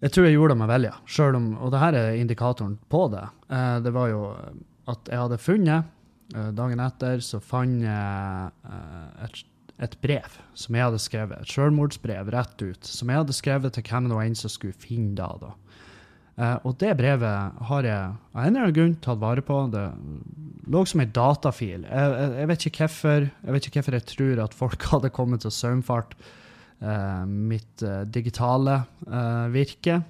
Jeg 0.05 0.13
tror 0.15 0.29
jeg 0.29 0.37
gjorde 0.37 0.55
det 0.55 0.61
med 0.61 0.71
vilje, 0.71 0.93
Og 1.59 1.73
det 1.73 1.81
her 1.83 1.99
er 1.99 2.21
indikatoren 2.21 2.79
på 2.89 3.09
det. 3.11 3.25
Uh, 3.51 3.81
det 3.83 3.93
var 3.93 4.09
jo 4.09 4.23
at 4.93 5.11
jeg 5.11 5.19
hadde 5.19 5.39
funnet 5.39 5.99
Dagen 6.33 6.81
etter 6.81 7.21
så 7.21 7.43
fant 7.45 7.83
jeg 7.85 8.53
et 9.21 9.43
et 9.83 9.97
brev 10.05 10.39
som 10.59 10.77
jeg 10.77 10.87
hadde 10.87 11.01
skrevet, 11.03 11.41
et 11.43 11.53
selvmordsbrev 11.53 12.31
rett 12.35 12.63
ut, 12.63 12.87
som 12.87 13.11
jeg 13.11 13.23
hadde 13.23 13.37
skrevet 13.37 13.75
til 13.75 13.87
hvem 13.89 14.09
det 14.09 14.19
var 14.19 14.29
en 14.29 14.39
som 14.39 14.53
skulle 14.53 14.79
finne 14.79 15.17
da. 15.19 15.31
da. 15.41 15.53
Uh, 16.33 16.57
og 16.65 16.77
det 16.81 16.95
brevet 16.97 17.59
har 17.69 17.85
jeg 17.85 18.13
av 18.33 18.39
en 18.41 18.47
eller 18.47 18.63
annen 18.65 18.77
grunn 18.77 18.95
tatt 19.05 19.21
vare 19.21 19.45
på. 19.45 19.59
Det 19.73 19.83
lå 20.73 20.85
som 20.89 21.03
en 21.03 21.13
datafil. 21.13 21.85
Jeg, 21.85 22.15
jeg, 22.15 22.31
jeg, 22.39 22.51
vet 22.51 22.67
ikke 22.69 22.87
hvorfor 22.87 23.27
jeg 23.27 23.57
vet 23.57 23.69
ikke 23.69 23.81
hvorfor 23.81 23.99
jeg 23.99 24.09
tror 24.15 24.45
at 24.47 24.57
folk 24.57 24.87
hadde 24.95 25.13
kommet 25.19 25.45
til 25.45 25.55
saumfart 25.55 26.17
uh, 26.81 27.25
mitt 27.27 27.85
uh, 27.85 28.03
digitale 28.09 28.83
virke. 29.53 30.03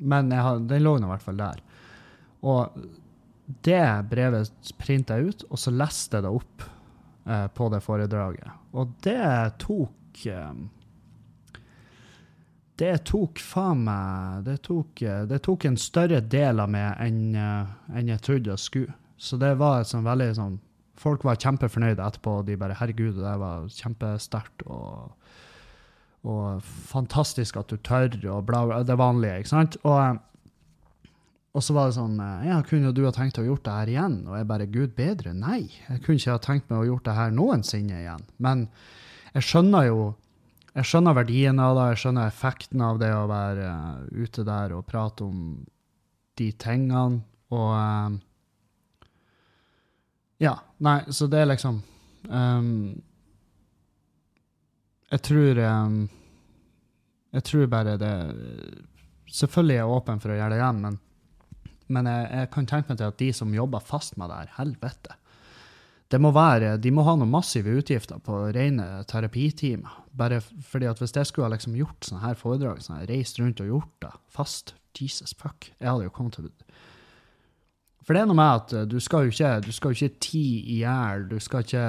men 0.00 0.32
jeg, 0.32 0.64
den 0.68 0.82
lå 0.84 0.98
nå 1.00 1.06
i 1.06 1.10
hvert 1.10 1.24
fall 1.24 1.38
der. 1.40 1.60
Og 2.44 2.80
det 3.66 3.84
brevet 4.10 4.74
printa 4.78 5.16
jeg 5.16 5.32
ut, 5.32 5.44
og 5.50 5.58
så 5.58 5.72
leste 5.72 6.18
jeg 6.18 6.26
det 6.26 6.32
opp 6.32 6.64
eh, 7.26 7.46
på 7.54 7.68
det 7.72 7.80
foredraget. 7.84 8.52
Og 8.72 8.94
det 9.04 9.58
tok 9.62 10.26
eh, 10.26 10.54
Det 12.80 12.94
tok 13.04 13.42
faen 13.44 13.82
meg 13.84 14.46
det 14.46 14.56
tok, 14.64 15.02
eh, 15.02 15.26
det 15.28 15.42
tok, 15.44 15.66
en 15.68 15.76
større 15.76 16.20
del 16.20 16.62
av 16.62 16.70
meg 16.72 16.96
enn, 17.04 17.36
enn 17.36 18.08
jeg 18.14 18.24
trodde 18.24 18.54
jeg 18.54 18.64
skulle. 18.64 18.98
Så 19.20 19.36
det 19.36 19.52
var 19.60 19.80
et 19.80 19.90
sånn 19.90 20.06
veldig 20.06 20.34
sånn 20.38 20.58
Folk 21.00 21.22
var 21.24 21.38
kjempefornøyde 21.40 22.04
etterpå. 22.04 22.42
De 22.44 22.58
bare 22.60 22.74
'Herregud, 22.76 23.22
det 23.24 23.36
var 23.40 23.62
kjempesterkt', 23.72 24.66
og, 24.68 25.14
og 26.28 26.60
'fantastisk 26.60 27.56
at 27.56 27.72
du 27.72 27.78
tør', 27.78 28.18
og 28.28 28.44
bla, 28.44 28.66
bla. 28.66 28.82
Det 28.84 28.98
vanlige, 29.00 29.38
ikke 29.40 29.48
sant? 29.48 29.78
Og 29.80 30.20
og 31.50 31.64
så 31.66 31.74
var 31.74 31.88
det 31.88 31.96
sånn 31.98 32.18
eh, 32.22 32.46
Ja, 32.46 32.60
kunne 32.66 32.92
du 32.94 33.02
ha 33.06 33.12
tenkt 33.14 33.40
å 33.42 33.46
gjort 33.46 33.64
det 33.66 33.74
her 33.74 33.90
igjen? 33.90 34.16
Og 34.28 34.38
jeg 34.38 34.48
bare 34.50 34.70
Gud 34.70 34.94
bedre? 34.98 35.34
Nei. 35.34 35.64
Jeg 35.88 36.02
kunne 36.04 36.20
ikke 36.20 36.36
ha 36.36 36.42
tenkt 36.44 36.70
meg 36.70 36.84
å 36.84 36.88
gjort 36.92 37.08
det 37.08 37.16
her 37.16 37.34
noensinne 37.34 38.02
igjen. 38.04 38.26
Men 38.38 38.68
jeg 39.34 39.48
skjønner 39.48 39.88
jo 39.88 40.00
jeg 40.70 40.86
skjønner 40.86 41.16
verdien 41.18 41.58
av 41.58 41.74
det, 41.74 41.84
jeg 41.90 42.00
skjønner 42.04 42.28
effekten 42.30 42.82
av 42.86 42.98
det 43.02 43.08
å 43.10 43.26
være 43.26 43.66
uh, 43.66 44.02
ute 44.14 44.44
der 44.46 44.70
og 44.76 44.84
prate 44.86 45.26
om 45.26 45.40
de 46.38 46.46
tingene. 46.54 47.24
Og 47.50 47.70
uh, 47.74 48.18
Ja. 50.40 50.54
Nei, 50.80 51.00
så 51.12 51.26
det 51.28 51.42
er 51.42 51.50
liksom 51.50 51.82
um, 52.30 52.68
Jeg 55.10 55.20
tror 55.26 55.58
um, 55.58 55.98
Jeg 57.34 57.44
tror 57.50 57.66
bare 57.74 57.98
det 58.00 58.14
Selvfølgelig 59.28 59.74
er 59.74 59.82
jeg 59.82 59.98
åpen 59.98 60.22
for 60.22 60.32
å 60.32 60.38
gjøre 60.38 60.54
det 60.54 60.62
igjen, 60.62 60.80
men 60.86 60.96
men 61.90 62.08
jeg, 62.08 62.28
jeg, 62.30 62.50
kan 62.54 62.68
tenke 62.70 62.92
meg 62.92 63.00
til 63.00 63.10
at 63.10 63.18
de 63.20 63.30
som 63.36 63.54
jobber 63.54 63.82
fast 63.84 64.16
med 64.20 64.30
det 64.30 64.38
her, 64.40 64.54
helvete. 64.58 65.16
Det 66.10 66.18
må 66.18 66.32
være, 66.34 66.74
De 66.82 66.90
må 66.90 67.04
ha 67.06 67.14
noen 67.14 67.30
massive 67.30 67.70
utgifter 67.78 68.18
på 68.24 68.40
rene 68.54 68.86
terapitimer. 69.10 70.00
Bare 70.10 70.40
fordi 70.42 70.88
at 70.90 70.98
Hvis 70.98 71.14
jeg 71.14 71.28
skulle 71.28 71.46
ha 71.46 71.54
liksom 71.54 71.76
gjort 71.78 72.06
sånne 72.06 72.24
her 72.24 72.38
foredrag, 72.38 72.82
sånn 72.82 72.98
her, 72.98 73.10
reist 73.12 73.38
rundt 73.38 73.62
og 73.62 73.70
gjort 73.70 73.96
det 74.06 74.14
fast 74.34 74.74
Jesus 74.98 75.36
fuck, 75.38 75.68
jeg 75.78 75.86
hadde 75.86 76.08
jo 76.08 76.10
kommet 76.10 76.34
til 76.34 76.48
For 78.02 78.16
det 78.16 78.24
er 78.24 78.26
noe 78.26 78.38
med 78.40 78.56
at 78.58 78.90
du 78.90 78.98
skal 78.98 79.28
jo 79.28 79.30
ikke, 79.30 79.52
du 79.62 79.70
skal 79.70 79.92
jo 79.92 80.00
ikke 80.00 80.22
ti 80.26 80.46
i 80.74 80.80
hjel. 80.80 81.28
Du 81.30 81.38
skal 81.38 81.62
ikke, 81.62 81.86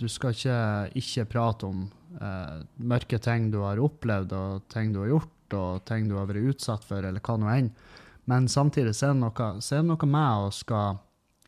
du 0.00 0.08
skal 0.10 0.34
ikke, 0.34 0.58
ikke 0.98 1.28
prate 1.30 1.68
om 1.70 1.84
uh, 2.18 2.58
mørke 2.82 3.20
ting 3.22 3.52
du 3.52 3.60
har 3.62 3.78
opplevd, 3.78 4.34
og 4.34 4.66
ting 4.72 4.90
du 4.90 5.04
har 5.04 5.12
gjort, 5.12 5.54
og 5.54 5.84
ting 5.86 6.10
du 6.10 6.16
har 6.18 6.26
vært 6.26 6.56
utsatt 6.56 6.82
for, 6.88 7.06
eller 7.06 7.22
hva 7.22 7.38
nå 7.38 7.52
enn. 7.54 7.70
Men 8.30 8.48
samtidig 8.48 8.94
så 8.96 9.10
er 9.10 9.16
det 9.16 9.20
noe, 9.20 9.48
så 9.60 9.76
er 9.76 9.82
det 9.82 9.90
noe 9.90 10.08
med 10.08 10.46
å 10.46 10.52
skal 10.54 11.00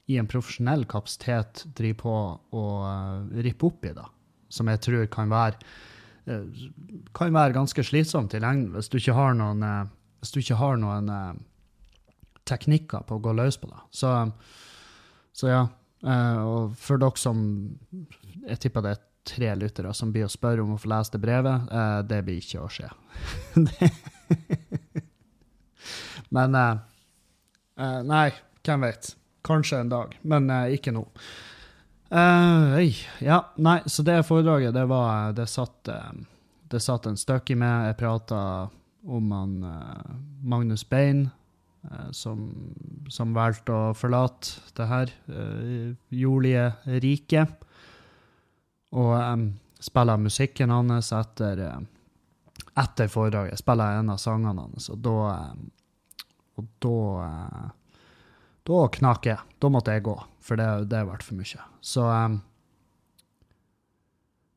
i 0.07 0.19
en 0.21 0.29
profesjonell 0.31 0.85
kapasitet 0.87 1.65
drive 1.77 1.99
på 2.05 2.15
å 2.15 2.65
uh, 2.87 3.27
rippe 3.43 3.67
opp 3.67 3.89
i, 3.89 3.95
da. 3.97 4.07
Som 4.53 4.71
jeg 4.71 4.83
tror 4.85 5.09
kan 5.11 5.33
være, 5.33 5.59
uh, 6.31 6.45
kan 7.17 7.35
være 7.35 7.57
ganske 7.57 7.85
slitsomt 7.87 8.37
i 8.37 8.43
lengden 8.43 8.77
hvis 8.77 8.91
du 8.93 9.01
ikke 9.01 9.17
har 9.19 9.35
noen, 9.39 9.65
uh, 9.67 9.89
hvis 10.23 10.35
du 10.37 10.41
ikke 10.43 10.61
har 10.61 10.79
noen 10.81 11.11
teknikker 12.47 13.03
på 13.09 13.19
å 13.19 13.25
gå 13.25 13.35
løs 13.35 13.59
på 13.59 13.67
det. 13.73 13.81
Så, 13.91 14.12
så 15.35 15.51
ja. 15.51 15.65
og 16.47 16.77
for 16.79 17.03
dere 17.03 17.19
som 17.19 17.41
Jeg 18.47 18.61
tipper 18.62 18.85
det 18.85 18.93
er 18.95 19.03
tre 19.27 19.51
lyttere 19.59 19.91
som 19.95 20.12
blir 20.15 20.29
å 20.29 20.31
spørre 20.31 20.62
om 20.62 20.77
å 20.77 20.79
få 20.79 20.93
lese 20.93 21.17
det 21.17 21.23
brevet. 21.25 21.67
det 22.07 22.21
blir 22.23 22.39
ikke 22.39 22.62
å 22.62 22.71
skje. 22.71 22.91
Men 26.37 26.61
Nei, 28.07 28.29
hvem 28.64 28.85
vet. 28.87 29.14
Kanskje 29.46 29.79
en 29.79 29.88
dag, 29.88 30.16
men 30.27 30.51
uh, 30.51 30.66
ikke 30.75 30.90
nå. 30.94 31.05
Uh, 32.11 32.83
ja, 33.22 33.40
nei, 33.62 33.79
så 33.87 34.03
det 34.07 34.20
foredraget, 34.29 34.75
det 34.75 34.85
var 34.87 35.33
Det 35.35 35.46
satt, 35.51 35.90
uh, 35.90 36.11
det 36.70 36.81
satt 36.83 37.07
en 37.07 37.18
støkk 37.18 37.53
i 37.55 37.59
meg. 37.61 37.90
Jeg 37.90 37.99
prata 38.01 38.40
om 39.07 39.31
han 39.31 39.53
Magnus 40.42 40.83
Bein, 40.90 41.29
som, 42.11 42.40
som 43.07 43.37
valgte 43.37 43.70
å 43.70 43.92
forlate 43.94 44.64
det 44.75 44.87
her 44.90 45.12
jordlige 46.11 46.64
riket. 47.05 47.53
Og 48.99 49.12
um, 49.14 49.44
spiller 49.79 50.18
musikken 50.18 50.75
hans 50.75 51.12
etter, 51.14 51.62
etter 52.75 53.12
foredraget. 53.14 53.62
Spiller 53.62 54.01
en 54.01 54.11
av 54.16 54.18
sangene 54.18 54.66
hans, 54.66 54.90
og 54.90 54.99
da, 55.07 55.14
og 56.57 56.69
da 56.83 57.73
da 58.66 58.87
knak 58.90 59.27
jeg. 59.29 59.38
Da 59.62 59.71
måtte 59.71 59.95
jeg 59.95 60.05
gå, 60.07 60.16
for 60.42 60.59
det, 60.59 60.88
det 60.90 61.05
ble 61.07 61.19
for 61.23 61.38
mye. 61.38 61.69
Så 61.85 62.09
um, 62.11 62.40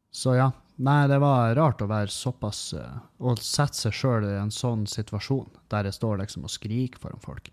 Så 0.10 0.36
ja. 0.40 0.50
Nei, 0.80 1.10
det 1.12 1.18
var 1.20 1.58
rart 1.58 1.82
å 1.84 1.90
være 1.92 2.08
såpass 2.08 2.72
uh, 2.72 3.02
Å 3.20 3.34
sette 3.44 3.76
seg 3.76 3.98
sjøl 3.98 4.30
i 4.30 4.38
en 4.40 4.54
sånn 4.54 4.86
situasjon, 4.88 5.50
der 5.70 5.90
jeg 5.90 5.98
står 5.98 6.22
liksom 6.22 6.48
og 6.48 6.54
skriker 6.54 7.04
foran 7.04 7.22
folk. 7.22 7.52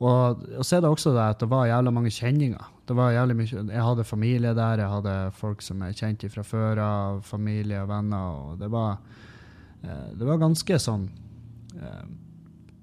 Og, 0.00 0.40
og 0.58 0.64
så 0.64 0.78
er 0.78 0.82
det 0.82 0.90
også 0.90 1.12
det 1.14 1.26
at 1.36 1.44
det 1.44 1.50
var 1.52 1.68
jævla 1.68 1.92
mange 1.94 2.10
kjenninger. 2.10 2.72
Det 2.88 2.96
var 2.98 3.12
jævlig 3.14 3.36
mye, 3.38 3.66
Jeg 3.68 3.84
hadde 3.86 4.08
familie 4.08 4.54
der, 4.56 4.82
jeg 4.82 4.90
hadde 4.96 5.14
folk 5.38 5.62
som 5.62 5.84
jeg 5.86 6.00
kjente 6.00 6.32
fra 6.32 6.42
før 6.42 6.80
av, 6.82 7.20
familie 7.28 7.84
og 7.84 7.92
venner, 7.92 8.40
og 8.48 8.58
det 8.58 8.72
var, 8.72 8.98
det 9.84 10.26
var 10.26 10.42
ganske 10.42 10.80
sånn 10.82 11.06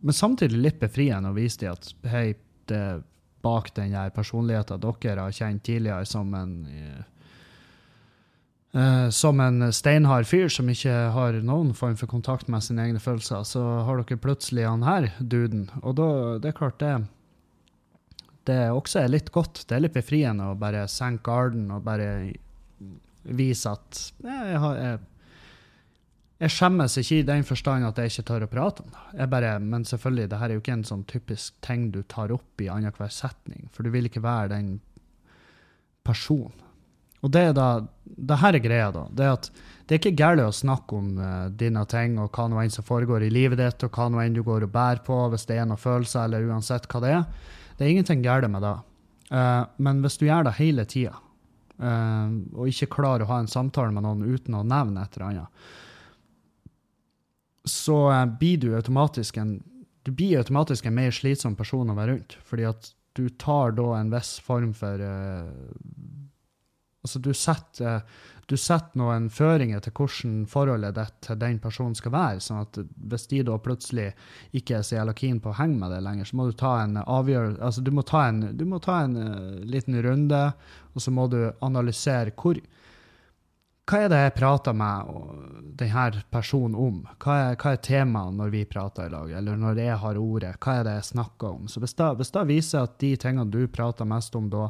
Men 0.01 0.17
samtidig 0.17 0.57
litt 0.57 0.81
befriende 0.81 1.29
å 1.29 1.37
vise 1.37 1.61
dem 1.61 1.77
at 1.77 2.11
hei, 2.11 2.33
det 2.69 3.01
bak 3.41 3.71
den 3.75 3.93
personligheten 4.15 4.81
dere 4.81 5.25
har 5.25 5.33
kjent 5.33 5.63
tidligere 5.65 6.05
som 6.05 6.33
en 6.37 6.53
uh, 8.71 9.09
som 9.11 9.41
en 9.43 9.67
steinhard 9.75 10.29
fyr 10.29 10.47
som 10.49 10.69
ikke 10.71 10.93
har 11.11 11.35
noen 11.43 11.73
form 11.75 11.97
for 11.99 12.07
kontakt 12.07 12.47
med 12.47 12.63
sine 12.63 12.85
egne 12.85 13.01
følelser, 13.03 13.43
så 13.43 13.61
har 13.83 13.99
dere 13.99 14.21
plutselig 14.21 14.63
han 14.63 14.85
her 14.87 15.09
duden. 15.19 15.65
Og 15.81 15.97
da, 15.99 16.07
det 16.39 16.53
er 16.53 16.59
klart 16.61 16.79
det 16.79 16.93
Det 18.47 18.71
også 18.71 19.03
er 19.03 19.11
litt 19.11 19.29
godt. 19.31 19.65
Det 19.67 19.75
er 19.75 19.83
litt 19.83 19.93
befriende 19.93 20.49
å 20.49 20.57
bare 20.57 20.87
senke 20.87 21.27
garden 21.27 21.69
og 21.71 21.83
bare 21.83 22.31
vise 23.21 23.69
at 23.69 23.99
jeg, 24.23 24.57
har, 24.57 24.77
jeg 24.79 24.99
jeg 26.41 26.53
skjemmes 26.55 26.95
ikke 26.97 27.19
i 27.19 27.25
den 27.27 27.43
forstand 27.45 27.85
at 27.85 27.99
jeg 28.01 28.09
ikke 28.09 28.25
tør 28.25 28.45
å 28.47 28.49
prate 28.49 28.81
om 28.81 28.89
det. 28.89 29.03
Jeg 29.19 29.29
Bare, 29.29 29.51
men 29.61 29.85
selvfølgelig, 29.85 30.29
det 30.31 30.39
her 30.41 30.49
er 30.49 30.57
jo 30.57 30.63
ikke 30.63 30.77
en 30.79 30.87
sånn 30.87 31.03
typisk 31.09 31.59
ting 31.61 31.91
du 31.93 32.01
tar 32.09 32.33
opp 32.33 32.63
i 32.63 32.69
annenhver 32.71 33.11
setning, 33.13 33.67
for 33.73 33.85
du 33.85 33.93
vil 33.93 34.09
ikke 34.09 34.23
være 34.25 34.55
den 34.55 34.71
personen. 36.07 36.57
Og 37.21 37.29
det 37.29 37.43
er 37.51 37.53
da, 37.53 37.67
det 38.01 38.39
her 38.41 38.57
er 38.57 38.63
greia, 38.63 38.87
da. 38.95 39.03
Det 39.13 39.25
er 39.25 39.35
at 39.35 39.51
det 39.85 39.93
er 39.93 39.99
ikke 39.99 40.17
galt 40.17 40.41
å 40.41 40.53
snakke 40.55 40.97
om 40.97 41.11
uh, 41.19 41.49
dine 41.53 41.83
ting 41.91 42.15
og 42.17 42.31
hva 42.33 42.47
nå 42.49 42.57
enn 42.63 42.73
som 42.73 42.85
foregår 42.87 43.27
i 43.27 43.33
livet 43.33 43.61
ditt, 43.61 43.85
og 43.85 43.93
hva 43.93 44.07
nå 44.09 44.23
enn 44.23 44.37
du 44.37 44.41
går 44.47 44.65
og 44.65 44.73
bærer 44.73 45.03
på, 45.05 45.17
hvis 45.29 45.45
det 45.49 45.59
er 45.59 45.67
noen 45.69 45.81
følelser, 45.81 46.25
eller 46.25 46.47
uansett 46.49 46.87
hva 46.89 47.03
det 47.03 47.11
er. 47.19 47.51
Det 47.77 47.85
er 47.85 47.93
ingenting 47.93 48.25
galt 48.25 48.49
med 48.49 48.65
det. 48.65 48.73
Uh, 49.29 49.67
men 49.77 50.01
hvis 50.01 50.17
du 50.17 50.25
gjør 50.25 50.49
det 50.49 50.57
hele 50.57 50.87
tida, 50.89 51.13
uh, 51.83 52.33
og 52.57 52.73
ikke 52.73 52.89
klarer 52.97 53.27
å 53.27 53.31
ha 53.35 53.39
en 53.43 53.51
samtale 53.51 53.93
med 53.93 54.07
noen 54.07 54.25
uten 54.25 54.57
å 54.57 54.65
nevne 54.65 55.05
et 55.05 55.19
eller 55.19 55.29
annet, 55.29 55.69
så 57.71 57.99
eh, 58.11 58.25
blir 58.39 58.61
du 58.61 58.71
automatisk 58.75 59.39
en 59.41 59.59
du 60.03 60.11
blir 60.11 60.37
automatisk 60.37 60.85
en 60.85 60.95
mer 60.97 61.13
slitsom 61.13 61.55
person 61.55 61.89
å 61.89 61.95
være 61.97 62.15
rundt. 62.15 62.37
Fordi 62.47 62.65
at 62.65 62.91
du 63.17 63.27
tar 63.29 63.75
da 63.77 63.87
en 63.99 64.11
viss 64.13 64.39
form 64.43 64.73
for 64.77 65.03
uh, 65.03 65.47
Altså, 67.01 67.17
du 67.17 67.31
setter, 67.33 67.95
uh, 67.97 68.35
du 68.45 68.53
setter 68.61 68.99
noen 69.01 69.23
føringer 69.33 69.81
til 69.81 69.93
hvordan 69.97 70.43
forholdet 70.49 70.93
ditt 70.99 71.15
til 71.25 71.39
den 71.41 71.57
personen 71.61 71.95
skal 71.97 72.13
være. 72.13 72.43
sånn 72.45 72.59
at 72.61 72.77
hvis 73.09 73.25
de 73.31 73.39
da 73.47 73.55
plutselig 73.57 74.11
ikke 74.53 74.77
er 74.77 74.85
så 74.85 74.99
jævla 74.99 75.15
keen 75.17 75.39
på 75.41 75.49
å 75.49 75.55
henge 75.57 75.79
med 75.81 75.95
deg 75.95 76.03
lenger, 76.05 76.29
så 76.29 76.37
må 76.37 76.45
du 76.45 76.53
ta 76.59 76.75
en 76.83 76.99
avgjørelse 77.01 77.61
Altså, 77.61 77.81
du 77.81 77.91
må 77.91 78.05
ta 78.05 78.27
en, 78.27 78.43
må 78.69 78.79
ta 78.85 78.99
en 79.01 79.17
uh, 79.17 79.57
liten 79.65 79.97
runde, 80.05 80.43
og 80.93 81.01
så 81.01 81.13
må 81.13 81.25
du 81.31 81.39
analysere 81.61 82.35
hvor 82.37 82.61
hva 83.91 84.05
er 84.05 84.11
det 84.11 84.19
jeg 84.21 84.33
prater 84.37 84.75
med 84.77 85.09
denne 85.79 86.21
personen 86.31 86.77
om? 86.79 86.99
Hva 87.19 87.33
er, 87.49 87.57
hva 87.59 87.73
er 87.75 87.81
temaet 87.83 88.37
når 88.37 88.53
vi 88.53 88.61
prater 88.69 89.09
i 89.09 89.11
lag, 89.11 89.33
eller 89.35 89.57
når 89.59 89.81
jeg 89.83 89.97
har 90.03 90.19
ordet? 90.21 90.51
Hva 90.63 90.77
er 90.79 90.87
det 90.87 90.93
jeg 90.95 91.07
snakker 91.09 91.57
om? 91.57 91.65
Så 91.67 91.81
hvis 91.83 91.97
det, 91.99 92.07
hvis 92.21 92.31
det 92.31 92.45
viser 92.47 92.85
at 92.87 92.95
de 93.03 93.09
tingene 93.19 93.51
du 93.51 93.65
prater 93.67 94.07
mest 94.07 94.37
om 94.39 94.47
da, 94.53 94.69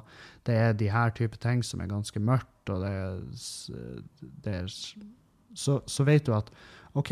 det 0.49 0.57
er 0.57 0.73
de 0.77 0.89
her 0.89 1.13
type 1.17 1.37
ting 1.43 1.61
som 1.65 1.83
er 1.83 1.91
ganske 1.91 2.23
mørkt, 2.31 2.73
og 2.73 2.81
det 2.81 2.95
det 4.41 4.55
er 4.63 4.71
så, 4.71 5.81
så, 5.85 6.03
vet 6.07 6.25
du 6.25 6.33
at 6.33 6.49
OK, 6.97 7.11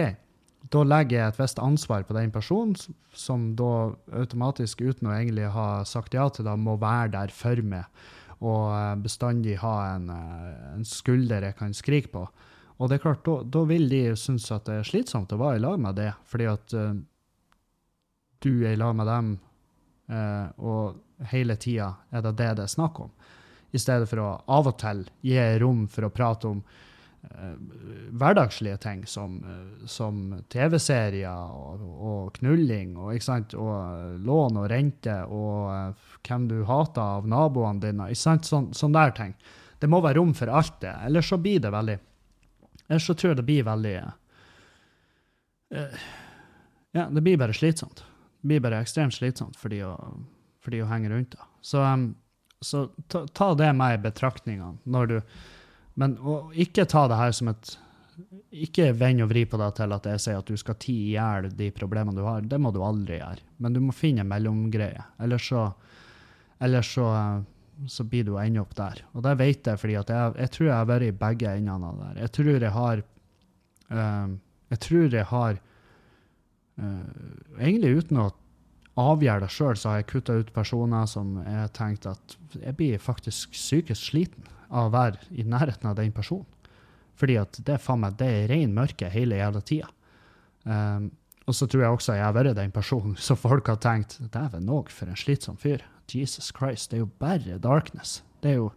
da 0.74 0.84
legger 0.88 1.20
jeg 1.20 1.34
et 1.34 1.40
visst 1.42 1.62
ansvar 1.62 2.06
på 2.08 2.16
den 2.18 2.32
personen, 2.34 2.74
som 3.14 3.52
da 3.60 3.92
automatisk, 4.18 4.82
uten 4.82 5.12
å 5.12 5.14
egentlig 5.14 5.50
ha 5.54 5.84
sagt 5.86 6.18
ja 6.18 6.26
til 6.34 6.48
det, 6.48 6.58
må 6.58 6.78
være 6.80 7.14
der 7.20 7.36
for 7.36 7.62
meg 7.62 7.86
og 8.40 8.72
eh, 8.72 8.96
bestandig 9.04 9.58
ha 9.64 9.74
en, 9.96 10.10
eh, 10.14 10.72
en, 10.76 10.86
skulder 10.88 11.50
jeg 11.50 11.58
kan 11.60 11.76
skrike 11.76 12.12
på. 12.14 12.24
Og 12.80 12.88
det 12.88 13.00
er 13.00 13.04
klart, 13.04 13.28
da, 13.52 13.64
vil 13.68 13.90
de 13.92 14.04
synes 14.16 14.48
at 14.56 14.70
det 14.70 14.80
er 14.80 14.88
slitsomt 14.88 15.34
å 15.36 15.40
være 15.42 15.60
i 15.60 15.64
lag 15.66 15.80
med 15.84 15.98
det, 16.00 16.14
fordi 16.32 16.46
at 16.48 16.76
uh, 16.80 16.94
du 18.40 18.54
er 18.64 18.72
i 18.72 18.80
lag 18.80 18.94
med 18.96 19.10
dem, 19.10 19.34
uh, 20.08 20.46
og 20.64 21.26
hele 21.34 21.58
tida 21.60 21.90
er 22.08 22.24
det 22.24 22.38
det 22.40 22.54
det 22.56 22.64
er 22.70 22.72
snakk 22.72 23.02
om. 23.04 23.12
I 23.76 23.82
stedet 23.84 24.08
for 24.08 24.24
å 24.24 24.30
av 24.48 24.72
og 24.72 24.78
til 24.80 25.04
gi 25.28 25.44
rom 25.60 25.90
for 25.92 26.08
å 26.08 26.14
prate 26.16 26.54
om 26.54 26.64
hverdagslige 28.12 28.78
ting 28.78 29.06
som, 29.08 29.38
uh, 29.44 29.88
som 29.88 30.44
TV-serier 30.50 31.52
og, 31.52 31.82
og, 31.84 32.34
knulling 32.40 32.98
og, 32.98 33.16
og, 33.60 34.20
lån 34.26 34.60
og 34.62 34.68
rente 34.72 35.16
og 35.28 35.70
uh, 35.70 36.12
hvem 36.28 36.48
du 36.50 36.58
hater 36.68 37.02
av 37.20 37.28
naboene 37.30 37.84
dine. 37.84 38.10
Sånn, 38.16 38.72
sånn 38.74 38.96
der 38.96 39.12
ting. 39.18 39.36
Det 39.80 39.90
må 39.92 40.02
være 40.04 40.20
rom 40.20 40.34
for 40.36 40.52
alt 40.52 40.80
det, 40.84 40.96
ellers 41.08 41.30
så 41.32 41.40
blir 41.40 41.62
det 41.64 41.74
veldig 41.74 42.00
Ellers 42.90 43.06
så 43.06 43.14
tror 43.14 43.30
jeg 43.30 43.38
det 43.38 43.46
blir 43.46 43.66
veldig 43.68 43.92
Ja, 46.98 47.04
det 47.06 47.22
blir 47.22 47.38
bare 47.38 47.54
slitsomt. 47.54 48.02
Det 48.42 48.50
blir 48.50 48.64
bare 48.66 48.80
ekstremt 48.82 49.14
slitsomt 49.14 49.60
for 49.60 49.70
de 49.70 49.84
å, 49.86 49.92
for 50.64 50.74
de 50.74 50.80
å 50.82 50.88
henge 50.90 51.12
rundt 51.12 51.36
det. 51.36 51.46
Så, 51.62 51.84
um, 51.86 52.16
så 52.66 52.88
ta, 53.06 53.28
ta, 53.28 53.52
det 53.54 53.70
med 53.78 54.00
i 54.00 54.02
betraktningene 54.08 54.80
når 54.90 55.12
du 55.12 55.16
men 56.00 56.16
ikke 56.54 56.88
ta 56.90 57.08
det 57.10 57.20
her 57.20 57.36
som 57.36 57.52
et 57.52 57.78
Ikke 58.52 58.90
vend 58.98 59.24
og 59.24 59.30
vri 59.32 59.46
på 59.48 59.58
deg 59.60 59.76
til 59.78 59.94
at 59.96 60.08
jeg 60.10 60.22
sier 60.24 60.42
at 60.42 60.50
du 60.50 60.58
skal 60.60 60.76
tie 60.82 61.06
i 61.06 61.14
hjel 61.14 61.46
de 61.56 61.70
problemene 61.72 62.18
du 62.18 62.26
har. 62.26 62.42
Det 62.44 62.58
må 62.60 62.72
du 62.76 62.82
aldri 62.84 63.20
gjøre. 63.20 63.46
Men 63.64 63.76
du 63.76 63.80
må 63.80 63.96
finne 63.96 64.26
en 64.26 64.32
mellomgreie. 64.32 65.06
Ellers 65.24 65.46
så, 65.48 65.62
eller 66.60 66.84
så, 66.84 67.06
så 67.88 68.04
blir 68.04 68.28
du 68.28 68.34
å 68.36 68.42
ende 68.42 68.60
opp 68.60 68.76
der. 68.76 69.06
Og 69.14 69.24
det 69.24 69.38
vet 69.40 69.72
jeg, 69.72 69.80
fordi 69.80 69.96
jeg, 69.96 70.34
jeg, 70.36 70.52
tror 70.56 70.68
jeg 70.68 70.76
har 70.76 70.92
vært 70.92 71.08
i 71.08 71.16
begge 71.24 71.56
endene 71.62 71.94
av 71.94 72.02
det 72.02 72.10
der. 72.10 72.22
Jeg 72.26 72.34
tror 72.40 72.52
jeg 72.52 72.76
har 72.76 73.04
uh, 73.94 74.36
Jeg 74.74 74.84
tror 74.90 75.18
jeg 75.22 75.30
har 75.32 75.64
uh, 76.84 77.10
Egentlig 77.56 77.96
uten 78.04 78.24
å 78.26 78.30
avgjøre 79.00 79.46
det 79.46 79.54
sjøl, 79.56 79.78
så 79.80 79.94
har 79.94 80.02
jeg 80.02 80.12
kutta 80.12 80.42
ut 80.42 80.52
personer 80.52 81.08
som 81.08 81.38
jeg 81.40 81.76
tenkte 81.78 82.12
tenkt 82.12 82.42
at 82.52 82.64
jeg 82.66 82.76
blir 82.76 83.00
faktisk 83.00 83.54
psykisk 83.56 84.10
sliten 84.10 84.50
av 84.70 84.90
å 84.90 84.94
være 84.94 85.30
i 85.36 85.46
nærheten 85.48 85.90
av 85.90 85.98
den 86.00 86.14
personen. 86.16 86.48
Fordi 87.20 87.36
at 87.42 87.60
det, 87.68 87.80
faen 87.84 88.04
meg, 88.04 88.16
det 88.20 88.30
er 88.32 88.52
ren 88.54 88.76
mørke 88.76 89.10
hele 89.12 89.40
jævla 89.42 89.64
tida. 89.68 89.90
Um, 90.64 91.10
og 91.50 91.56
så 91.58 91.66
tror 91.66 91.84
jeg 91.84 91.98
også 91.98 92.16
jeg 92.16 92.26
har 92.28 92.36
vært 92.36 92.58
den 92.60 92.72
personen 92.76 93.16
så 93.18 93.36
folk 93.40 93.72
har 93.72 93.80
tenkt 93.82 94.20
Dæven 94.34 94.70
òg, 94.70 94.92
for 94.94 95.10
en 95.10 95.18
slitsom 95.18 95.58
fyr. 95.60 95.84
Jesus 96.10 96.52
Christ, 96.56 96.92
det 96.92 97.00
er 97.00 97.04
jo 97.04 97.12
bare 97.22 97.60
darkness. 97.62 98.20
Det 98.42 98.54
er 98.54 98.60
jo 98.62 98.72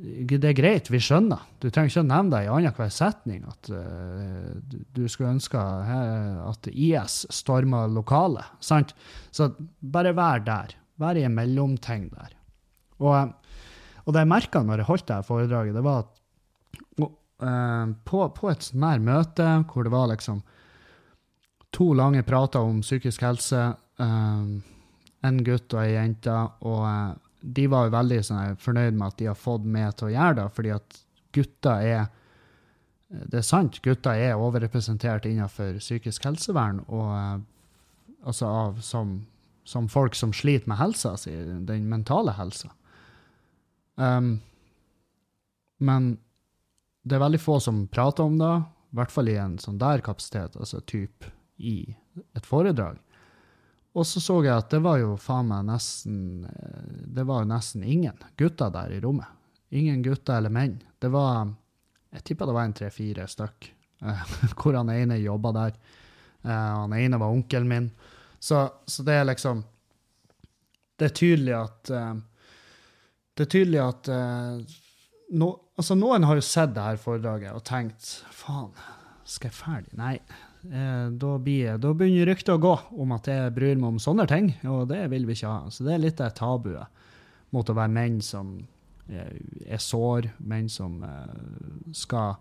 det 0.00 0.46
er 0.48 0.56
greit, 0.56 0.86
vi 0.88 0.96
skjønner. 1.02 1.42
Du 1.60 1.66
trenger 1.68 1.90
ikke 1.90 2.00
å 2.00 2.08
nevne 2.08 2.32
det 2.32 2.46
i 2.46 2.48
annenhver 2.48 2.92
setning 2.94 3.42
at 3.44 3.68
uh, 3.68 4.54
du, 4.96 5.02
skulle 5.12 5.34
ønske 5.34 5.60
uh, 5.60 6.38
at 6.48 6.68
IS 6.72 7.26
stormer 7.36 7.90
lokalet. 7.92 8.48
Sant? 8.64 8.94
Så 9.28 9.50
bare 9.80 10.14
vær 10.16 10.40
der. 10.46 10.72
Vær 11.00 11.20
i 11.20 11.26
en 11.28 11.36
mellomting 11.36 12.08
der. 12.14 12.32
Og, 13.04 13.34
og 14.04 14.14
det 14.14 14.24
jeg 14.24 14.30
merka 14.30 14.62
når 14.64 14.82
jeg 14.82 14.90
holdt 14.90 15.08
det 15.10 15.20
foredraget, 15.28 15.76
det 15.76 15.84
var 15.84 16.04
at 16.04 16.16
og, 17.02 17.10
eh, 17.44 17.86
på, 18.06 18.22
på, 18.36 18.50
et 18.50 18.66
sånn 18.66 18.86
her 18.86 19.02
møte 19.04 19.48
hvor 19.70 19.86
det 19.86 19.94
var 19.94 20.10
liksom 20.12 20.42
to 21.74 21.92
lange 21.94 22.22
prater 22.26 22.66
om 22.66 22.80
psykisk 22.82 23.22
helse, 23.26 23.66
eh, 24.02 24.46
en 25.28 25.42
gutt 25.44 25.74
og 25.76 25.82
ei 25.82 25.94
jente, 25.94 26.36
og 26.66 26.86
eh, 26.88 27.10
de 27.40 27.66
var 27.72 27.86
jo 27.86 27.96
veldig 27.96 28.22
sånn, 28.26 28.56
fornøyd 28.60 28.96
med 28.96 29.06
at 29.08 29.20
de 29.20 29.28
har 29.30 29.38
fått 29.38 29.68
meg 29.68 29.94
til 29.96 30.10
å 30.10 30.14
gjøre 30.14 30.40
det, 30.40 30.48
fordi 30.56 30.74
at 30.76 30.98
gutter 31.36 31.86
er 31.86 32.08
det 33.10 33.40
er 33.40 33.46
sant, 33.46 33.80
gutter 33.82 34.14
er 34.14 34.38
overrepresentert 34.38 35.24
innenfor 35.26 35.80
psykisk 35.82 36.28
helsevern, 36.28 36.84
og 36.86 37.08
eh, 37.16 37.38
altså 38.30 38.50
av, 38.50 38.82
som, 38.86 39.16
som, 39.66 39.88
folk 39.90 40.14
som 40.14 40.34
sliter 40.36 40.70
med 40.70 40.78
helsa 40.78 41.16
si, 41.18 41.32
den 41.66 41.88
mentale 41.90 42.36
helsa. 42.38 42.70
Um, 44.00 44.38
men 45.84 46.14
det 47.02 47.16
er 47.16 47.24
veldig 47.24 47.40
få 47.40 47.58
som 47.60 47.84
prater 47.88 48.24
om 48.24 48.38
det, 48.40 48.54
i 48.90 48.98
hvert 48.98 49.12
fall 49.12 49.28
i 49.30 49.36
en 49.40 49.58
sånn 49.60 49.78
der 49.80 50.02
kapasitet, 50.04 50.56
altså 50.56 50.80
type 50.80 51.28
i 51.56 51.94
et 52.36 52.46
foredrag. 52.48 52.98
Og 53.92 54.06
så 54.06 54.22
så 54.22 54.38
jeg 54.44 54.54
at 54.54 54.70
det 54.72 54.82
var 54.84 55.00
jo 55.00 55.16
faen 55.18 55.48
meg 55.50 55.64
nesten 55.66 56.44
Det 57.10 57.24
var 57.26 57.42
jo 57.42 57.48
nesten 57.50 57.82
ingen 57.82 58.20
gutter 58.38 58.70
der 58.70 58.92
i 58.94 59.00
rommet. 59.02 59.26
Ingen 59.74 60.02
gutter 60.04 60.38
eller 60.38 60.52
menn. 60.54 60.76
Det 60.98 61.10
var 61.10 61.50
Jeg 62.14 62.24
tippa 62.24 62.46
det 62.46 62.54
var 62.54 62.68
en 62.68 62.76
tre-fire 62.76 63.26
stykk, 63.30 63.66
hvor 64.58 64.78
han 64.78 64.90
ene 64.94 65.18
jobba 65.18 65.52
der. 65.54 65.74
Han 66.42 66.94
ene 66.94 67.18
var 67.18 67.34
onkelen 67.34 67.68
min. 67.68 67.90
Så, 68.38 68.62
så, 68.86 69.02
det 69.02 69.14
er 69.14 69.26
liksom 69.28 69.64
Det 70.96 71.10
er 71.10 71.18
tydelig 71.18 71.54
at 71.58 71.90
Det 73.40 73.46
er 73.46 73.52
tydelig 73.54 73.78
at 73.80 74.08
no, 75.32 75.46
altså 75.80 75.96
Noen 75.96 76.26
har 76.28 76.36
jo 76.36 76.44
sett 76.44 76.74
det 76.76 76.84
her 76.84 77.00
foredraget 77.00 77.56
og 77.56 77.64
tenkt 77.64 78.10
faen, 78.36 78.70
skal 79.24 79.48
jeg 79.48 79.56
ferdig? 79.56 79.94
Nei. 79.96 80.18
Eh, 80.68 81.06
da, 81.16 81.30
blir, 81.40 81.78
da, 81.80 81.94
begynner 81.96 82.28
ryktet 82.28 82.52
å 82.52 82.60
gå 82.60 82.74
om 83.00 83.14
at 83.16 83.30
jeg 83.30 83.54
bryr 83.56 83.78
meg 83.80 83.94
om 83.94 84.02
sånne 84.02 84.26
ting, 84.28 84.50
og 84.68 84.90
det 84.90 85.06
vil 85.12 85.24
vi 85.28 85.38
ikke 85.38 85.52
ha. 85.54 85.70
Så 85.72 85.86
det 85.86 85.94
er 85.94 86.02
litt 86.02 86.20
av 86.20 86.34
tabuet 86.36 87.06
mot 87.54 87.70
å 87.70 87.76
være 87.76 87.94
menn 87.94 88.20
som 88.22 88.58
er 89.10 89.80
sår, 89.82 90.28
menn 90.46 90.68
som 90.70 91.00
eh, 91.02 91.94
skal, 91.96 92.36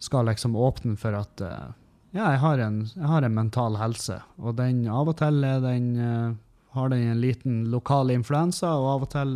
skal 0.00 0.30
liksom 0.30 0.54
åpne 0.56 0.94
for 1.00 1.18
at 1.18 1.42
eh, 1.44 1.68
ja, 2.14 2.30
jeg 2.30 2.40
har, 2.44 2.62
en, 2.62 2.80
jeg 2.94 3.08
har, 3.08 3.26
en, 3.26 3.34
mental 3.34 3.80
helse, 3.80 4.20
og 4.38 4.54
den 4.60 4.84
av 4.86 5.10
og 5.10 5.16
til 5.18 5.40
den, 5.64 5.86
har 6.76 6.90
den 6.92 7.06
en 7.08 7.22
liten 7.22 7.62
lokal 7.72 8.12
influensa, 8.12 8.74
og 8.76 8.88
av 8.90 9.06
og 9.06 9.10
til 9.14 9.32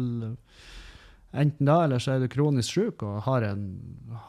Enten 1.36 1.68
da, 1.68 1.82
eller 1.84 2.00
så 2.00 2.14
er 2.14 2.22
du 2.22 2.30
kronisk 2.32 2.78
syk 2.78 3.02
og 3.04 3.18
har, 3.26 3.44
en, 3.44 3.66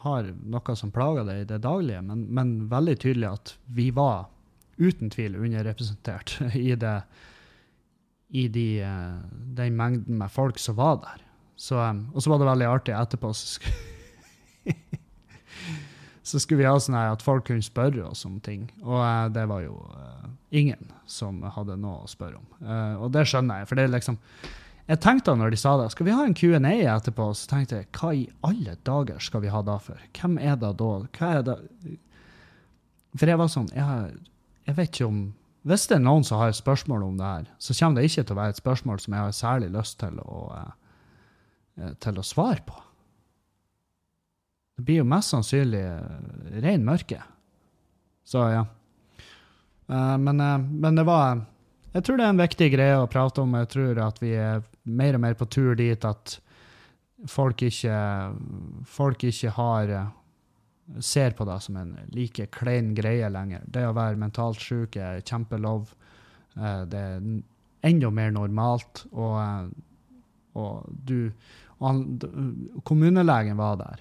har, 0.02 0.28
noe 0.44 0.74
som 0.76 0.92
plager 0.92 1.24
deg 1.24 1.42
i 1.42 1.46
det 1.48 1.62
daglige. 1.64 2.02
Men, 2.04 2.26
men, 2.36 2.52
veldig 2.68 2.96
tydelig 3.00 3.30
at 3.30 3.54
vi 3.78 3.88
var 3.96 4.26
uten 4.76 5.08
tvil 5.10 5.38
underrepresentert 5.38 6.36
i, 6.54 6.74
det, 6.76 6.98
i 8.28 8.44
de, 8.52 8.68
eh, 8.84 9.16
den 9.56 9.78
mengden 9.80 10.20
med 10.20 10.34
folk 10.34 10.60
som 10.60 10.76
var 10.78 11.00
der. 11.06 11.24
Så, 11.56 11.80
eh, 11.80 12.04
og 12.12 12.22
så 12.22 12.34
var 12.34 12.42
det 12.42 12.50
veldig 12.50 12.68
artig 12.74 12.96
etterpå. 12.98 13.32
Så 13.32 13.56
skulle, 13.56 14.76
så 16.28 16.44
skulle 16.44 16.60
vi 16.60 16.68
ha 16.68 16.76
sånn 16.76 17.00
at 17.00 17.24
folk 17.24 17.48
kunne 17.48 17.64
spørre 17.64 18.04
oss 18.10 18.28
om 18.28 18.36
ting. 18.44 18.68
Og 18.84 19.00
uh, 19.00 19.26
det 19.32 19.48
var 19.48 19.64
jo 19.64 19.80
ingen 20.52 20.92
som 21.08 21.40
hadde 21.56 21.80
noe 21.80 22.04
å 22.04 22.08
spørre 22.08 22.36
om. 22.36 22.46
Og 23.04 23.10
det 23.12 23.26
skjønner 23.28 23.62
jeg, 23.62 23.68
for 23.68 23.80
det 23.80 23.84
er 23.84 23.96
liksom 23.96 24.16
jeg 24.88 25.00
tenkte 25.04 25.34
da 25.34 25.36
når 25.36 25.52
de 25.52 25.58
sa 25.60 25.74
det, 25.76 25.90
skal 25.92 26.06
vi 26.06 26.14
ha 26.16 26.22
en 26.24 26.34
Q&A 26.36 26.70
etterpå? 26.94 27.26
Så 27.36 27.48
tenkte 27.50 27.82
jeg, 27.82 27.88
hva 27.92 28.12
i 28.16 28.22
alle 28.48 28.76
dager 28.88 29.20
skal 29.20 29.42
vi 29.44 29.50
ha 29.52 29.60
da 29.64 29.76
for? 29.84 30.00
Hvem 30.16 30.38
er 30.40 30.56
det 30.56 30.70
da? 30.80 30.92
Hva 31.18 31.32
er 31.36 31.42
det? 31.44 31.56
For 33.20 33.28
jeg 33.28 33.40
var 33.40 33.50
sånn, 33.52 33.68
jeg, 33.76 34.14
jeg 34.68 34.78
vet 34.78 34.92
ikke 34.94 35.10
om 35.10 35.20
Hvis 35.68 35.84
det 35.90 35.98
er 35.98 36.04
noen 36.06 36.24
som 36.24 36.40
har 36.40 36.54
spørsmål 36.56 37.04
om 37.04 37.18
det 37.18 37.28
her, 37.28 37.48
så 37.60 37.76
kommer 37.76 38.00
det 38.00 38.08
ikke 38.08 38.24
til 38.24 38.36
å 38.36 38.38
være 38.38 38.54
et 38.54 38.60
spørsmål 38.62 39.00
som 39.02 39.16
jeg 39.16 39.26
har 39.26 39.34
særlig 39.36 39.68
lyst 39.74 39.98
til 40.00 40.20
å, 40.22 40.38
eh, 40.56 41.90
til 42.00 42.20
å 42.22 42.24
svare 42.24 42.62
på. 42.64 42.78
Det 44.78 44.86
blir 44.86 45.02
jo 45.02 45.08
mest 45.10 45.34
sannsynlig 45.34 45.82
eh, 45.82 46.62
ren 46.64 46.86
mørke. 46.86 47.20
Så 48.24 48.46
ja. 48.54 48.64
Eh, 49.90 50.16
men, 50.24 50.40
men 50.78 51.02
det 51.02 51.04
var 51.04 51.42
jeg 51.98 52.04
tror 52.04 52.18
det 52.18 52.26
er 52.26 52.32
en 52.34 52.42
viktig 52.42 52.66
greie 52.74 52.96
å 53.00 53.08
prate 53.10 53.42
om. 53.42 53.54
Jeg 53.58 53.70
tror 53.72 54.00
at 54.04 54.18
vi 54.22 54.34
er 54.36 54.60
mer 54.88 55.18
og 55.18 55.24
mer 55.24 55.36
på 55.38 55.48
tur 55.52 55.74
dit 55.78 56.04
at 56.04 56.38
folk 57.28 57.62
ikke, 57.66 57.98
folk 58.86 59.24
ikke 59.26 59.52
har 59.56 59.94
ser 61.04 61.34
på 61.36 61.46
deg 61.48 61.62
som 61.62 61.76
en 61.80 61.94
like 62.14 62.48
klein 62.54 62.94
greie 62.96 63.28
lenger. 63.32 63.64
Det 63.66 63.84
å 63.86 63.94
være 63.96 64.20
mentalt 64.20 64.60
syk 64.62 64.96
er 65.00 65.22
kjempelov. 65.26 65.92
Eh, 66.56 66.82
det 66.88 66.98
er 66.98 67.26
enda 67.88 68.10
mer 68.14 68.32
normalt. 68.34 69.04
Og, 69.12 69.38
eh, 69.42 70.52
og 70.58 70.88
du 70.88 71.30
Kommunelegen 71.78 73.54
var 73.54 73.76
der. 73.78 74.00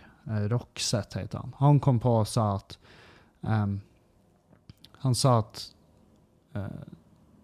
Rokseth 0.50 1.20
het 1.20 1.36
han. 1.38 1.52
Han 1.60 1.78
kom 1.80 2.00
på 2.02 2.10
og 2.24 2.28
sa 2.28 2.56
at 2.56 2.74
um, 3.46 3.76
Han 5.04 5.14
sa 5.14 5.36
at 5.44 5.62
uh, 6.58 6.82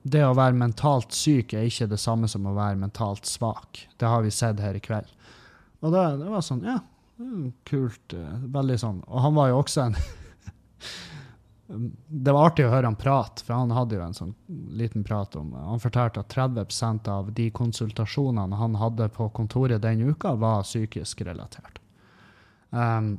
det 0.04 0.24
å 0.28 0.36
være 0.36 0.58
mentalt 0.60 1.16
syk 1.16 1.54
er 1.56 1.70
ikke 1.70 1.88
det 1.92 2.00
samme 2.02 2.28
som 2.32 2.48
å 2.48 2.56
være 2.58 2.80
mentalt 2.80 3.28
svak. 3.28 3.86
Det 3.98 4.10
har 4.10 4.24
vi 4.26 4.32
sett 4.36 4.60
her 4.60 4.76
i 4.76 4.84
kveld. 4.84 5.08
Og 5.84 5.92
det, 5.96 6.04
det 6.20 6.32
var 6.32 6.44
sånn, 6.44 6.64
ja, 6.68 6.80
kult. 7.68 8.14
Eh, 8.14 8.36
veldig 8.52 8.78
sånn. 8.80 9.02
Og 9.08 9.24
han 9.24 9.36
var 9.36 9.52
jo 9.52 9.62
også 9.64 9.88
en 9.88 9.98
Det 11.74 12.30
var 12.36 12.50
artig 12.52 12.66
å 12.68 12.74
høre 12.74 12.90
han 12.90 12.98
prate, 13.00 13.42
for 13.48 13.56
han 13.56 13.72
hadde 13.74 13.96
jo 13.96 14.04
en 14.04 14.14
sånn 14.14 14.34
liten 14.78 15.06
prat 15.08 15.34
om 15.40 15.54
Han 15.56 15.82
fortalte 15.82 16.22
at 16.22 16.30
30% 16.36 17.08
av 17.10 17.32
de 17.34 17.48
konsultasjonene 17.56 18.60
han 18.60 18.76
hadde 18.78 19.08
på 19.16 19.30
kontoret 19.34 19.82
den 19.82 20.04
uka, 20.12 20.36
var 20.38 20.68
psykisk 20.68 21.24
relatert. 21.26 21.80
Um, 22.70 23.16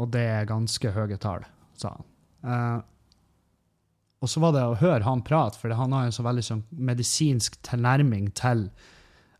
og 0.00 0.08
det 0.14 0.22
er 0.22 0.48
ganske 0.48 0.94
høye 0.94 1.18
tall, 1.20 1.44
sa 1.76 1.92
han. 1.98 2.08
Uh, 2.46 2.78
og 4.24 4.30
så 4.32 4.40
var 4.40 4.54
det 4.56 4.64
å 4.64 4.76
høre 4.80 5.04
han 5.04 5.22
prate, 5.24 5.58
for 5.60 5.72
han 5.76 5.92
har 5.92 6.08
en 6.08 6.14
så 6.14 6.24
veldig 6.24 6.44
sånn 6.46 6.62
medisinsk 6.72 7.58
tilnærming 7.66 8.30
til 8.36 8.68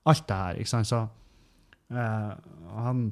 alt 0.05 0.26
det 0.28 0.41
her. 0.41 0.59
ikke 0.61 0.72
sant? 0.74 0.91
Så, 0.91 1.01
uh, 1.97 2.32
han, 2.76 3.07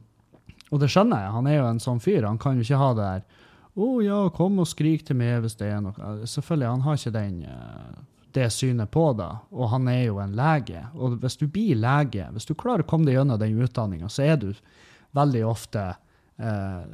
og 0.68 0.82
det 0.82 0.90
skjønner 0.92 1.24
jeg, 1.24 1.34
han 1.38 1.48
er 1.48 1.56
jo 1.58 1.70
en 1.70 1.82
sånn 1.82 2.02
fyr. 2.04 2.28
Han 2.28 2.40
kan 2.42 2.58
jo 2.58 2.66
ikke 2.66 2.82
ha 2.82 2.92
det 2.92 3.08
der 3.08 3.48
'Å 3.72 3.80
oh, 3.80 4.00
ja, 4.04 4.18
kom 4.36 4.58
og 4.60 4.68
skrik 4.68 5.06
til 5.08 5.16
meg 5.16 5.38
hvis 5.40 5.56
det 5.56 5.70
er 5.72 5.78
noe' 5.80 6.26
Selvfølgelig, 6.28 6.68
han 6.68 6.82
har 6.84 6.98
ikke 6.98 7.12
den, 7.14 7.38
uh, 7.48 8.02
det 8.36 8.50
synet 8.52 8.90
på 8.92 9.06
da, 9.16 9.30
og 9.48 9.70
han 9.72 9.88
er 9.88 10.02
jo 10.10 10.18
en 10.20 10.36
lege. 10.36 10.82
Og 10.92 11.16
hvis 11.22 11.38
du 11.40 11.46
blir 11.48 11.80
lege, 11.80 12.28
hvis 12.32 12.48
du 12.48 12.52
klarer 12.54 12.84
å 12.84 12.88
komme 12.90 13.08
deg 13.08 13.16
gjennom 13.16 13.40
den 13.40 13.56
utdanninga, 13.64 14.12
så 14.12 14.26
er 14.28 14.36
du 14.36 14.52
veldig 15.16 15.44
ofte 15.48 15.94
Uh, 16.40 16.88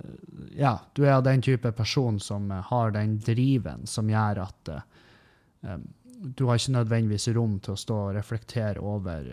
ja, 0.59 0.75
du 0.93 1.05
er 1.07 1.23
den 1.23 1.43
type 1.43 1.71
person 1.73 2.19
som 2.21 2.51
uh, 2.51 2.59
har 2.73 2.91
den 2.93 3.17
driven 3.23 3.87
som 3.87 4.11
gjør 4.11 4.43
at 4.43 4.71
uh, 4.75 5.77
du 6.19 6.49
har 6.49 6.59
ikke 6.59 6.75
nødvendigvis 6.75 7.29
rom 7.37 7.61
til 7.63 7.77
å 7.77 7.79
stå 7.79 7.99
og 8.09 8.17
reflektere 8.17 8.83
over, 8.83 9.29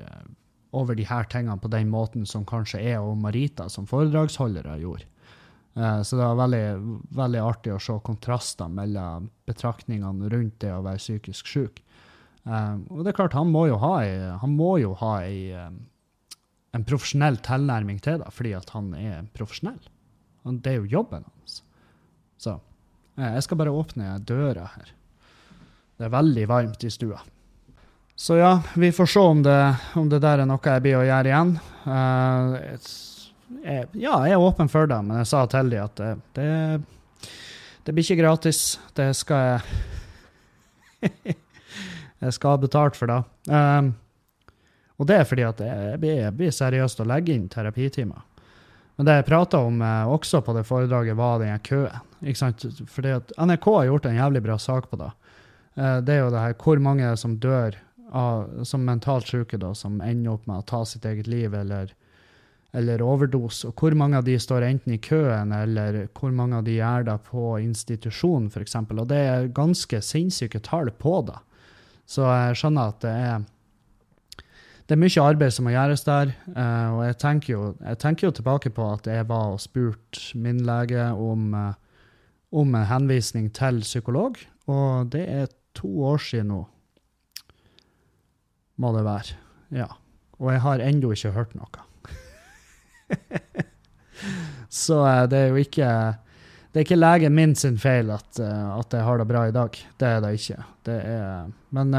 over 0.77 0.95
de 0.95 1.07
her 1.09 1.25
tingene 1.31 1.57
på 1.57 1.71
den 1.73 1.89
måten 1.89 2.27
som 2.29 2.45
kanskje 2.45 2.83
er 2.93 3.01
og 3.01 3.17
Marita 3.17 3.65
som 3.73 3.87
foredragsholdere 3.89 4.77
gjorde. 4.83 5.07
så 5.75 6.15
det 6.15 6.21
var 6.21 6.37
veldig, 6.37 6.67
veldig 7.17 7.41
artig 7.41 7.73
å 7.73 7.79
se 7.81 7.97
kontraster 8.05 8.69
mellom 8.69 9.31
betraktningene 9.49 10.29
rundt 10.29 10.59
det 10.61 10.71
å 10.75 10.83
være 10.85 11.01
psykisk 11.01 11.49
syk. 11.49 11.81
og 12.45 13.01
det 13.01 13.09
er 13.09 13.17
klart, 13.17 13.33
han 13.33 13.49
må 13.49 13.65
jo 13.65 13.81
ha 13.81 13.95
ei, 14.03 14.13
han 14.43 14.53
må 14.53 14.77
jo 14.77 14.93
ha 15.01 15.15
ei, 15.25 15.49
en 16.71 16.85
profesjonell 16.85 17.41
tilnærming 17.41 17.97
til 18.05 18.21
det, 18.21 18.29
fordi 18.29 18.53
at 18.53 18.69
han 18.77 18.93
er 18.93 19.25
profesjonell. 19.33 19.81
Det 20.45 20.71
er 20.71 20.81
jo 20.81 20.85
jobben 20.99 21.23
hans. 21.25 21.61
Så 22.37 22.59
eh, 23.17 23.33
jeg 23.37 23.45
skal 23.45 23.57
bare 23.57 23.73
åpne 23.73 24.17
døra 24.21 24.67
her. 24.75 24.91
Det 25.97 26.05
er 26.05 26.13
veldig 26.13 26.45
varmt 26.51 26.83
i 26.83 26.91
stua. 26.91 27.21
Så 28.15 28.37
ja, 28.37 28.61
vi 28.75 28.91
får 28.95 29.05
se 29.11 29.19
om 29.19 29.43
det, 29.43 29.75
om 29.95 30.09
det 30.09 30.21
der 30.23 30.43
er 30.43 30.47
noe 30.47 30.61
jeg 30.63 30.83
blir 30.85 30.99
å 31.01 31.03
gjøre 31.03 31.31
igjen. 31.31 31.55
Uh, 31.83 32.55
jeg, 33.65 33.87
ja, 33.99 34.13
jeg 34.23 34.35
er 34.37 34.43
åpen 34.43 34.71
for 34.71 34.87
det, 34.87 35.01
men 35.03 35.19
jeg 35.19 35.31
sa 35.31 35.41
til 35.51 35.73
dem 35.73 35.83
at 35.83 35.99
det, 35.99 36.11
det, 36.37 36.47
det, 37.83 37.91
blir 37.91 38.05
ikke 38.05 38.21
gratis. 38.21 38.61
Det 38.95 39.09
skal 39.17 39.49
jeg 39.49 39.59
Jeg 42.25 42.33
skal 42.33 42.55
ha 42.55 42.57
betalt 42.57 42.95
for 42.97 43.11
det. 43.11 43.19
Um, 43.51 43.91
og 44.95 45.09
det 45.09 45.17
er 45.19 45.27
fordi 45.27 45.43
at 45.45 45.59
jeg 45.61 45.99
blir, 45.99 46.15
jeg 46.23 46.33
blir 46.39 46.53
seriøst 46.55 47.03
å 47.03 47.07
legge 47.09 47.35
inn 47.35 47.49
terapitimer. 47.51 48.23
Men 48.95 49.07
det 49.07 49.17
jeg 49.17 49.27
prata 49.27 49.59
om 49.59 49.81
eh, 49.83 50.11
også 50.11 50.41
på 50.45 50.55
det 50.55 50.63
foredraget, 50.67 51.17
var 51.19 51.41
den 51.41 51.59
køen. 51.59 52.13
Ikke 52.23 52.39
sant? 52.39 52.65
Fordi 52.89 53.15
at 53.17 53.33
NRK 53.35 53.67
har 53.75 53.89
gjort 53.89 54.07
en 54.09 54.19
jævlig 54.19 54.43
bra 54.45 54.57
sak 54.61 54.89
på 54.89 54.99
det. 55.01 55.11
Eh, 55.75 55.97
det 56.05 56.15
er 56.15 56.23
jo 56.23 56.31
det 56.33 56.45
her 56.45 56.55
hvor 56.63 56.81
mange 56.83 57.11
som 57.19 57.35
dør 57.43 57.75
av, 58.15 58.63
som 58.63 58.85
mentalt 58.87 59.27
syke 59.27 59.59
da, 59.59 59.73
som 59.75 59.99
ender 60.01 60.37
opp 60.37 60.47
med 60.47 60.61
å 60.61 60.67
ta 60.67 60.83
sitt 60.87 61.05
eget 61.05 61.27
liv 61.27 61.53
eller, 61.57 61.91
eller 62.71 63.03
overdose. 63.03 63.67
Og 63.67 63.83
hvor 63.83 63.97
mange 63.99 64.21
av 64.21 64.27
de 64.27 64.37
står 64.39 64.67
enten 64.69 64.95
i 64.95 65.01
køen, 65.03 65.51
eller 65.51 66.05
hvor 66.15 66.31
mange 66.35 66.61
av 66.61 66.69
de 66.69 66.77
er 66.79 67.03
da 67.09 67.17
på 67.19 67.57
institusjon, 67.63 68.47
f.eks. 68.47 68.79
Og 68.85 69.03
det 69.11 69.19
er 69.25 69.51
ganske 69.55 69.99
sinnssyke 70.01 70.63
tall 70.63 70.93
på 70.95 71.19
det. 71.27 71.41
Så 72.07 72.23
jeg 72.23 72.61
skjønner 72.61 72.93
at 72.93 73.03
det 73.03 73.11
er 73.11 73.45
det 74.85 74.93
er 74.93 75.01
mye 75.01 75.23
arbeid 75.23 75.53
som 75.53 75.65
må 75.65 75.73
gjøres 75.73 76.03
der. 76.05 76.31
Uh, 76.51 76.97
og 76.97 77.01
jeg 77.07 77.17
tenker, 77.21 77.53
jo, 77.55 77.61
jeg 77.81 77.99
tenker, 78.01 78.27
jo, 78.27 78.35
tilbake 78.37 78.69
på 78.73 78.85
at 78.93 79.07
jeg 79.09 79.25
var 79.29 79.55
og 79.55 79.63
spurte 79.63 80.37
min 80.37 80.61
lege 80.65 81.07
om, 81.09 81.47
uh, 81.57 81.73
om 82.53 82.75
en 82.77 82.85
henvisning 82.91 83.49
til 83.55 83.81
psykolog, 83.81 84.37
og 84.69 85.09
det 85.13 85.23
er 85.25 85.49
to 85.75 85.89
år 86.05 86.21
siden 86.21 86.53
nå. 86.53 86.61
Må 88.77 88.91
det 88.93 89.05
være. 89.07 89.39
Ja. 89.73 89.89
Og 90.37 90.51
jeg 90.51 90.61
har 90.61 90.83
ennå 90.83 91.13
ikke 91.15 91.31
hørt 91.31 91.55
noe. 91.55 91.85
Så 94.83 95.01
uh, 95.01 95.25
det 95.31 95.39
er 95.39 95.47
jo 95.49 95.63
ikke 95.65 95.89
det 96.75 96.81
er 96.81 96.83
ikke 96.89 96.99
legen 96.99 97.31
min 97.31 97.55
sin 97.55 97.77
feil 97.79 98.09
at, 98.11 98.35
at, 98.35 98.91
jeg 98.91 99.07
har 99.07 99.21
det 99.21 99.27
bra 99.29 99.45
i 99.47 99.53
dag. 99.55 99.77
Det 99.95 100.07
er 100.11 100.17
det 100.25 100.33
ikke. 100.35 100.57
Det 100.83 100.97
er, 101.07 101.45
men 101.71 101.93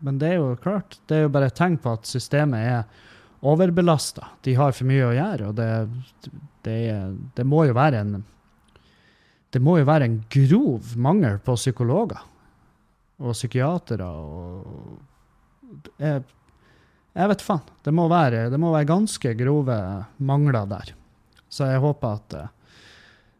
men 0.00 0.18
det 0.20 0.32
er 0.32 0.40
jo 0.40 0.56
klart, 0.60 0.96
det 1.08 1.16
er 1.16 1.26
jo 1.26 1.32
bare 1.32 1.50
et 1.50 1.56
tegn 1.58 1.76
på 1.80 1.92
at 1.92 2.08
systemet 2.08 2.64
er 2.64 3.08
overbelasta. 3.44 4.30
De 4.44 4.56
har 4.56 4.72
for 4.76 4.88
mye 4.88 5.10
å 5.10 5.14
gjøre, 5.16 5.50
og 5.50 5.58
det, 5.58 5.68
det, 6.64 6.76
det, 7.36 7.46
må 7.48 7.66
jo 7.68 7.76
være 7.76 8.00
en 8.00 8.20
Det 9.52 9.60
må 9.60 9.78
jo 9.80 9.88
være 9.88 10.06
en 10.06 10.20
grov 10.30 10.92
mangel 10.96 11.40
på 11.44 11.56
psykologer 11.58 12.20
og 13.20 13.34
psykiatere 13.36 14.06
og 14.06 15.90
jeg, 16.00 16.22
jeg 17.12 17.28
vet 17.30 17.42
faen. 17.44 17.66
Det 17.84 17.92
må, 17.92 18.06
være, 18.08 18.48
det 18.50 18.58
må 18.58 18.70
være 18.72 18.88
ganske 18.88 19.34
grove 19.36 19.76
mangler 20.16 20.66
der. 20.70 20.94
Så 21.50 21.68
jeg 21.68 21.82
håper 21.82 22.16
at 22.16 22.36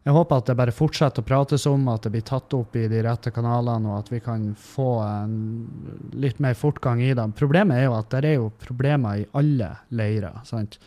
jeg 0.01 0.16
håper 0.16 0.38
at 0.40 0.46
det 0.48 0.57
bare 0.57 0.72
fortsetter 0.72 1.20
å 1.20 1.28
prates 1.28 1.66
om, 1.68 1.82
at 1.92 2.07
det 2.07 2.12
blir 2.14 2.24
tatt 2.24 2.55
opp 2.57 2.76
i 2.80 2.86
de 2.88 3.03
rette 3.05 3.32
kanalene, 3.36 3.90
og 3.90 3.98
at 3.98 4.09
vi 4.09 4.20
kan 4.24 4.46
få 4.57 4.94
litt 6.16 6.40
mer 6.40 6.57
fortgang 6.57 7.03
i 7.05 7.11
det. 7.16 7.26
Problemet 7.36 7.76
er 7.76 7.84
jo 7.90 7.98
at 7.98 8.09
det 8.14 8.30
er 8.30 8.38
jo 8.38 8.48
problemer 8.62 9.20
i 9.20 9.26
alle 9.36 9.74
leirer. 9.92 10.40
sant? 10.48 10.78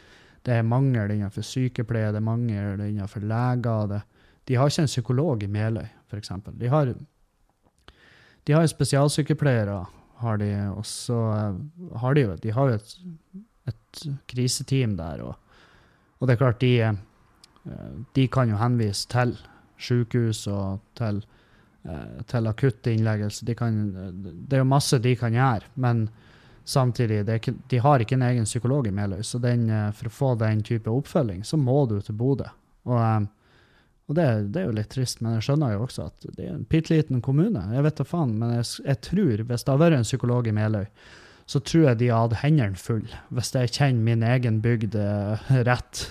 Det 0.44 0.58
er 0.58 0.66
mangel 0.66 1.14
innenfor 1.14 1.46
sykepleie, 1.46 2.10
det 2.10 2.20
er 2.24 2.26
mangel 2.26 2.82
innenfor 2.88 3.22
leger. 3.22 3.94
Det. 3.94 4.02
De 4.50 4.58
har 4.58 4.74
ikke 4.74 4.88
en 4.88 4.92
psykolog 4.96 5.46
i 5.46 5.52
Meløy, 5.60 5.88
f.eks. 6.10 6.34
De 6.58 6.74
har, 6.74 6.96
de 8.44 8.58
har 8.58 8.68
spesialsykepleiere, 8.68 9.80
har 10.26 10.38
de, 10.42 10.52
og 10.74 10.86
så 10.90 11.22
har 12.02 12.18
de 12.18 12.26
jo 12.26 12.36
de 12.42 12.52
har 12.58 12.70
jo 12.70 12.82
et, 12.82 13.00
et 13.70 14.06
kriseteam 14.34 14.98
der. 14.98 15.22
Og, 15.22 15.36
og 16.18 16.28
det 16.28 16.34
er 16.34 16.46
klart, 16.48 16.64
de 16.66 16.76
Eh, 16.84 16.94
de 18.14 18.28
kan 18.28 18.50
jo 18.52 18.58
henvise 18.60 19.08
til 19.08 19.38
sykehus 19.84 20.46
og 20.52 20.82
til, 20.98 21.22
eh, 21.86 22.24
til 22.28 22.48
akutt 22.48 22.88
innleggelse. 22.88 23.46
De 23.46 23.56
det 23.56 24.58
er 24.58 24.64
jo 24.64 24.70
masse 24.70 25.00
de 25.00 25.16
kan 25.16 25.34
gjøre, 25.34 25.70
men 25.76 26.10
samtidig, 26.66 27.24
ikke, 27.28 27.56
de 27.70 27.78
har 27.78 28.00
ikke 28.00 28.16
en 28.16 28.28
egen 28.30 28.44
psykolog 28.46 28.88
i 28.88 28.92
Meløy. 28.92 29.24
Så 29.24 29.40
den, 29.40 29.70
eh, 29.70 29.92
for 29.92 30.08
å 30.08 30.18
få 30.18 30.36
den 30.40 30.64
type 30.64 30.90
oppfølging, 30.90 31.44
så 31.44 31.58
må 31.58 31.88
du 31.88 32.02
til 32.02 32.16
Bodø. 32.16 32.50
Og, 32.86 33.28
og 34.08 34.16
det, 34.16 34.52
det, 34.52 34.62
er 34.62 34.66
jo 34.66 34.78
litt 34.78 34.90
trist, 34.90 35.22
men 35.22 35.36
jeg 35.36 35.44
skjønner 35.48 35.74
jo 35.74 35.84
også 35.84 36.08
at 36.08 36.26
det 36.36 36.48
er 36.48 36.54
en 36.54 36.66
bitte 36.66 36.94
liten 36.94 37.22
kommune. 37.22 37.64
Jeg 37.74 37.84
vet 37.84 37.98
da 37.98 38.04
faen, 38.04 38.38
men 38.40 38.56
jeg, 38.58 38.66
jeg 38.86 39.02
tror, 39.02 39.44
hvis 39.44 39.64
det 39.64 39.72
hadde 39.72 39.84
vært 39.86 40.00
en 40.00 40.08
psykolog 40.08 40.48
i 40.48 40.56
Meløy, 40.56 40.86
så 41.46 41.60
tror 41.60 41.90
jeg 41.90 42.00
de 42.00 42.10
hadde 42.14 42.40
hendene 42.40 42.80
fulle, 42.80 43.20
hvis 43.34 43.52
jeg 43.56 43.74
kjenner 43.76 44.06
min 44.06 44.24
egen 44.26 44.62
bygd 44.64 44.96
eh, 44.96 45.52
rett. 45.68 46.06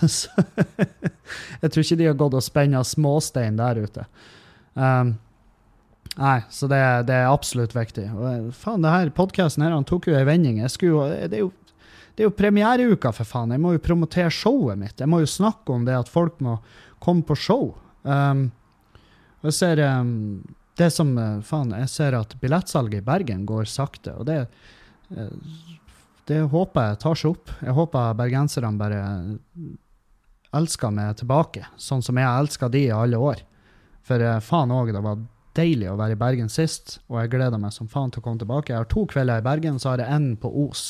jeg 1.63 1.73
tror 1.73 1.85
ikke 1.85 2.01
de 2.01 2.09
har 2.11 2.19
gått 2.21 2.37
og 2.37 2.45
spenna 2.45 2.83
småstein 2.85 3.57
der 3.61 3.81
ute. 3.81 4.07
Um, 4.75 5.15
nei, 6.19 6.39
så 6.53 6.69
det, 6.69 6.83
det, 7.09 7.17
er 7.17 7.33
absolutt 7.33 7.77
viktig. 7.77 8.07
Og 8.13 8.27
eh, 8.29 8.51
faen, 8.57 8.85
det 8.85 8.93
her 8.93 9.13
podkasten 9.17 9.65
her, 9.65 9.75
han 9.75 9.89
tok 9.89 10.11
jo 10.11 10.19
ei 10.19 10.27
vending. 10.29 10.61
Skulle, 10.73 11.09
det, 11.33 11.41
er 11.41 11.47
jo, 11.47 11.53
det 12.13 12.27
er 12.27 12.29
jo 12.29 12.37
premiereuka, 12.37 13.15
for 13.17 13.29
faen. 13.29 13.57
Jeg 13.57 13.65
må 13.65 13.73
jo 13.79 13.85
promotere 13.85 14.33
showet 14.33 14.81
mitt. 14.81 15.01
Jeg 15.01 15.09
må 15.09 15.23
jo 15.25 15.31
snakke 15.31 15.73
om 15.73 15.89
det 15.89 15.97
at 15.97 16.13
folk 16.13 16.37
må 16.45 16.59
komme 17.03 17.25
på 17.27 17.39
show. 17.41 17.71
Um, 18.05 18.51
jeg 19.47 19.57
ser 19.57 19.81
um, 19.89 20.45
det 20.79 20.93
som 20.95 21.17
eh, 21.19 21.41
Faen, 21.43 21.73
jeg 21.81 21.89
ser 21.91 22.15
at 22.21 22.37
billettsalget 22.39 23.01
i 23.01 23.05
Bergen 23.09 23.43
går 23.49 23.65
sakte. 23.67 24.13
og 24.21 24.29
det 24.29 24.37
er 24.45 24.47
Eh, 24.47 24.82
det 26.31 26.41
håper 26.53 26.93
jeg 26.93 27.01
tar 27.03 27.19
seg 27.19 27.35
opp. 27.35 27.53
Jeg 27.61 27.75
håper 27.77 28.19
bergenserne 28.19 28.79
bare 28.79 29.03
elsker 30.53 30.93
meg 30.93 31.17
tilbake, 31.21 31.65
sånn 31.81 32.05
som 32.05 32.19
jeg 32.21 32.29
elska 32.29 32.69
de 32.73 32.87
i 32.87 32.95
alle 32.95 33.19
år. 33.21 33.43
For 34.07 34.23
eh, 34.23 34.41
faen 34.45 34.75
òg, 34.75 34.93
det 34.95 35.03
var 35.05 35.21
deilig 35.57 35.91
å 35.93 35.99
være 36.01 36.17
i 36.17 36.21
Bergen 36.21 36.51
sist, 36.53 36.99
og 37.11 37.21
jeg 37.21 37.33
gleder 37.35 37.61
meg 37.61 37.75
som 37.75 37.89
faen 37.91 38.13
til 38.13 38.23
å 38.23 38.27
komme 38.27 38.41
tilbake. 38.41 38.73
Jeg 38.73 38.85
har 38.85 38.91
to 38.93 39.05
kvelder 39.09 39.43
i 39.43 39.47
Bergen, 39.47 39.81
så 39.81 39.93
har 39.93 40.03
jeg 40.03 40.17
én 40.17 40.33
på 40.41 40.51
Os. 40.65 40.85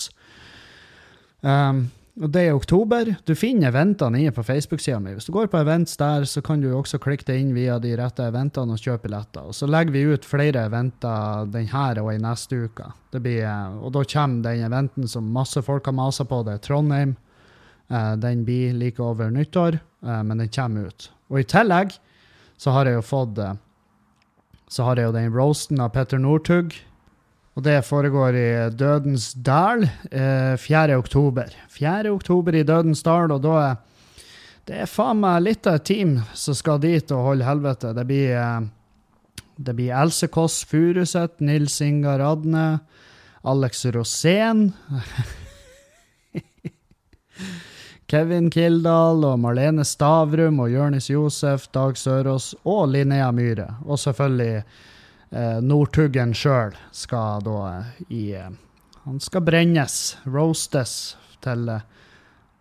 Um, 1.43 1.89
og 2.21 2.29
det 2.29 2.43
er 2.45 2.53
oktober. 2.53 3.09
Du 3.25 3.33
finner 3.39 3.71
eventene 3.71 4.19
inne 4.21 4.35
på 4.37 4.45
Facebook-sida 4.45 4.99
mi. 5.01 5.15
Hvis 5.17 5.31
du 5.31 5.33
går 5.33 5.47
på 5.49 5.63
events 5.63 5.97
der, 5.97 6.27
så 6.29 6.43
kan 6.45 6.61
du 6.61 6.69
også 6.77 7.01
klikke 7.01 7.25
deg 7.31 7.41
inn 7.41 7.55
via 7.57 7.79
de 7.81 7.95
rette 7.97 8.27
eventene 8.29 8.77
og 8.77 8.83
kjøpe 8.83 9.07
billetter. 9.07 9.47
Og 9.49 9.57
så 9.57 9.69
legger 9.71 9.95
vi 9.95 10.03
ut 10.13 10.29
flere 10.29 10.67
eventer 10.69 11.49
denne 11.49 12.05
og 12.05 12.11
i 12.13 12.21
neste 12.21 12.67
uke. 12.67 12.91
Blir, 13.17 13.49
og 13.81 13.95
da 13.97 14.05
kommer 14.13 14.45
den 14.45 14.67
eventen 14.69 15.09
som 15.09 15.33
masse 15.33 15.65
folk 15.65 15.89
har 15.89 15.97
masa 15.97 16.29
på, 16.29 16.43
det 16.45 16.59
er 16.59 16.65
Trondheim. 16.67 17.17
Eh, 17.89 18.13
den 18.21 18.45
blir 18.45 18.77
like 18.77 19.01
over 19.03 19.33
nyttår, 19.33 19.81
eh, 20.05 20.23
men 20.23 20.45
den 20.45 20.53
kommer 20.53 20.93
ut. 20.93 21.11
Og 21.33 21.41
i 21.41 21.49
tillegg 21.49 21.97
så 22.61 22.77
har 22.77 22.89
jeg 22.89 23.01
jo 23.01 23.09
fått 23.09 23.39
eh, 23.39 23.57
Så 24.73 24.85
har 24.85 24.97
jeg 24.97 25.05
jo 25.05 25.13
den 25.13 25.33
roasten 25.33 25.81
av 25.85 25.91
Petter 25.93 26.17
Northug 26.17 26.73
og 27.53 27.65
det 27.67 27.79
foregår 27.85 28.37
i 28.39 28.51
Dødens 28.73 29.33
dal 29.35 29.85
eh, 30.11 30.55
4. 30.57 30.97
oktober. 30.97 31.53
4. 31.69 32.11
oktober 32.11 32.57
i 32.57 32.63
Dødens 32.65 33.03
dal, 33.05 33.33
og 33.35 33.43
da 33.45 33.57
er 33.63 33.75
det 34.63 34.77
er 34.85 34.87
faen 34.87 35.19
meg 35.19 35.41
litt 35.43 35.67
av 35.67 35.81
et 35.81 35.89
team 35.91 36.15
som 36.39 36.55
skal 36.55 36.79
dit 36.83 37.11
og 37.11 37.25
holde 37.27 37.47
helvete. 37.47 37.91
Det 37.97 38.05
blir, 38.07 38.31
eh, 38.39 38.61
det 39.59 39.75
blir 39.75 39.91
Else 39.99 40.29
Kåss 40.31 40.65
Furuseth, 40.71 41.43
Nils 41.43 41.81
Ingar 41.83 42.23
Adne, 42.23 42.81
Alex 43.43 43.85
Rosén 43.91 44.71
Kevin 48.07 48.51
Kildahl 48.55 49.25
og 49.27 49.41
Marlene 49.43 49.85
Stavrum 49.89 50.61
og 50.63 50.71
Jørnis 50.71 51.11
Josef, 51.11 51.67
Dag 51.75 51.97
Sørås 51.99 52.55
og 52.63 52.89
Linnea 52.93 53.33
Myhre. 53.35 53.67
Og 53.83 53.99
selvfølgelig 53.99 54.63
eh, 55.33 55.59
Northuggen 55.65 56.35
sjøl 56.37 56.77
skal 56.93 57.43
da 57.47 57.59
eh, 57.71 58.05
i 58.09 58.23
eh, 58.39 58.53
Han 59.03 59.19
skal 59.21 59.43
brennes, 59.43 60.17
roastes, 60.25 61.17
til 61.43 61.69
eh, 61.73 61.83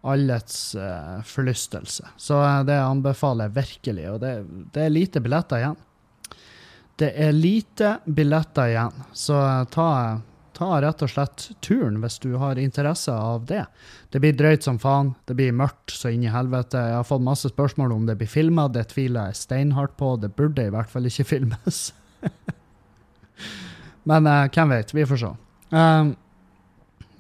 allets 0.02 0.76
uh, 0.76 1.22
forlystelse. 1.22 2.08
Så 2.18 2.40
uh, 2.42 2.64
det 2.66 2.80
anbefaler 2.82 3.50
jeg 3.50 3.58
virkelig. 3.60 4.08
Og 4.10 4.20
det, 4.24 4.32
det, 4.74 4.88
er 4.88 4.94
lite 4.96 5.22
billetter 5.22 5.62
igjen. 5.62 5.78
Det 6.98 7.12
er 7.18 7.32
lite 7.34 7.96
billetter 8.06 8.74
igjen, 8.74 8.98
så 9.18 9.38
ta, 9.74 9.88
ta 10.54 10.68
rett 10.84 11.02
og 11.02 11.10
slett 11.10 11.48
turen 11.66 11.98
hvis 12.02 12.20
du 12.22 12.36
har 12.42 12.60
interesse 12.62 13.14
av 13.14 13.48
det. 13.50 13.64
Det 14.14 14.22
blir 14.22 14.36
drøyt 14.38 14.68
som 14.68 14.78
faen. 14.82 15.14
Det 15.26 15.38
blir 15.38 15.56
mørkt 15.56 15.96
så 15.96 16.12
inn 16.14 16.28
i 16.28 16.34
helvete. 16.34 16.82
Jeg 16.92 17.00
har 17.00 17.08
fått 17.08 17.26
masse 17.26 17.50
spørsmål 17.54 17.96
om 17.96 18.06
det 18.10 18.20
blir 18.20 18.30
filma. 18.30 18.68
Det 18.70 18.90
tviler 18.94 19.32
jeg 19.32 19.42
steinhardt 19.42 19.98
på. 19.98 20.14
Det 20.22 20.34
burde 20.38 20.68
i 20.68 20.74
hvert 20.74 20.92
fall 20.94 21.10
ikke 21.10 21.30
filmes. 21.36 21.88
Men 24.10 24.28
uh, 24.28 24.48
hvem 24.50 24.74
vet? 24.76 24.94
Vi 24.96 25.06
får 25.08 25.22
se. 25.22 25.32
Um, 25.72 26.16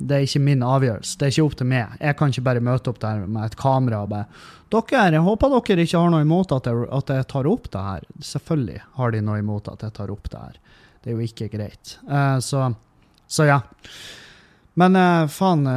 det 0.01 0.17
er 0.17 0.25
ikke 0.25 0.41
min 0.41 0.63
avgjørelse. 0.65 1.17
Det 1.19 1.27
er 1.27 1.33
ikke 1.35 1.45
opp 1.45 1.59
til 1.59 1.69
meg. 1.69 1.93
Jeg 2.01 2.17
kan 2.17 2.33
ikke 2.33 2.45
bare 2.47 2.63
møte 2.65 2.89
opp 2.91 3.01
der 3.03 3.25
med 3.27 3.45
et 3.45 3.59
kamera 3.59 4.03
og 4.05 4.11
bare 4.15 4.49
Dere, 4.71 5.09
jeg 5.11 5.19
håper 5.25 5.51
dere 5.51 5.83
ikke 5.83 5.99
har 5.99 6.11
noe 6.13 6.23
imot 6.23 6.53
at 6.55 6.67
jeg, 6.69 6.85
at 6.95 7.09
jeg 7.11 7.27
tar 7.27 7.47
opp 7.51 7.65
det 7.73 7.81
her. 7.83 8.05
Selvfølgelig 8.23 8.83
har 8.95 9.11
de 9.11 9.19
noe 9.27 9.41
imot 9.41 9.67
at 9.67 9.83
jeg 9.83 9.93
tar 9.97 10.13
opp 10.13 10.29
det 10.31 10.39
her. 10.39 10.59
Det 11.03 11.11
er 11.11 11.17
jo 11.17 11.25
ikke 11.27 11.49
greit. 11.51 11.97
Uh, 12.07 12.37
så, 12.39 12.69
så, 13.27 13.49
ja. 13.49 13.59
Men 14.79 14.95
uh, 14.95 15.27
faen 15.27 15.67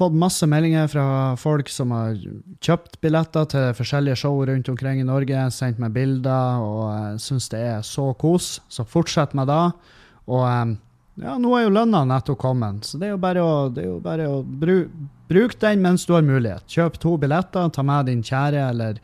fått 0.00 0.16
masse 0.16 0.46
meldinger 0.48 0.88
fra 0.88 1.06
folk 1.40 1.68
som 1.72 1.92
har 1.94 2.16
kjøpt 2.64 2.98
billetter 3.04 3.48
til 3.52 3.72
forskjellige 3.76 4.22
show 4.22 4.38
rundt 4.48 4.68
omkring 4.72 5.02
i 5.02 5.06
Norge, 5.06 5.46
sendt 5.52 5.80
meg 5.82 5.92
bilder, 5.96 6.62
og 6.64 6.84
jeg 6.88 7.24
syns 7.26 7.50
det 7.52 7.60
er 7.74 7.82
så 7.86 8.10
kos. 8.20 8.58
Så 8.72 8.86
fortsett 8.88 9.36
med 9.36 9.50
det. 9.50 9.64
Og 10.30 10.44
ja, 11.20 11.34
nå 11.36 11.54
er 11.56 11.66
jo 11.66 11.72
lønna 11.74 12.04
nettopp 12.08 12.40
kommet, 12.40 12.86
så 12.88 13.00
det 13.00 13.10
er 13.10 13.16
jo 13.16 13.20
bare 13.20 13.42
å, 13.44 13.56
jo 13.76 13.98
bare 14.00 14.28
å 14.30 14.40
bru, 14.44 14.86
bruke 15.28 15.58
den 15.60 15.82
mens 15.84 16.06
du 16.08 16.14
har 16.16 16.24
mulighet. 16.24 16.64
Kjøp 16.70 16.96
to 17.02 17.16
billetter, 17.20 17.68
ta 17.68 17.84
med 17.84 18.08
din 18.08 18.22
kjære 18.24 18.62
eller, 18.70 19.02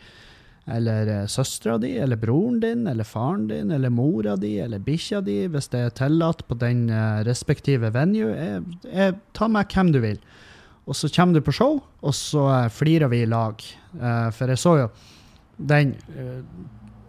eller 0.79 1.13
uh, 1.13 1.21
søstera 1.29 1.77
di, 1.83 1.93
eller 2.01 2.21
broren 2.21 2.63
din, 2.63 2.87
eller 2.89 3.05
faren 3.05 3.51
din, 3.51 3.75
eller 3.75 3.93
mora 3.93 4.39
di, 4.41 4.55
eller 4.65 4.81
bikkja 4.87 5.21
di, 5.27 5.43
hvis 5.53 5.69
det 5.75 5.83
er 5.83 5.95
tillatt 5.99 6.47
på 6.49 6.57
den 6.63 6.87
respektive 7.29 7.93
venue. 7.93 8.33
Jeg, 8.33 8.65
jeg, 8.89 9.21
ta 9.37 9.51
med 9.53 9.77
hvem 9.77 9.93
du 9.93 10.01
vil. 10.07 10.23
Og 10.87 10.97
så 10.97 11.11
kommer 11.11 11.35
du 11.35 11.43
på 11.43 11.55
show, 11.55 11.81
og 12.01 12.15
så 12.15 12.45
uh, 12.47 12.69
flirer 12.71 13.11
vi 13.11 13.25
i 13.25 13.29
lag. 13.31 13.63
for 14.33 14.51
jeg 14.53 14.59
så 14.61 14.73
jo 14.77 14.89
den 15.57 15.95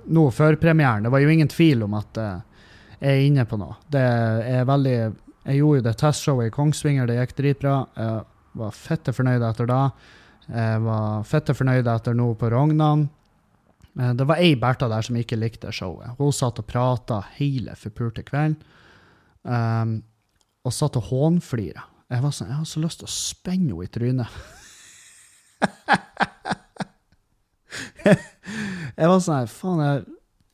nå 0.08 0.30
førpremieren. 0.32 1.04
Det 1.04 1.12
var 1.12 1.20
jo 1.20 1.30
ingen 1.30 1.50
tvil 1.52 1.84
om 1.84 1.98
at 1.98 2.18
jeg 2.18 3.10
er 3.12 3.26
inne 3.26 3.44
på 3.46 3.60
noe. 3.60 3.76
Det 3.92 4.02
er 4.02 4.64
veldig 4.66 4.96
Jeg 5.48 5.60
gjorde 5.60 5.80
jo 5.80 5.84
det 5.84 5.94
testshowet 6.00 6.48
i 6.48 6.54
Kongsvinger, 6.56 7.08
det 7.08 7.20
gikk 7.20 7.36
dritbra. 7.38 7.76
Jeg 7.96 8.24
var 8.60 8.72
fette 8.76 9.14
fornøyd 9.14 9.44
etter 9.48 9.68
da. 9.70 9.82
Jeg 10.48 10.82
var 10.84 11.28
fette 11.28 11.56
fornøyd 11.56 11.88
etter 11.92 12.16
nå 12.16 12.34
på 12.40 12.50
Rognan. 12.52 13.06
Eh, 14.00 14.14
det 14.14 14.28
var 14.28 14.42
ei 14.42 14.56
Bertha 14.60 14.90
der 14.92 15.06
som 15.06 15.18
ikke 15.20 15.40
likte 15.40 15.72
showet. 15.74 16.16
Hun 16.20 16.34
satt 16.36 16.62
og 16.62 16.68
prata 16.70 17.22
hele 17.38 17.76
forpulte 17.80 18.26
kvelden. 18.28 18.60
Um, 19.48 20.02
og 20.68 20.74
satt 20.76 20.98
og 21.00 21.08
hånflira. 21.08 21.86
Jeg 22.08 22.24
var 22.24 22.32
sånn, 22.32 22.52
jeg 22.52 22.60
har 22.62 22.70
så 22.70 22.80
lyst 22.84 23.00
til 23.02 23.10
å 23.10 23.12
spenne 23.12 23.74
henne 23.74 23.84
i 23.84 23.92
trynet. 23.92 24.30
jeg 29.00 29.08
var 29.12 29.20
sånn 29.24 29.52
Faen, 29.52 29.82
jeg, 29.84 29.98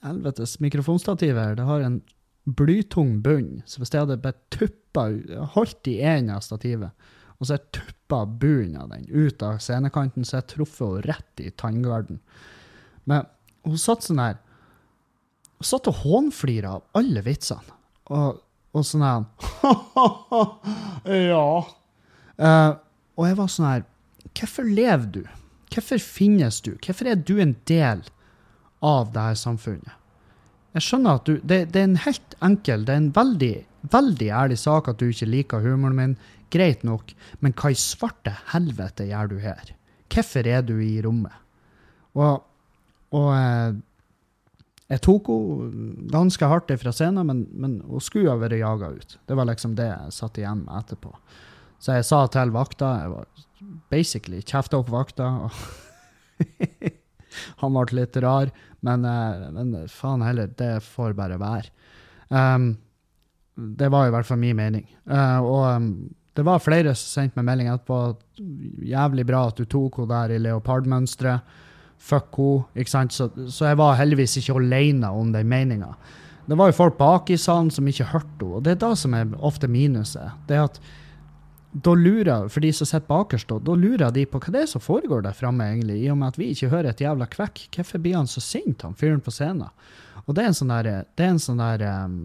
helvetes 0.04 0.60
mikrofonstativ 0.64 1.38
her. 1.40 1.58
Det 1.58 1.66
har 1.68 1.86
en 1.86 2.00
blytung 2.44 3.18
bunn. 3.24 3.62
Så 3.70 3.82
hvis 3.82 3.94
jeg 3.94 4.04
hadde 4.04 4.22
bare 4.24 4.40
tuppa 4.54 5.08
holdt 5.56 5.90
i 5.92 6.00
en 6.06 6.32
av 6.34 6.44
stativet, 6.46 6.92
og 7.40 7.48
så 7.48 7.58
jeg 7.58 7.72
tuppa 7.80 8.24
bunnen 8.28 8.80
av 8.80 8.92
den 8.94 9.08
ut 9.10 9.44
av 9.44 9.60
scenekanten, 9.64 10.26
så 10.28 10.40
jeg 10.40 10.50
truffet 10.56 10.88
henne 10.88 11.06
rett 11.08 11.44
i 11.44 11.52
tanngarden. 11.60 12.20
Men 13.10 13.28
hun 13.68 13.80
satt 13.80 14.06
sånn 14.06 14.22
her 14.22 14.42
Hun 15.60 15.68
satt 15.68 15.88
og 15.88 16.02
hånflira 16.04 16.74
av 16.76 17.00
alle 17.00 17.22
vitsene. 17.24 17.76
Og, 18.12 18.42
og 18.74 18.86
sånn 18.88 19.06
her 19.06 19.26
Ja. 21.34 21.48
Uh, 22.34 22.72
og 23.14 23.28
jeg 23.30 23.38
var 23.38 23.52
sånn 23.52 23.70
her 23.70 23.84
Hvorfor 24.34 24.66
lever 24.66 25.10
du? 25.14 25.24
Hvorfor 25.74 26.02
finnes 26.02 26.60
du? 26.66 26.74
Hvorfor 26.82 27.10
er 27.12 27.20
du 27.22 27.36
en 27.42 27.54
del 27.70 28.02
av 28.84 29.12
dette 29.14 29.42
samfunnet? 29.44 29.94
Jeg 30.74 30.86
skjønner 30.88 31.20
at 31.20 31.30
du 31.30 31.36
det, 31.46 31.60
det, 31.74 31.82
er 31.82 31.88
en 31.92 32.02
helt 32.02 32.36
enkel, 32.46 32.86
det 32.86 32.94
er 32.96 33.02
en 33.04 33.12
veldig, 33.14 33.54
veldig 33.94 34.30
ærlig 34.34 34.58
sak 34.58 34.90
at 34.90 35.02
du 35.02 35.12
ikke 35.12 35.30
liker 35.30 35.66
humoren 35.66 36.00
min. 36.00 36.16
Greit 36.54 36.82
nok, 36.86 37.14
men 37.46 37.54
hva 37.58 37.72
i 37.74 37.78
svarte 37.78 38.34
helvete 38.54 39.06
gjør 39.10 39.32
du 39.34 39.38
her? 39.44 39.74
Hvorfor 40.14 40.50
er 40.50 40.66
du 40.66 40.76
i 40.82 40.96
rommet? 41.06 41.34
Og, 42.18 42.42
og 43.14 43.30
eh, 43.38 43.78
jeg 44.92 45.02
tok 45.06 45.30
henne 45.32 46.10
ganske 46.12 46.50
hardt 46.50 46.74
fra 46.82 46.92
scenen, 46.94 47.28
men, 47.30 47.46
men 47.52 47.78
hun 47.88 48.04
skulle 48.04 48.34
ha 48.34 48.40
vært 48.42 48.60
jaga 48.60 48.92
ut. 48.94 49.18
Det 49.28 49.38
var 49.38 49.48
liksom 49.50 49.78
det 49.80 49.88
jeg 49.90 50.16
satt 50.18 50.40
igjen 50.42 50.66
med 50.66 50.76
etterpå. 50.82 51.14
Så 51.84 51.98
jeg 51.98 52.08
sa 52.08 52.22
til 52.32 52.54
vakta 52.56 52.90
Jeg 53.02 53.10
var 53.12 53.26
basically 53.92 54.42
kjefta 54.44 54.80
opp 54.80 54.92
vakta. 54.94 55.30
og 55.48 55.52
Han 57.64 57.76
ble 57.76 57.98
litt 57.98 58.18
rar, 58.22 58.52
men, 58.86 59.06
eh, 59.08 59.46
men, 59.56 59.76
faen 59.90 60.24
heller, 60.26 60.52
det 60.60 60.76
får 60.86 61.16
bare 61.18 61.40
være. 61.42 61.72
Um, 62.30 62.74
det 63.56 63.90
var 63.94 64.08
i 64.08 64.14
hvert 64.14 64.28
fall 64.28 64.42
min 64.42 64.58
mening. 64.58 64.86
Uh, 65.10 65.40
og 65.42 65.64
um, 65.78 65.90
det 66.34 66.46
var 66.46 66.62
flere 66.62 66.94
som 66.98 67.22
sendte 67.22 67.40
meg 67.40 67.48
melding 67.52 67.72
etterpå 67.72 68.00
jævlig 68.90 69.26
bra 69.30 69.46
at 69.50 69.60
du 69.60 69.66
tok 69.70 70.02
henne 70.02 70.14
der 70.14 70.36
i 70.36 70.42
leopardmønsteret. 70.42 71.60
Fuck 71.98 72.40
henne. 72.76 73.10
Så, 73.12 73.30
så, 73.48 73.70
jeg 73.70 73.80
var 73.80 73.96
heldigvis 74.00 74.38
ikke 74.42 74.58
alene 74.60 75.12
om 75.12 75.32
den 75.34 75.48
meninga. 75.48 75.94
Det 76.46 76.58
var 76.60 76.70
jo 76.70 76.76
folk 76.76 76.98
bak 77.00 77.30
i 77.32 77.40
salen 77.40 77.72
som 77.72 77.88
ikke 77.88 78.10
hørte 78.12 78.44
henne, 78.44 78.58
og 78.58 78.66
det 78.66 78.76
er 78.76 78.84
da 78.84 78.92
som 79.00 79.16
er 79.16 79.32
ofte 79.40 79.70
minuset. 79.72 80.36
Det 80.48 80.58
er 80.58 80.68
at 80.68 80.82
da 81.74 81.96
lurer, 81.98 82.50
for 82.54 82.62
de 82.62 82.70
som 82.76 82.86
sitter 82.86 83.08
bakerst, 83.10 83.50
da 83.50 83.74
lurer 83.74 84.12
de 84.14 84.28
på 84.30 84.38
hva 84.44 84.52
det 84.54 84.62
er 84.62 84.70
som 84.70 84.84
foregår 84.84 85.24
der 85.26 85.34
framme, 85.34 85.66
egentlig, 85.72 86.04
i 86.04 86.10
og 86.14 86.20
med 86.20 86.34
at 86.34 86.38
vi 86.38 86.52
ikke 86.54 86.70
hører 86.70 86.92
et 86.92 87.02
jævla 87.02 87.26
kvekk. 87.34 87.64
Hvorfor 87.74 88.04
blir 88.04 88.20
han 88.20 88.30
så 88.30 88.44
sint, 88.46 88.84
han 88.86 88.98
fyren 89.00 89.24
på 89.26 89.34
scenen? 89.34 89.72
Og 90.28 90.36
det 90.36 90.44
er 90.44 90.52
en 90.52 90.58
sånn 90.58 90.72
der, 90.72 90.90
det 91.18 91.26
er 91.26 91.32
en 91.34 91.42
sånn 91.42 91.60
der 91.60 91.82
um, 92.06 92.18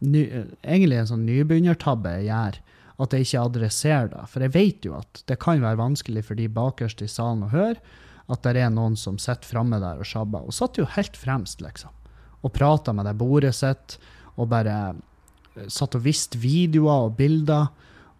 ny, 0.00 0.22
Egentlig 0.62 1.00
en 1.00 1.10
sånn 1.10 1.26
nybegynnertabbe 1.26 2.14
jeg 2.20 2.28
gjør, 2.30 2.60
at 2.98 3.14
jeg 3.14 3.26
ikke 3.26 3.42
adresserer 3.50 4.12
det. 4.12 4.22
For 4.30 4.46
jeg 4.46 4.54
vet 4.54 4.86
jo 4.86 4.94
at 4.98 5.22
det 5.30 5.38
kan 5.42 5.64
være 5.64 5.80
vanskelig 5.80 6.24
for 6.28 6.38
de 6.38 6.48
bakerst 6.50 7.02
i 7.02 7.10
salen 7.10 7.44
å 7.46 7.52
høre 7.52 7.76
at 8.28 8.44
det 8.44 8.60
er 8.60 8.72
noen 8.72 8.96
som 9.00 9.16
sitter 9.20 9.48
framme 9.48 9.80
der 9.80 10.00
og 10.00 10.08
sjabber. 10.08 10.44
Og 10.44 10.54
satt 10.56 10.78
jo 10.80 10.86
helt 10.96 11.16
fremst, 11.16 11.62
liksom. 11.64 11.94
Og 12.44 12.52
prata 12.54 12.92
med 12.94 13.08
det 13.08 13.16
bordet 13.18 13.54
sitt, 13.56 13.96
og 14.36 14.50
bare 14.52 14.76
eh, 14.92 15.68
satt 15.72 15.96
og 15.98 16.04
viste 16.04 16.38
videoer 16.40 17.08
og 17.08 17.16
bilder. 17.18 17.70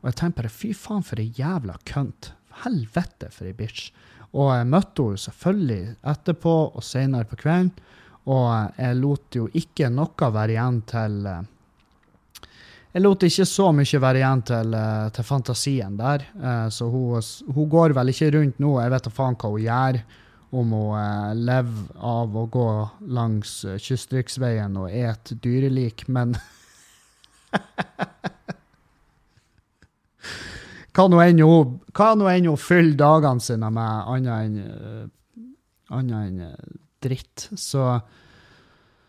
Og 0.00 0.10
jeg 0.10 0.18
tenkte 0.18 0.42
bare 0.42 0.54
fy 0.54 0.72
faen, 0.76 1.04
for 1.06 1.20
ei 1.20 1.30
jævla 1.36 1.76
kønt. 1.88 2.32
Helvete, 2.64 3.30
for 3.34 3.46
ei 3.50 3.54
bitch. 3.56 3.92
Og 4.32 4.50
jeg 4.56 4.68
møtte 4.72 5.04
henne 5.04 5.22
selvfølgelig 5.22 5.84
etterpå 6.12 6.56
og 6.72 6.84
senere 6.84 7.28
på 7.28 7.38
kvelden. 7.44 7.70
Og 8.28 8.48
jeg 8.76 8.98
lot 8.98 9.36
jo 9.36 9.46
ikke 9.56 9.88
noe 9.92 10.32
være 10.34 10.56
igjen 10.56 10.82
til 10.88 11.22
eh, 11.28 11.46
Jeg 12.88 13.04
lot 13.04 13.22
ikke 13.26 13.44
så 13.44 13.66
mye 13.76 14.00
være 14.00 14.18
igjen 14.22 14.42
til, 14.48 14.74
eh, 14.74 15.08
til 15.12 15.24
fantasien 15.24 15.96
der. 15.98 16.24
Eh, 16.40 16.68
så 16.72 16.88
hun, 16.88 17.20
hun, 17.52 17.68
går 17.68 17.92
vel 17.96 18.08
ikke 18.14 18.30
rundt 18.38 18.58
nå. 18.58 18.80
Jeg 18.80 18.90
vet 18.94 19.04
da 19.04 19.10
faen 19.12 19.36
hva 19.36 19.48
hun 19.52 19.60
gjør. 19.66 20.00
Om 20.48 20.70
hun 20.72 21.42
lever 21.44 21.90
av 22.00 22.36
å 22.40 22.46
gå 22.48 22.88
langs 23.12 23.50
kystriksveien 23.84 24.76
og 24.80 24.88
et 24.88 25.32
dyrelik, 25.44 26.08
men 26.08 26.32
hva 30.96 31.08
nå 31.12 31.20
enn 31.20 31.44
hun 31.44 32.56
fyller 32.56 32.96
dagene 32.96 33.44
sine 33.44 33.68
med 33.70 34.08
annet 34.14 34.40
enn 34.40 34.56
annet 35.92 36.16
en, 36.16 36.40
uh, 36.40 36.54
dritt, 37.04 37.48
så, 37.56 38.00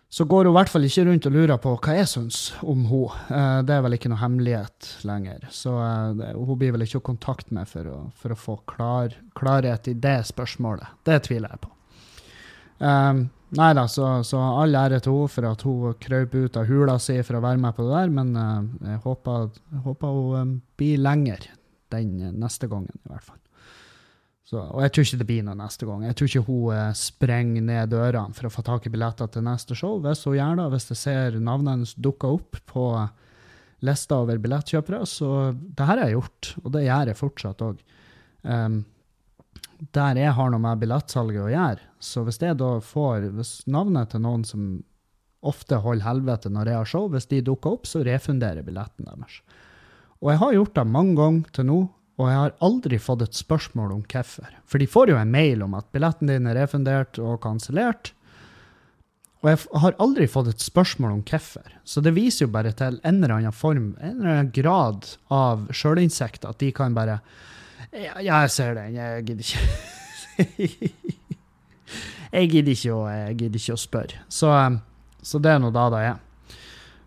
så 0.10 0.26
går 0.26 0.47
hun 0.47 0.53
i 0.53 0.57
hvert 0.57 0.72
fall 0.74 0.86
ikke 0.88 1.05
rundt 1.05 1.28
og 1.30 1.36
lurer 1.36 1.60
på 1.62 1.76
hva 1.78 1.95
jeg 1.99 2.10
syns 2.10 2.38
om 2.66 2.86
henne. 2.89 3.18
Uh, 3.30 3.60
det 3.66 3.76
er 3.76 3.84
vel 3.86 3.97
ikke 3.97 4.10
noe 4.10 4.22
hemmelighet 4.24 4.93
lenger. 5.05 5.43
Så 5.53 5.74
hun 5.74 6.55
blir 6.57 6.74
vel 6.74 6.86
ikke 6.86 7.01
å 7.01 7.10
kontakte 7.12 7.53
meg 7.55 7.70
for 7.70 7.89
å, 7.89 7.97
for 8.18 8.34
å 8.34 8.39
få 8.39 8.55
klar, 8.70 9.14
klarhet 9.38 9.91
i 9.91 9.93
det 9.93 10.18
spørsmålet. 10.32 10.97
Det 11.05 11.20
tviler 11.30 11.53
jeg 11.53 11.62
på. 11.66 11.76
Um, 12.80 13.28
nei 13.60 13.70
da, 13.76 13.84
så, 13.91 14.07
så 14.26 14.39
all 14.64 14.78
ære 14.80 15.01
til 15.03 15.20
henne 15.20 15.34
for 15.36 15.49
at 15.51 15.66
hun 15.68 15.99
krøp 16.01 16.38
ut 16.39 16.57
av 16.57 16.70
hula 16.70 16.97
si 17.03 17.20
for 17.22 17.38
å 17.38 17.43
være 17.45 17.62
med 17.62 17.78
på 17.78 17.86
det 17.86 17.97
der, 17.97 18.14
men 18.16 18.34
jeg, 18.38 19.01
håper, 19.05 19.49
håper 19.86 20.22
hun 20.22 20.55
blir 20.80 21.01
lenger 21.05 21.51
den 21.93 22.18
neste 22.39 22.70
gangen, 22.72 22.97
i 23.05 23.12
hvert 23.12 23.26
fall. 23.26 23.38
Så, 24.49 24.57
og 24.57 24.81
jeg 24.81 24.93
tror 24.95 25.05
ikke 25.05 25.17
det 25.21 25.27
blir 25.29 25.43
noe 25.45 25.57
neste 25.59 25.85
gang. 25.85 26.03
Jeg 26.07 26.15
tror 26.17 26.29
ikke 26.29 26.47
hun 26.47 26.69
eh, 26.73 26.93
sprenger 26.97 27.65
ned 27.67 27.91
dørene 27.91 28.33
for 28.33 28.49
å 28.49 28.53
få 28.53 28.63
tak 28.65 28.87
i 28.87 28.91
billetter 28.93 29.29
til 29.29 29.45
neste 29.45 29.77
show. 29.77 29.99
Hvis 30.01 30.23
hun 30.25 30.39
gjør 30.39 30.55
det, 30.57 30.69
hvis 30.73 30.89
jeg 30.89 31.01
ser 31.03 31.37
navnet 31.37 31.75
hennes 31.75 31.91
dukke 32.01 32.31
opp 32.39 32.57
på 32.71 32.85
lista 33.85 34.17
over 34.23 34.39
billettkjøpere, 34.41 35.03
så 35.05 35.51
det 35.53 35.85
her 35.85 36.01
har 36.01 36.09
jeg 36.09 36.17
gjort, 36.17 36.49
og 36.63 36.73
det 36.73 36.81
gjør 36.87 37.11
jeg 37.11 37.19
fortsatt 37.19 37.61
òg. 37.67 37.83
Um, 38.41 38.49
ehm, 38.55 38.79
der 39.95 40.17
jeg 40.19 40.33
har 40.35 40.49
noe 40.51 40.63
med 40.63 40.81
billettsalget 40.81 41.45
å 41.45 41.53
gjøre. 41.53 41.85
Så 42.03 42.25
hvis 42.25 42.41
jeg 42.41 42.57
da 42.59 42.73
får 42.83 43.29
hvis 43.37 43.53
navnet 43.71 44.11
til 44.11 44.25
noen 44.25 44.43
som 44.47 44.65
ofte 45.39 45.77
holder 45.79 46.07
helvete 46.07 46.51
når 46.51 46.71
jeg 46.71 46.81
har 46.81 46.89
show, 46.89 47.07
hvis 47.13 47.29
de 47.31 47.45
dukker 47.45 47.77
opp, 47.77 47.87
så 47.87 48.01
refunderer 48.03 48.65
billetten 48.65 49.07
deres. 49.07 49.39
Og 50.19 50.33
jeg 50.33 50.41
har 50.41 50.57
gjort 50.57 50.75
det 50.75 50.87
mange 50.97 51.15
ganger 51.15 51.55
til 51.55 51.69
nå, 51.69 51.79
og 52.20 52.28
jeg 52.28 52.36
har 52.36 52.55
aldri 52.65 52.97
fått 52.99 53.22
et 53.24 53.38
spørsmål 53.38 53.93
om 53.95 53.99
hvorfor. 54.03 54.49
For 54.67 54.82
de 54.82 54.88
får 54.91 55.13
jo 55.13 55.20
en 55.22 55.32
mail 55.32 55.63
om 55.63 55.78
at 55.78 55.88
billetten 55.95 56.28
din 56.28 56.49
er 56.51 56.57
refundert 56.59 57.20
og 57.24 57.39
kansellert. 57.45 58.11
Og 59.39 59.53
jeg 59.53 59.59
har 59.86 59.95
aldri 60.03 60.28
fått 60.28 60.49
et 60.51 60.63
spørsmål 60.63 61.13
om 61.15 61.22
hvorfor. 61.24 61.63
Så 61.88 62.03
det 62.03 62.11
viser 62.17 62.45
jo 62.45 62.51
bare 62.51 62.74
til 62.76 62.99
en 63.07 63.22
eller 63.22 63.38
annen 63.38 63.55
form, 63.55 63.93
en 64.03 64.17
eller 64.17 64.34
annen 64.34 64.51
grad 64.55 65.07
av 65.32 65.70
sjølinnsikt, 65.72 66.43
at 66.43 66.59
de 66.59 66.74
kan 66.76 66.97
bare 66.97 67.22
Ja, 67.95 68.20
jeg 68.22 68.51
ser 68.51 68.76
den, 68.76 68.99
jeg 68.99 69.24
gidder 69.26 69.47
ikke 69.47 69.63
Jeg 72.30 72.49
gidder 72.51 72.76
ikke 72.76 72.93
å, 72.93 73.05
jeg 73.09 73.38
gidder 73.39 73.61
ikke 73.63 73.74
å 73.78 73.80
spørre. 73.80 74.20
Så, 74.30 74.51
så 75.26 75.39
det 75.41 75.55
er 75.55 75.63
nå 75.63 75.72
da 75.74 75.88
det 75.93 76.01
er. 76.11 76.20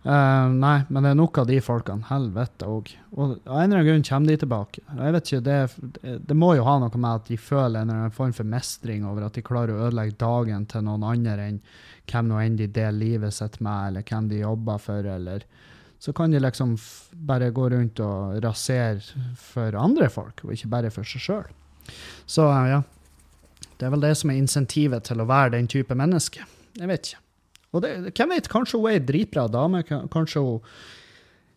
Uh, 0.03 0.51
nei, 0.51 0.81
men 0.91 1.05
det 1.05 1.13
er 1.13 1.19
nok 1.19 1.39
av 1.39 1.47
de 1.47 1.61
folkene. 1.63 2.03
Helvete 2.09 2.67
òg. 2.67 2.89
Og 3.15 3.37
av 3.47 3.61
en 3.61 3.69
eller 3.69 3.83
annen 3.83 3.87
grunn 3.87 4.07
kommer 4.09 4.33
de 4.33 4.39
tilbake. 4.43 4.83
Jeg 4.99 5.15
vet 5.15 5.31
ikke, 5.31 5.43
det, 5.47 5.59
det, 6.27 6.37
må 6.39 6.49
jo 6.59 6.67
ha 6.67 6.75
noe 6.83 6.99
med 6.99 7.21
at 7.21 7.31
de 7.31 7.39
føler 7.39 7.85
en 7.85 7.93
eller 7.93 8.09
annen 8.09 8.17
form 8.17 8.35
for 8.35 8.49
mestring 8.51 9.07
over 9.07 9.29
at 9.29 9.39
de 9.39 9.47
klarer 9.47 9.77
å 9.77 9.87
ødelegge 9.87 10.19
dagen 10.19 10.67
til 10.67 10.87
noen 10.89 11.07
andre 11.07 11.47
enn 11.53 11.63
hvem 12.11 12.33
nå 12.33 12.41
enn 12.43 12.59
de 12.59 12.67
deler 12.67 12.99
livet 12.99 13.37
sitt 13.37 13.61
med, 13.63 13.93
eller 13.93 14.09
hvem 14.09 14.27
de 14.33 14.43
jobber 14.43 14.83
for, 14.83 15.07
eller 15.07 15.47
Så 16.03 16.13
kan 16.13 16.33
de 16.33 16.41
liksom 16.41 16.75
bare 17.15 17.53
gå 17.55 17.69
rundt 17.71 18.01
og 18.03 18.43
rasere 18.43 18.99
for 19.39 19.77
andre 19.79 20.09
folk, 20.11 20.43
og 20.43 20.53
ikke 20.53 20.73
bare 20.73 20.91
for 20.91 21.07
seg 21.07 21.23
sjøl. 21.23 21.47
Så 22.27 22.49
uh, 22.51 22.67
ja. 22.67 22.83
Det 23.79 23.87
er 23.87 23.95
vel 23.95 24.03
det 24.03 24.17
som 24.19 24.31
er 24.31 24.43
insentivet 24.43 25.07
til 25.07 25.23
å 25.23 25.31
være 25.31 25.55
den 25.55 25.71
type 25.71 25.95
menneske. 25.95 26.43
Jeg 26.75 26.91
vet 26.91 27.07
ikke. 27.07 27.22
Og 27.73 27.85
det, 27.85 27.93
hvem 28.13 28.35
vet, 28.35 28.51
kanskje 28.53 28.81
hun 28.81 28.91
er 28.91 28.99
ei 28.99 29.07
dritbra 29.07 29.47
dame. 29.51 29.81
Kanskje 29.87 30.43
hun 30.45 30.61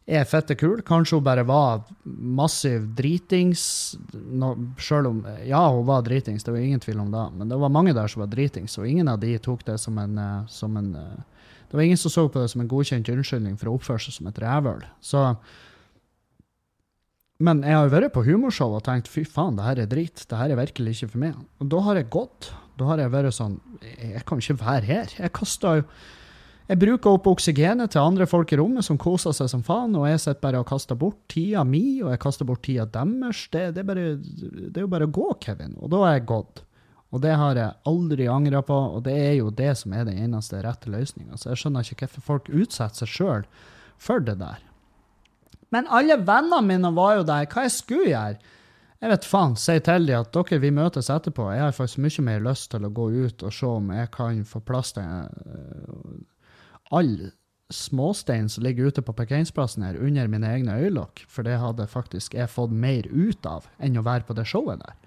er 0.05 0.27
fette 0.29 0.55
kul. 0.59 0.79
Kanskje 0.85 1.17
hun 1.17 1.25
bare 1.25 1.43
var 1.47 1.83
massiv 2.05 2.87
dritings. 2.97 3.65
No, 4.13 4.53
selv 4.79 5.11
om 5.11 5.21
Ja, 5.43 5.65
hun 5.73 5.85
var 5.87 6.05
dritings, 6.05 6.43
det 6.43 6.53
var 6.53 6.63
ingen 6.63 6.79
tvil 6.79 7.01
om 7.03 7.11
det. 7.11 7.25
Men 7.35 7.51
det 7.51 7.59
var 7.59 7.73
mange 7.73 7.93
der 7.93 8.07
som 8.07 8.23
var 8.23 8.31
dritings, 8.31 8.77
og 8.77 8.87
ingen 8.87 9.11
av 9.11 9.19
de 9.19 9.35
tok 9.37 9.65
det 9.65 9.79
som 9.81 9.97
en, 9.97 10.17
eh, 10.17 10.47
som 10.47 10.77
en 10.77 10.95
eh, 10.95 11.23
Det 11.65 11.77
var 11.77 11.83
ingen 11.83 11.97
som 11.97 12.11
så 12.11 12.29
på 12.29 12.39
det 12.39 12.49
som 12.51 12.61
en 12.61 12.67
godkjent 12.69 13.09
unnskyldning 13.09 13.57
for 13.57 13.67
å 13.67 13.75
oppføre 13.75 13.99
seg 13.99 14.13
som 14.13 14.27
et 14.27 14.39
rævhøl. 14.39 14.85
Så 15.01 15.35
men 17.43 17.65
jeg 17.67 17.75
har 17.75 17.83
jo 17.83 17.91
vært 17.91 18.13
på 18.15 18.23
humorshow 18.23 18.77
og 18.77 18.85
tenkt 18.85 19.09
fy 19.11 19.25
faen, 19.27 19.57
det 19.57 19.65
her 19.65 19.81
er 19.83 19.89
drit. 19.91 20.23
Det 20.29 20.37
her 20.39 20.53
er 20.53 20.59
virkelig 20.61 20.93
ikke 20.95 21.11
for 21.11 21.23
meg. 21.25 21.33
Og 21.59 21.67
da 21.73 21.81
har 21.83 21.99
jeg 21.99 22.07
gått. 22.13 22.53
Da 22.75 22.89
har 22.89 22.99
jeg 23.01 23.13
vært 23.13 23.35
sånn 23.35 23.57
Jeg 23.81 24.23
kan 24.27 24.41
ikke 24.41 24.59
være 24.59 24.85
her. 24.89 25.15
Jeg 25.17 25.33
kaster 25.35 25.81
jo 25.81 25.87
Jeg 26.65 26.81
bruker 26.81 27.15
opp 27.15 27.27
oksygenet 27.29 27.93
til 27.93 28.01
andre 28.01 28.25
folk 28.25 28.51
i 28.51 28.57
rommet 28.57 28.87
som 28.87 28.97
koser 28.97 29.35
seg 29.37 29.51
som 29.51 29.61
faen, 29.63 29.93
og 29.99 30.07
jeg 30.09 30.23
sitter 30.23 30.41
bare 30.41 30.63
og 30.63 30.69
kaster 30.71 30.97
bort 30.97 31.19
tida 31.29 31.61
mi, 31.63 32.01
og 32.01 32.09
jeg 32.09 32.21
kaster 32.23 32.47
bort 32.49 32.63
tida 32.65 32.87
deres. 32.89 33.43
Det, 33.53 33.67
det, 33.75 33.83
er 33.83 33.89
bare, 33.91 34.05
det 34.17 34.73
er 34.73 34.87
jo 34.87 34.89
bare 34.89 35.05
å 35.05 35.13
gå, 35.13 35.27
Kevin. 35.45 35.75
Og 35.77 35.93
da 35.93 35.99
er 36.07 36.15
jeg 36.17 36.25
gått. 36.31 36.63
Og 37.13 37.21
det 37.21 37.35
har 37.37 37.55
jeg 37.55 37.77
aldri 37.87 38.25
angra 38.27 38.63
på, 38.65 38.75
og 38.97 39.05
det 39.05 39.13
er 39.13 39.35
jo 39.37 39.51
det 39.53 39.75
som 39.77 39.93
er 39.93 40.07
den 40.09 40.17
eneste 40.25 40.57
rette 40.65 40.89
løsninga. 40.89 41.37
Så 41.37 41.51
jeg 41.51 41.61
skjønner 41.61 41.85
ikke 41.85 42.09
hvorfor 42.09 42.25
folk 42.31 42.49
utsetter 42.49 43.05
seg 43.05 43.13
sjøl 43.13 43.45
for 44.01 44.25
det 44.25 44.39
der. 44.41 44.65
Men 45.69 45.87
alle 45.93 46.17
vennene 46.17 46.65
mine 46.65 46.91
var 46.97 47.19
jo 47.19 47.29
der. 47.29 47.47
Hva 47.51 47.65
jeg 47.65 47.77
skulle 47.77 48.09
gjøre? 48.09 48.53
Jeg 49.05 49.11
vet 49.11 49.25
faen. 49.29 49.51
Si 49.53 49.73
til 49.85 50.07
dem 50.09 50.17
at 50.17 50.31
dere, 50.33 50.57
vi 50.63 50.71
møtes 50.73 51.11
etterpå. 51.13 51.51
Jeg 51.53 51.61
har 51.61 51.75
faktisk 51.77 52.01
mye 52.01 52.23
mer 52.25 52.39
lyst 52.47 52.71
til 52.73 52.87
å 52.87 52.89
gå 52.89 53.03
ut 53.13 53.43
og 53.45 53.53
se 53.53 53.67
om 53.69 53.91
jeg 53.93 54.09
kan 54.15 54.39
få 54.49 54.63
plass 54.65 54.95
til 54.95 55.05
uh, 55.05 56.15
all 56.89 57.29
småstein 57.69 58.49
som 58.49 58.65
ligger 58.65 58.89
ute 58.89 59.03
på 59.05 59.13
parkeringsplassen 59.13 59.85
her, 59.85 59.99
under 60.01 60.25
mine 60.31 60.49
egne 60.49 60.79
øyelokk. 60.81 61.21
For 61.29 61.45
det 61.45 61.59
hadde 61.61 61.85
faktisk 61.91 62.33
jeg 62.33 62.49
fått 62.49 62.73
mer 62.73 63.05
ut 63.13 63.45
av 63.45 63.69
enn 63.77 64.01
å 64.01 64.05
være 64.09 64.25
på 64.25 64.37
det 64.39 64.47
showet 64.49 64.81
der. 64.81 64.97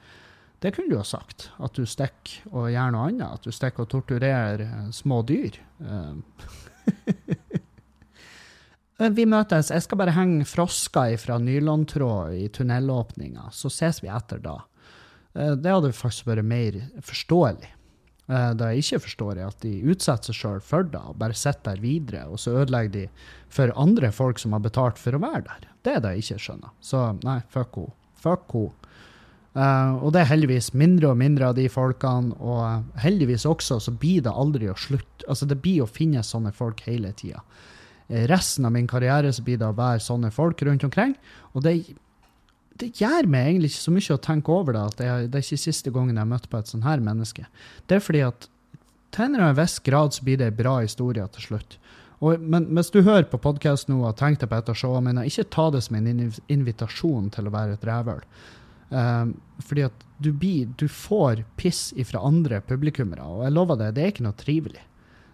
Det 0.63 0.77
kunne 0.77 0.95
du 0.95 1.01
ha 1.01 1.07
sagt. 1.07 1.51
At 1.59 1.75
du 1.75 1.83
stikker 1.83 2.55
og 2.55 2.71
gjør 2.71 2.95
noe 2.95 3.11
annet. 3.11 3.35
At 3.35 3.51
du 3.51 3.51
stikker 3.51 3.83
og 3.83 3.91
torturerer 3.97 4.63
uh, 4.63 4.89
små 4.95 5.25
dyr. 5.27 5.59
Uh, 5.83 6.23
Eh, 6.89 7.35
vi 8.99 9.27
møtes. 9.31 9.71
Jeg 9.71 9.85
skal 9.85 10.01
bare 10.01 10.15
henge 10.17 10.47
frosker 10.49 11.17
fra 11.23 11.39
nylontråd 11.43 12.37
i 12.39 12.49
tunnelåpninga, 12.55 13.49
så 13.55 13.71
ses 13.73 14.03
vi 14.03 14.11
etter 14.13 14.43
da. 14.43 14.61
Eh, 15.35 15.55
det 15.59 15.75
hadde 15.75 15.95
faktisk 15.95 16.31
vært 16.31 16.49
mer 16.49 16.81
forståelig. 17.03 17.75
Da 18.29 18.67
jeg 18.69 18.83
ikke 18.83 18.99
forstår, 19.07 19.39
er 19.39 19.47
at 19.47 19.63
de 19.63 19.71
utsetter 19.89 20.37
seg 20.37 20.37
sjøl 20.37 20.59
for 20.61 20.85
det 20.85 21.01
og 21.01 21.15
bare 21.17 21.33
sitter 21.33 21.71
der 21.71 21.79
videre, 21.81 22.27
og 22.29 22.37
så 22.37 22.59
ødelegger 22.61 22.93
de 22.93 23.05
for 23.49 23.73
andre 23.73 24.11
folk 24.13 24.37
som 24.43 24.53
har 24.53 24.61
betalt 24.61 25.01
for 25.01 25.17
å 25.17 25.21
være 25.23 25.47
der. 25.47 25.71
Det 25.81 25.95
er 25.95 26.03
det 26.05 26.11
jeg 26.13 26.27
ikke 26.27 26.43
skjønner. 26.45 26.75
Så 26.85 27.07
nei, 27.23 27.39
fuck 27.49 27.79
henne. 27.81 27.97
Fuck 28.21 28.53
henne. 28.53 28.89
Uh, 29.57 29.97
og 30.05 30.13
det 30.15 30.21
er 30.21 30.29
heldigvis 30.31 30.69
mindre 30.77 31.09
og 31.11 31.19
mindre 31.19 31.49
av 31.49 31.57
de 31.57 31.65
folkene, 31.73 32.37
og 32.39 33.01
heldigvis 33.03 33.47
også 33.49 33.81
så 33.83 33.95
blir 33.97 34.23
det 34.27 34.31
aldri 34.31 34.69
å 34.71 34.77
slutte. 34.79 35.25
Altså, 35.27 35.49
det 35.49 35.59
blir 35.65 35.83
å 35.83 35.91
finne 35.91 36.23
sånne 36.23 36.53
folk 36.55 36.85
hele 36.87 37.11
tida. 37.17 37.41
Eh, 38.09 38.27
resten 38.31 38.65
av 38.65 38.75
min 38.75 38.89
karriere 38.89 39.33
så 39.33 39.45
blir 39.45 39.61
det 39.61 39.69
å 39.69 39.77
være 39.77 40.03
sånne 40.05 40.33
folk 40.35 40.63
rundt 40.67 40.85
omkring. 40.89 41.15
Og 41.53 41.65
det, 41.67 41.75
det 42.81 42.93
gjør 43.01 43.29
meg 43.31 43.53
egentlig 43.53 43.73
ikke 43.73 43.85
så 43.85 43.97
mye 43.97 44.17
å 44.17 44.25
tenke 44.29 44.55
over 44.55 44.77
det, 44.77 44.85
at 44.85 45.01
det 45.01 45.11
det 45.33 45.41
er 45.41 45.47
ikke 45.47 45.67
siste 45.69 45.93
gangen 45.95 46.17
jeg 46.17 46.25
har 46.25 46.33
møtt 46.33 46.49
på 46.51 46.61
et 46.61 46.71
sånn 46.71 46.87
her 46.87 47.05
menneske. 47.05 47.49
Det 47.87 47.99
er 47.99 48.05
fordi 48.05 48.25
at 48.29 48.49
til 49.15 49.39
en 49.39 49.57
viss 49.57 49.79
grad 49.81 50.15
så 50.15 50.25
blir 50.25 50.41
det 50.41 50.51
en 50.51 50.59
bra 50.59 50.79
historie 50.83 51.25
til 51.35 51.51
slutt. 51.51 51.79
Og, 52.19 52.43
men 52.43 52.67
hvis 52.75 52.91
du 52.91 53.01
hører 53.07 53.29
på 53.31 53.39
podkast 53.41 53.89
nå 53.91 54.01
og 54.03 54.17
tenker 54.19 54.51
på 54.51 54.59
et 54.59 54.71
av 54.71 54.77
showene 54.79 55.07
mine, 55.07 55.27
ikke 55.29 55.47
ta 55.55 55.69
det 55.71 55.85
som 55.87 55.99
en 55.99 56.09
invitasjon 56.51 57.31
til 57.35 57.47
å 57.47 57.55
være 57.55 57.77
et 57.77 57.87
rævhøl. 57.87 58.25
Um, 58.89 59.35
fordi 59.63 59.85
at 59.87 60.05
du, 60.19 60.33
blir, 60.33 60.71
du 60.81 60.89
får 60.91 61.45
piss 61.61 61.93
ifra 62.01 62.23
andre 62.25 62.63
publikummere, 62.65 63.23
og 63.23 63.45
jeg 63.47 63.55
lover 63.55 63.79
deg, 63.79 63.95
det 63.95 64.05
er 64.05 64.15
ikke 64.15 64.27
noe 64.27 64.39
trivelig. 64.39 64.83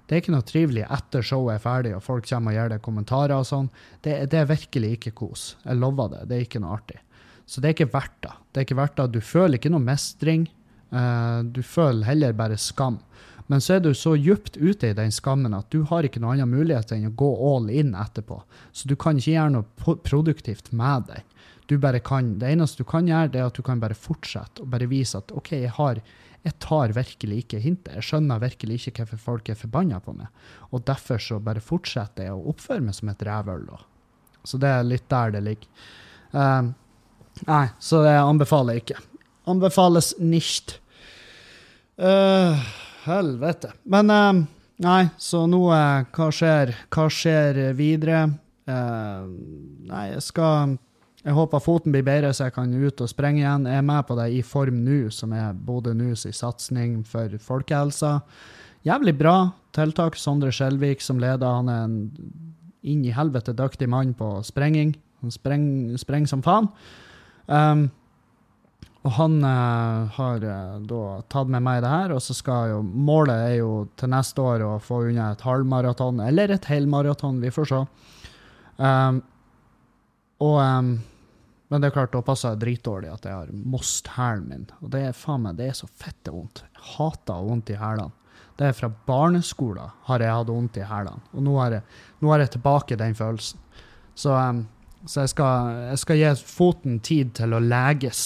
Det 0.05 0.15
er 0.17 0.21
ikke 0.21 0.35
noe 0.35 0.45
trivelig 0.45 0.85
etter 0.93 1.25
showet 1.25 1.57
er 1.57 1.63
ferdig 1.65 1.95
og 1.97 2.05
folk 2.05 2.27
kommer 2.29 2.53
og 2.53 2.59
gir 2.59 2.75
deg 2.75 2.83
kommentarer 2.85 3.39
og 3.39 3.47
sånn. 3.49 3.71
Det, 4.05 4.19
det, 4.33 4.43
er 4.43 4.51
virkelig 4.51 4.91
ikke 4.99 5.15
kos. 5.17 5.45
Jeg 5.65 5.81
lover 5.81 6.13
det. 6.13 6.25
Det 6.29 6.37
er 6.37 6.45
ikke 6.45 6.61
noe 6.61 6.77
artig. 6.77 7.01
Så 7.47 7.61
det 7.61 7.71
er 7.71 7.77
ikke 7.77 7.93
verdt 7.95 8.19
det. 8.25 8.35
Det 8.51 8.61
er 8.61 8.69
ikke 8.69 8.81
verdt 8.83 8.99
det. 9.01 9.09
Du 9.15 9.25
føler 9.25 9.59
ikke 9.59 9.73
noe 9.73 9.85
mestring. 9.85 10.47
Uh, 10.95 11.41
du 11.49 11.63
føler 11.65 12.07
heller 12.07 12.37
bare 12.37 12.61
skam. 12.61 13.01
Men 13.47 13.61
så 13.61 13.77
er 13.77 13.85
du 13.85 13.91
så 13.97 14.15
djupt 14.17 14.57
ute 14.57 14.89
i 14.89 14.97
den 14.97 15.13
skammen 15.13 15.57
at 15.57 15.69
du 15.73 15.83
har 15.89 16.07
ikke 16.07 16.21
noen 16.23 16.39
annen 16.39 16.53
mulighet 16.53 16.95
enn 16.97 17.11
å 17.11 17.17
gå 17.17 17.31
all 17.49 17.69
in 17.73 17.93
etterpå. 17.97 18.41
Så 18.73 18.89
du 18.89 18.97
kan 18.97 19.21
ikke 19.21 19.35
gjøre 19.35 19.55
noe 19.59 19.97
produktivt 20.05 20.73
med 20.73 21.11
den. 21.11 21.27
Du 21.69 21.77
bare 21.81 22.01
kan, 22.05 22.35
det 22.41 22.53
eneste 22.53 22.85
du 22.85 22.89
kan 22.89 23.09
gjøre, 23.09 23.33
det 23.33 23.41
er 23.41 23.49
at 23.49 23.57
du 23.57 23.65
kan 23.65 23.81
bare 23.81 23.97
fortsette 23.97 24.65
og 24.65 24.73
bare 24.73 24.89
vise 24.89 25.21
at 25.21 25.33
OK, 25.33 25.55
jeg 25.57 25.73
har 25.77 26.01
jeg 26.45 26.59
tar 26.61 26.93
virkelig 26.93 27.39
ikke 27.45 27.59
hintet. 27.63 27.95
Jeg 27.97 28.05
skjønner 28.05 28.43
virkelig 28.43 28.77
ikke 28.77 29.01
hvorfor 29.01 29.23
folk 29.31 29.49
er 29.49 29.57
forbanna 29.57 30.01
på 30.05 30.13
meg. 30.13 30.29
Og 30.77 30.85
derfor 30.85 31.23
så 31.23 31.39
bare 31.41 31.63
fortsetter 31.65 32.29
jeg 32.29 32.37
å 32.37 32.51
oppføre 32.53 32.85
meg 32.85 32.97
som 32.97 33.09
et 33.09 33.25
rævøl, 33.25 33.65
da. 33.71 33.81
Så 34.45 34.61
det 34.61 34.69
er 34.69 34.85
litt 34.85 35.07
der 35.09 35.33
det 35.33 35.41
ligger. 35.47 35.87
Uh, 36.35 36.69
nei, 37.49 37.65
så 37.81 38.03
det 38.05 38.13
anbefaler 38.21 38.77
jeg 38.77 38.85
ikke. 38.85 39.01
Anbefales 39.49 40.13
nicht. 40.21 40.77
Uh, 41.97 42.61
helvete. 43.07 43.73
Men 43.89 44.13
uh, 44.13 44.45
nei, 44.85 45.03
så 45.17 45.47
nå 45.49 45.65
Hva 45.73 46.29
skjer? 46.29 46.77
Hva 46.93 47.09
skjer 47.13 47.67
videre? 47.79 48.27
nei, 48.65 50.05
jeg 50.09 50.23
skal 50.25 50.79
jeg 51.25 51.33
håper 51.39 51.63
foten 51.65 51.95
blir 51.95 52.05
bedre, 52.05 52.35
så 52.37 52.51
jeg 52.51 52.55
kan 52.59 52.73
ut 52.73 53.01
og 53.01 53.09
sprenge 53.09 53.41
igjen. 53.41 53.65
Jeg 53.65 53.81
er 53.81 53.87
med 53.89 54.05
på 54.05 54.17
det 54.19 54.27
i 54.37 54.43
Form 54.45 54.83
nå, 54.85 55.09
som 55.09 55.33
er 55.33 55.57
Bodø 55.57 55.95
Nus 55.97 56.27
i 56.29 56.35
satsing 56.37 56.99
for 57.09 57.33
folkehelsa. 57.41 58.19
Jævlig 58.85 59.15
bra 59.17 59.39
tiltak. 59.73 60.19
Sondre 60.21 60.53
Skjelvik 60.53 61.01
som 61.01 61.23
leder. 61.23 61.49
Han 61.49 61.71
er 61.73 61.87
en 61.87 61.97
inn 62.85 63.05
i 63.09 63.15
helvete 63.17 63.55
dyktig 63.57 63.89
mann 63.89 64.13
på 64.19 64.37
sprenging. 64.45 64.93
Han 65.25 65.33
sprenger 65.33 65.97
spreng 66.03 66.29
som 66.29 66.43
faen. 66.45 66.69
Um, 67.49 67.87
og 69.05 69.17
han 69.17 69.39
uh, 69.45 70.05
har 70.17 70.45
uh, 70.45 70.77
da 70.85 71.01
tatt 71.33 71.49
med 71.53 71.65
meg 71.65 71.81
det 71.85 71.93
her, 71.93 72.13
og 72.13 72.21
så 72.25 72.37
skal 72.37 72.71
jo 72.73 72.83
Målet 72.85 73.49
er 73.49 73.57
jo 73.63 73.73
til 74.01 74.13
neste 74.13 74.45
år 74.45 74.65
å 74.65 74.77
få 74.81 75.03
unna 75.09 75.31
et 75.33 75.45
halvmaraton, 75.45 76.21
eller 76.25 76.53
et 76.53 76.69
helmaraton, 76.69 77.41
vi 77.41 77.53
får 77.53 77.73
se. 77.73 77.83
Um, 78.77 79.25
og 80.45 80.61
um, 80.61 80.95
men 81.75 81.83
det 81.83 81.89
er 81.89 81.95
klart, 81.97 82.13
da 82.15 82.21
passer 82.23 82.53
jeg 82.53 82.61
dritdårlig 82.63 83.09
at 83.11 83.25
jeg 83.27 83.35
har 83.35 83.49
most 83.67 84.07
hælen 84.15 84.45
min. 84.47 84.67
Og 84.79 84.93
det 84.93 85.01
er 85.09 85.17
faen 85.19 85.41
meg, 85.43 85.57
det 85.59 85.73
er 85.73 85.73
så 85.75 85.89
fette 85.91 86.31
vondt. 86.31 86.61
Jeg 86.63 86.85
hater 86.95 87.35
å 87.35 87.49
vondt 87.49 87.73
i 87.75 87.79
hælene. 87.81 88.15
Det 88.55 88.69
er 88.69 88.77
fra 88.79 88.93
barneskolen 89.09 89.97
har 90.07 90.23
jeg 90.23 90.37
hatt 90.37 90.53
vondt 90.55 90.79
i 90.79 90.85
hælene. 90.87 91.25
Og 91.35 91.43
nå 91.43 91.57
har, 91.59 91.75
jeg, 91.75 91.99
nå 92.23 92.31
har 92.31 92.45
jeg 92.45 92.53
tilbake 92.55 93.01
den 93.01 93.19
følelsen. 93.19 93.59
Så, 94.15 94.37
um, 94.39 94.63
så 95.03 95.25
jeg, 95.25 95.35
skal, 95.35 95.73
jeg, 95.89 96.03
skal, 96.05 96.23
gi 96.23 96.31
foten 96.53 97.03
tid 97.11 97.35
til 97.41 97.59
å 97.59 97.63
leges 97.67 98.23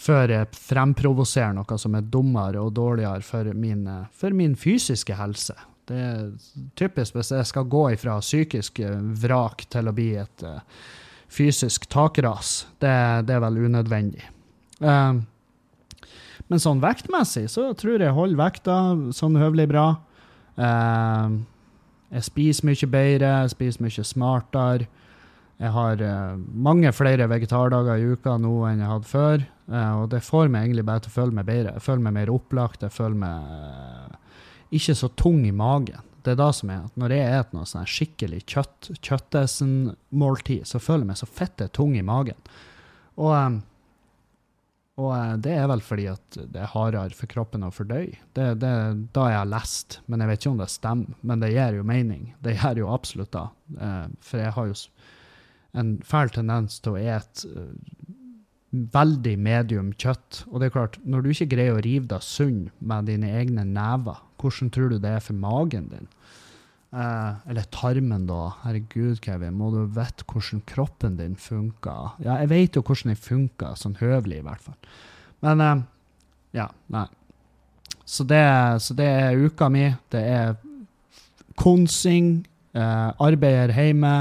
før 0.00 0.32
jeg 0.38 0.56
fremprovoserer 0.56 1.52
noe 1.60 1.80
som 1.84 2.00
er 2.00 2.10
dummere 2.16 2.64
og 2.64 2.72
dårligere 2.80 3.28
for 3.28 3.52
min, 3.52 3.84
for 4.16 4.32
min 4.32 4.56
fysiske 4.56 5.20
helse. 5.20 5.60
Det 5.84 6.00
er 6.00 6.26
typisk 6.80 7.20
hvis 7.20 7.36
jeg 7.36 7.52
skal 7.52 7.68
gå 7.68 7.90
ifra 7.92 8.16
psykisk 8.24 8.80
vrak 9.20 9.68
til 9.68 9.92
å 9.92 9.98
bli 10.00 10.14
et 10.24 10.48
uh, 10.48 10.62
fysisk 11.34 11.88
takras. 11.90 12.64
Det, 12.82 12.94
det 13.28 13.36
er 13.36 13.42
vel 13.44 13.64
unødvendig. 13.66 14.24
Uh, 14.82 15.22
men 16.50 16.60
sånn 16.60 16.82
vektmessig 16.82 17.46
så 17.52 17.70
tror 17.78 18.02
jeg 18.02 18.14
holder 18.14 18.40
vekta 18.40 18.78
sånn 19.16 19.38
høvelig 19.40 19.68
bra. 19.72 19.86
Uh, 20.58 21.40
jeg 22.14 22.28
spiser 22.28 22.68
mye 22.68 22.90
bedre, 22.90 23.32
jeg 23.44 23.54
spiser 23.54 23.86
mye 23.86 24.06
smartere. 24.06 24.90
Jeg 25.62 25.70
har 25.70 26.00
uh, 26.02 26.34
mange 26.38 26.90
flere 26.94 27.28
vegetardager 27.30 28.00
i 28.00 28.14
uka 28.14 28.34
nå 28.42 28.54
enn 28.68 28.82
jeg 28.82 28.90
hadde 28.90 29.10
før. 29.10 29.44
Uh, 29.70 30.02
og 30.02 30.08
det 30.12 30.24
får 30.26 30.50
meg 30.52 30.66
egentlig 30.66 30.86
bare 30.86 31.04
til 31.04 31.12
å 31.12 31.16
føle 31.20 31.36
meg 31.38 31.46
bedre. 31.48 31.76
Jeg 31.76 31.86
føler 31.86 32.04
meg 32.06 32.16
mer 32.18 32.32
opplagt. 32.34 32.82
Jeg 32.84 32.94
føler 32.94 33.20
meg 33.22 33.54
uh, 33.54 34.42
ikke 34.74 34.96
så 34.98 35.10
tung 35.16 35.44
i 35.46 35.54
magen. 35.54 36.02
Det 36.24 36.32
er 36.32 36.40
da 36.40 36.48
som 36.56 36.72
er 36.72 36.86
at 36.86 36.96
når 37.00 37.12
jeg 37.12 37.28
spiser 37.28 37.58
noe 37.58 37.68
sånn 37.68 37.90
skikkelig 37.94 38.40
kjøtt, 38.48 38.90
kjøttesen-måltid, 39.04 40.64
så 40.68 40.80
føler 40.80 41.04
jeg 41.04 41.10
meg 41.12 41.20
så 41.20 41.28
fette 41.28 41.68
tung 41.76 41.94
i 41.98 42.04
magen. 42.06 42.38
Og, 43.20 43.30
ehm, 43.36 43.58
og, 44.96 45.10
eh, 45.16 45.34
det 45.44 45.52
er 45.58 45.68
vel 45.68 45.82
fordi 45.84 46.06
at 46.12 46.38
det 46.38 46.62
er 46.62 46.72
hardere 46.72 47.18
for 47.18 47.30
kroppen 47.30 47.66
å 47.66 47.72
fordøye. 47.74 48.16
Det, 48.36 48.48
det, 48.62 48.72
da 49.16 49.28
jeg 49.30 49.40
har 49.42 49.50
lest, 49.50 49.98
men 50.06 50.22
jeg 50.22 50.30
vet 50.30 50.42
ikke 50.42 50.54
om 50.54 50.62
det 50.62 50.70
stemmer. 50.72 51.20
Men 51.20 51.44
det 51.44 51.52
gir 51.52 51.78
jo 51.78 51.86
mening. 51.92 52.32
Det 52.44 52.56
gjør 52.56 52.84
jo 52.84 52.92
absolutt 52.94 53.34
da. 53.34 53.48
Eh, 53.76 54.06
for 54.24 54.44
jeg 54.44 54.56
har 54.56 54.70
jo 54.70 54.80
en 55.74 55.96
fæl 56.06 56.30
tendens 56.32 56.78
til 56.80 56.94
å 56.94 57.02
ete 57.02 57.50
eh, 57.50 58.12
veldig 58.94 59.34
medium 59.38 59.92
kjøtt. 59.92 60.44
Og 60.50 60.60
det 60.60 60.68
er 60.68 60.76
klart, 60.78 60.98
når 61.04 61.24
du 61.24 61.32
ikke 61.34 61.52
greier 61.52 61.76
å 61.76 61.84
rive 61.84 62.08
deg 62.10 62.24
sunn 62.24 62.68
med 62.80 63.10
dine 63.10 63.30
egne 63.38 63.66
never, 63.68 64.22
hvordan 64.40 64.70
tror 64.74 64.92
du 64.92 64.98
det 64.98 65.10
er 65.16 65.24
for 65.24 65.38
magen 65.38 65.88
din? 65.92 66.08
Eh, 66.94 67.50
eller 67.50 67.66
tarmen, 67.74 68.26
da. 68.28 68.52
Herregud, 68.62 69.18
Kevin, 69.24 69.56
må 69.58 69.72
du 69.74 69.82
vite 69.96 70.26
hvordan 70.30 70.62
kroppen 70.68 71.18
din 71.18 71.34
funker? 71.34 72.14
Ja, 72.22 72.38
jeg 72.42 72.52
vet 72.52 72.78
jo 72.78 72.84
hvordan 72.84 73.10
den 73.10 73.18
funker, 73.18 73.74
sånn 73.78 73.98
høvelig 73.98 74.38
i 74.42 74.46
hvert 74.46 74.62
fall. 74.62 74.78
Men 75.44 75.64
eh, 75.64 75.84
ja, 76.60 76.68
nei. 76.94 77.08
Så 78.04 78.26
det, 78.28 78.44
så 78.84 78.94
det 78.94 79.08
er 79.08 79.40
uka 79.40 79.70
mi. 79.72 79.88
Det 80.12 80.22
er 80.22 80.54
konsing, 81.58 82.44
eh, 82.76 83.10
arbeider 83.26 83.74
hjemme, 83.74 84.14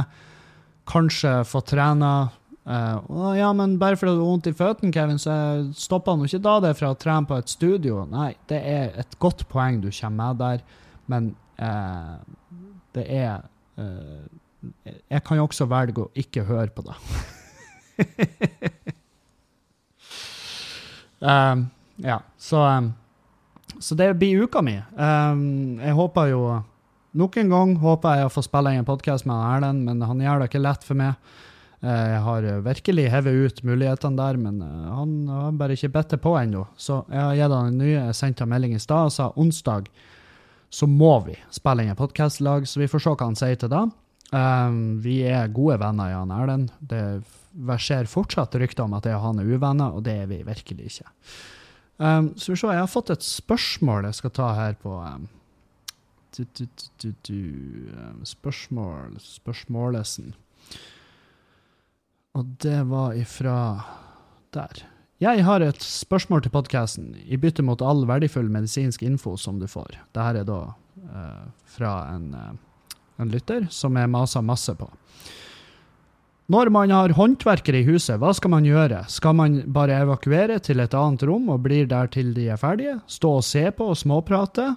kanskje 0.89 1.41
få 1.47 1.61
trena 1.67 2.13
Uh, 2.63 3.35
ja, 3.35 3.49
men 3.53 3.75
bare 3.79 3.97
fordi 3.99 4.13
du 4.15 4.21
har 4.21 4.29
vondt 4.29 4.47
i 4.47 4.55
føttene, 4.55 4.93
Kevin, 4.95 5.19
så 5.19 5.33
stopper 5.75 6.15
han 6.15 6.23
ikke 6.23 6.39
da 6.45 6.55
det 6.63 6.71
fra 6.79 6.93
å 6.93 6.99
trene 6.99 7.27
på 7.27 7.35
et 7.35 7.51
studio. 7.51 8.05
Nei, 8.07 8.31
det 8.47 8.61
er 8.63 8.95
et 9.03 9.17
godt 9.19 9.43
poeng 9.51 9.81
du 9.83 9.89
kommer 9.91 10.31
med 10.31 10.39
der, 10.39 10.63
men 11.11 11.33
uh, 11.59 12.15
det 12.95 13.05
er 13.11 13.43
uh, 13.77 14.23
Jeg 14.85 15.23
kan 15.27 15.37
jo 15.37 15.47
også 15.49 15.67
velge 15.67 16.05
å 16.05 16.11
ikke 16.15 16.45
høre 16.47 16.71
på 16.71 16.85
det. 16.87 16.95
um, 21.19 21.67
ja, 22.09 22.21
så 22.39 22.63
um, 22.63 22.93
Så 23.75 23.95
det 23.99 24.13
blir 24.15 24.47
uka 24.47 24.61
mi. 24.63 24.77
Um, 24.95 25.81
jeg 25.83 25.99
håper 25.99 26.31
jo 26.31 26.43
Nok 27.13 27.35
en 27.37 27.51
gang 27.51 27.75
håper 27.77 28.15
jeg 28.17 28.25
å 28.25 28.31
få 28.33 28.41
spille 28.41 28.71
inn 28.73 28.81
en 28.81 28.87
podkast 28.87 29.27
med 29.29 29.37
Erlend, 29.37 29.83
men 29.85 29.99
han 30.01 30.21
gjør 30.23 30.39
det 30.41 30.47
ikke 30.49 30.61
lett 30.63 30.87
for 30.87 30.97
meg. 30.97 31.19
Eh, 31.83 32.07
jeg 32.13 32.23
har 32.23 32.47
virkelig 32.63 33.09
hevet 33.11 33.33
ut 33.45 33.61
mulighetene 33.67 34.19
der, 34.19 34.39
men 34.39 34.61
eh, 34.63 34.89
han 34.95 35.15
har 35.27 35.59
bare 35.59 35.75
ikke 35.75 35.91
bedt 35.97 36.15
det 36.15 36.21
på 36.23 36.35
ennå. 36.39 36.63
Så 36.79 37.03
jeg 37.11 37.19
har 37.19 37.35
gitt 37.35 37.55
han 37.57 37.71
en 37.73 37.81
ny, 37.83 37.91
jeg 37.91 38.17
sendte 38.17 38.45
han 38.45 38.53
melding 38.53 38.77
i 38.77 38.81
stad 38.81 39.09
og 39.09 39.15
sa 39.15 39.31
onsdag 39.35 39.91
så 40.73 40.87
må 40.89 41.19
vi 41.27 41.35
spille 41.53 41.83
inn 41.83 41.91
en 41.93 41.99
podkast-lag, 41.99 42.65
så 42.65 42.79
vi 42.81 42.89
får 42.89 43.03
se 43.03 43.11
hva 43.13 43.27
han 43.27 43.37
sier 43.37 43.59
til 43.61 43.69
da. 43.69 43.83
Um, 44.33 44.77
vi 45.03 45.19
er 45.29 45.51
gode 45.53 45.75
venner, 45.83 46.09
Jan 46.09 46.33
Erlend. 46.33 46.71
Det 46.81 47.03
verserer 47.53 48.09
fortsatt 48.09 48.57
rykter 48.57 48.87
om 48.87 48.95
at 48.97 49.05
jeg 49.05 49.19
og 49.19 49.27
han 49.27 49.43
er 49.43 49.51
uvenner, 49.53 49.93
og 49.93 50.01
det 50.07 50.15
er 50.23 50.31
vi 50.31 50.39
virkelig 50.47 50.87
ikke. 50.89 51.11
Um, 52.01 52.31
så 52.41 52.55
vi 52.55 52.57
ser, 52.57 52.73
jeg 52.73 52.81
har 52.87 52.89
fått 52.89 53.13
et 53.13 53.27
spørsmål 53.27 54.09
jeg 54.09 54.17
skal 54.17 54.33
ta 54.33 54.49
her 54.57 54.73
på 54.81 54.95
um, 54.97 55.27
du, 56.33 56.41
du, 56.57 57.11
du, 57.29 57.37
Spørsmål 58.25 59.19
Spørsmålesen. 59.21 60.33
Og 62.33 62.45
det 62.63 62.79
var 62.89 63.13
ifra 63.13 63.55
der. 64.53 64.79
Jeg 65.21 65.43
har 65.45 65.61
et 65.61 65.83
spørsmål 65.85 66.41
til 66.43 66.53
podkasten, 66.55 67.11
i 67.29 67.37
bytte 67.37 67.61
mot 67.61 67.81
all 67.85 68.07
verdifull 68.09 68.49
medisinsk 68.49 69.03
info 69.05 69.35
som 69.37 69.59
du 69.61 69.67
får. 69.69 69.99
Dette 70.17 70.41
er 70.41 70.47
da 70.47 70.57
uh, 70.73 71.43
fra 71.75 71.91
en, 72.15 72.33
uh, 72.33 72.97
en, 73.21 73.29
lytter 73.29 73.67
som 73.69 73.99
jeg 74.01 74.09
maser 74.09 74.41
masse 74.41 74.73
på. 74.79 74.89
Når 76.51 76.73
man 76.73 76.91
har 76.91 77.13
håndverkere 77.15 77.83
i 77.83 77.87
huset, 77.87 78.17
hva 78.19 78.33
skal 78.35 78.51
man 78.51 78.65
gjøre? 78.65 79.05
Skal 79.13 79.37
man 79.37 79.61
bare 79.73 80.01
evakuere 80.01 80.57
til 80.59 80.81
et 80.83 80.97
annet 80.97 81.23
rom 81.29 81.53
og 81.53 81.61
blir 81.63 81.85
der 81.87 82.09
til 82.11 82.33
de 82.35 82.49
er 82.51 82.59
ferdige? 82.59 82.97
Stå 83.05 83.37
og 83.37 83.45
se 83.45 83.69
på 83.77 83.93
og 83.93 83.99
småprate? 84.01 84.73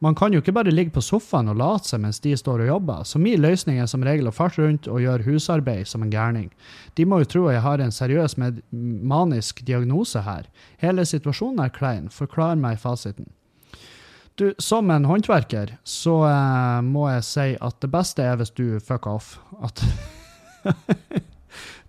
Man 0.00 0.14
kan 0.16 0.32
jo 0.32 0.40
ikke 0.40 0.54
bare 0.56 0.72
ligge 0.72 0.94
på 0.94 1.02
sofaen 1.04 1.50
og 1.52 1.58
late 1.60 1.90
seg 1.90 2.00
mens 2.00 2.22
de 2.24 2.32
står 2.38 2.62
og 2.64 2.70
jobber, 2.70 3.02
så 3.04 3.20
min 3.20 3.42
løsning 3.42 3.82
er 3.82 3.88
som 3.90 4.04
regel 4.06 4.30
å 4.30 4.32
farte 4.32 4.62
rundt 4.62 4.88
og 4.88 5.02
gjøre 5.04 5.26
husarbeid 5.26 5.88
som 5.88 6.06
en 6.06 6.12
gærning. 6.12 6.48
De 6.96 7.04
må 7.04 7.18
jo 7.20 7.28
tro 7.34 7.42
jeg 7.52 7.60
har 7.60 7.82
en 7.84 7.92
seriøs 7.92 8.38
manisk 8.40 9.60
diagnose 9.68 10.24
her. 10.24 10.48
Hele 10.80 11.04
situasjonen 11.04 11.60
er 11.66 11.74
klein, 11.76 12.08
forklar 12.08 12.56
meg 12.56 12.80
fasiten. 12.80 13.28
Du, 14.40 14.54
som 14.56 14.88
en 14.88 15.04
håndverker 15.04 15.74
så 15.84 16.14
eh, 16.24 16.80
må 16.86 17.10
jeg 17.10 17.26
si 17.28 17.48
at 17.60 17.76
det 17.84 17.92
beste 17.92 18.24
er 18.24 18.40
hvis 18.40 18.54
du 18.56 18.80
fucker 18.80 19.18
off. 19.18 19.34
At 19.60 19.84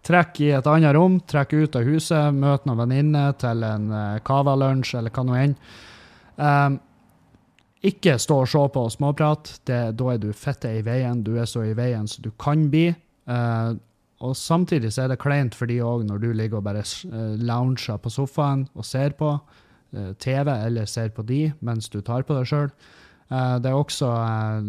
Trekk 0.01 0.39
i 0.41 0.49
et 0.57 0.67
annet 0.67 0.95
rom, 0.97 1.19
trekk 1.29 1.53
ut 1.53 1.75
av 1.77 1.85
huset, 1.85 2.33
møt 2.33 2.65
noen 2.65 2.79
venninner 2.81 3.35
til 3.39 3.61
en 3.63 3.91
uh, 3.93 4.21
cava-lunsj 4.25 4.95
eller 4.97 5.13
hva 5.13 5.23
nå 5.27 5.35
enn. 5.37 5.53
Um, 6.41 6.79
ikke 7.81 8.17
stå 8.21 8.41
og 8.43 8.49
se 8.49 8.61
på 8.73 8.83
og 8.85 8.91
småprat. 8.93 9.55
da 9.65 10.11
er 10.13 10.19
du 10.21 10.31
fitte 10.33 10.69
i 10.69 10.83
veien. 10.85 11.23
Du 11.23 11.37
er 11.37 11.45
så 11.49 11.63
i 11.65 11.73
veien 11.73 12.07
som 12.07 12.23
du 12.23 12.31
kan 12.37 12.69
bli. 12.69 12.91
Uh, 13.25 13.73
og 14.21 14.35
samtidig 14.37 14.91
så 14.93 15.05
er 15.05 15.13
det 15.13 15.21
kleint 15.21 15.55
for 15.57 15.65
de 15.69 15.79
òg, 15.81 16.05
når 16.05 16.21
du 16.21 16.31
ligger 16.33 16.59
og 16.59 16.65
bare 16.67 16.83
uh, 17.09 17.37
lounger 17.41 17.97
på 17.97 18.09
sofaen 18.09 18.67
og 18.75 18.85
ser 18.85 19.15
på 19.17 19.33
uh, 19.33 20.11
TV, 20.21 20.49
eller 20.49 20.85
ser 20.85 21.09
på 21.09 21.25
de 21.25 21.51
mens 21.61 21.89
du 21.89 22.01
tar 22.01 22.23
på 22.23 22.37
deg 22.37 22.49
sjøl. 22.49 22.69
det 23.31 23.69
er 23.69 23.77
også 23.79 24.07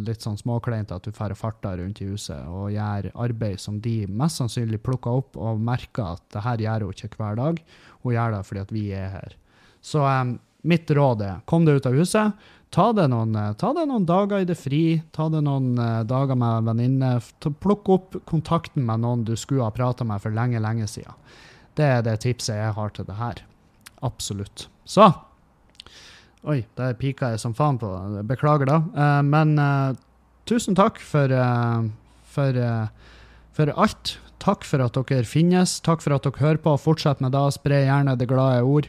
litt 0.06 0.22
sånn 0.22 0.36
småkleint 0.38 0.92
at 0.94 1.02
du 1.02 1.10
og 1.10 1.32
farter 1.34 1.80
rundt 1.80 1.98
i 1.98 2.06
huset 2.06 2.46
og 2.46 2.70
gjør 2.70 3.08
arbeid 3.18 3.58
som 3.58 3.80
de 3.82 4.06
mest 4.06 4.38
sannsynlig 4.38 4.78
plukker 4.78 5.10
opp 5.10 5.34
og 5.36 5.58
merker 5.58 6.14
at 6.14 6.22
det 6.30 6.44
her 6.44 6.62
gjør 6.62 6.84
hun 6.86 6.94
ikke 6.94 7.18
hver 7.18 7.40
dag. 7.40 7.58
Hun 8.04 8.14
gjør 8.14 8.36
det 8.36 8.44
fordi 8.46 8.62
at 8.62 8.72
vi 8.72 8.84
er 8.94 9.08
her. 9.16 9.34
Så 9.82 10.06
um, 10.06 10.36
mitt 10.62 10.90
råd 10.94 11.24
er 11.26 11.42
kom 11.44 11.66
deg 11.66 11.80
ut 11.80 11.90
av 11.90 11.98
huset. 11.98 12.46
Ta 12.72 12.86
det, 12.96 13.04
noen, 13.12 13.34
eh, 13.36 13.84
noen 13.84 14.06
dager 14.08 14.40
i 14.40 14.46
det 14.48 14.56
fri, 14.56 15.02
ta 15.12 15.26
det 15.28 15.42
noen 15.44 15.74
uh, 15.76 16.04
dager 16.08 16.38
med 16.40 16.70
venninne. 16.70 17.10
Plukk 17.60 17.90
opp 17.92 18.16
kontakten 18.24 18.86
med 18.88 19.02
noen 19.04 19.26
du 19.28 19.34
skulle 19.36 19.66
ha 19.66 19.74
prata 19.76 20.06
med 20.08 20.22
for 20.24 20.32
lenge, 20.32 20.60
lenge 20.62 20.88
siden. 20.88 21.12
Det 21.76 21.84
er 21.84 22.00
det 22.06 22.22
tipset 22.24 22.56
jeg 22.56 22.72
har 22.72 22.94
til 22.96 23.04
det 23.04 23.18
her. 23.18 23.44
Absolutt. 24.00 24.70
Så 24.88 25.10
Oi, 26.42 26.64
der 26.74 26.96
pika 26.98 27.28
jeg 27.30 27.38
som 27.38 27.52
faen 27.54 27.76
på. 27.78 27.90
Beklager, 28.26 28.66
da. 28.66 28.80
Uh, 28.96 29.20
men 29.20 29.52
uh, 29.60 29.92
tusen 30.48 30.74
takk 30.74 30.96
for, 30.98 31.30
for, 32.32 32.56
for, 33.52 33.74
alt. 33.84 34.16
Takk 34.42 34.64
for 34.66 34.82
at 34.82 34.96
dere 34.96 35.28
finnes. 35.28 35.76
Takk 35.84 36.00
for 36.02 36.16
at 36.16 36.24
dere 36.24 36.40
hører 36.40 36.62
på. 36.64 36.72
Fortsett 36.80 37.20
med 37.20 37.36
det. 37.36 37.44
Spre 37.54 37.84
gjerne 37.84 38.16
det 38.18 38.32
glade 38.32 38.64
ord. 38.64 38.88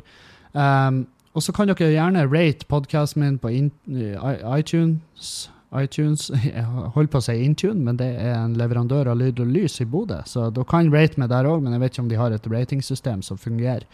Og 1.34 1.42
så 1.42 1.54
kan 1.56 1.70
dere 1.70 1.90
gjerne 1.90 2.28
rate 2.30 2.68
podkasten 2.70 3.24
min 3.24 3.40
på 3.42 3.50
iTunes. 3.50 5.50
iTunes. 5.74 6.28
Jeg 6.46 6.66
holder 6.66 7.10
på 7.10 7.22
å 7.22 7.26
si 7.26 7.40
Intune, 7.42 7.82
men 7.82 7.98
det 7.98 8.12
er 8.22 8.36
en 8.38 8.54
leverandør 8.58 9.10
av 9.10 9.18
lyd 9.18 9.42
og 9.42 9.50
lys 9.50 9.80
i 9.82 9.88
Bodø. 9.90 10.20
Så 10.30 10.52
dere 10.54 10.70
kan 10.70 10.92
rate 10.94 11.18
meg 11.18 11.32
der 11.34 11.50
òg, 11.50 11.64
men 11.64 11.74
jeg 11.74 11.82
vet 11.82 11.96
ikke 11.96 12.04
om 12.04 12.12
de 12.12 12.20
har 12.22 12.36
et 12.36 12.50
ratingsystem 12.54 13.24
som 13.26 13.42
fungerer. 13.42 13.88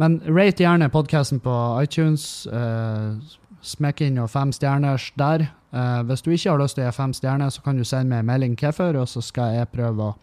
Men 0.00 0.22
rate 0.24 0.64
gjerne 0.64 0.88
podkasten 0.90 1.42
på 1.44 1.56
iTunes. 1.84 2.46
Uh, 2.48 3.20
smekk 3.60 4.00
inn 4.08 4.22
og 4.22 4.32
fem 4.32 4.52
stjerners 4.52 5.10
der. 5.20 5.50
Uh, 5.74 6.00
hvis 6.08 6.24
du 6.24 6.32
ikke 6.32 6.54
har 6.54 6.62
lyst 6.62 6.78
til 6.78 6.86
å 6.86 6.88
gi 6.88 6.96
fem 6.96 7.12
stjerner, 7.12 7.52
så 7.52 7.60
kan 7.62 7.76
du 7.76 7.84
sende 7.84 8.14
meg 8.14 8.24
en 8.24 8.30
melding 8.32 8.56
hvorfor, 8.56 8.96
og 9.02 9.10
så 9.10 9.20
skal 9.22 9.58
jeg 9.58 9.72
prøve 9.74 10.12
å 10.12 10.14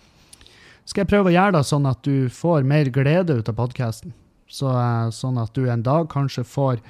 skal 0.89 1.03
jeg 1.03 1.11
prøve 1.11 1.29
å 1.29 1.35
gjøre 1.35 1.59
det 1.59 1.67
sånn 1.69 1.85
at 1.87 2.01
du 2.03 2.25
får 2.33 2.65
mer 2.67 2.89
glede 2.91 3.37
ut 3.37 3.47
av 3.47 3.55
podkasten. 3.55 4.15
Så, 4.51 4.67
eh, 4.67 5.11
sånn 5.15 5.39
at 5.41 5.53
du 5.55 5.69
en 5.69 5.83
dag 5.83 6.09
kanskje 6.11 6.43
får, 6.43 6.81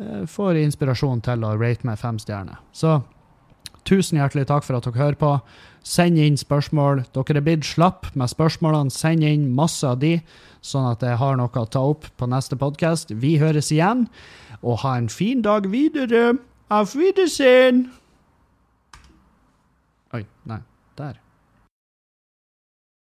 eh, 0.00 0.26
får 0.28 0.60
inspirasjon 0.60 1.22
til 1.24 1.44
å 1.44 1.58
rate 1.58 1.86
meg 1.88 1.98
fem 1.98 2.18
stjerner. 2.18 2.58
Så 2.72 3.02
tusen 3.84 4.18
hjertelig 4.18 4.46
takk 4.46 4.64
for 4.64 4.76
at 4.76 4.84
dere 4.84 5.00
hører 5.00 5.16
på. 5.16 5.40
Send 5.82 6.18
inn 6.18 6.36
spørsmål. 6.36 7.06
Dere 7.14 7.40
er 7.40 7.46
blitt 7.46 7.64
slapp 7.64 8.14
med 8.14 8.28
spørsmålene. 8.28 8.92
Send 8.92 9.24
inn 9.24 9.54
masse 9.54 9.84
av 9.88 10.00
de, 10.00 10.20
sånn 10.60 10.90
at 10.90 11.00
jeg 11.00 11.16
har 11.16 11.36
noe 11.36 11.48
å 11.48 11.70
ta 11.70 11.80
opp 11.80 12.04
på 12.18 12.28
neste 12.28 12.58
podkast. 12.60 13.14
Vi 13.18 13.38
høres 13.38 13.72
igjen, 13.72 14.08
og 14.62 14.80
ha 14.84 14.96
en 14.96 15.08
fin 15.08 15.40
dag 15.40 15.70
videre. 15.72 16.38
Auf 16.70 16.94
Wiedersehen! 16.94 17.90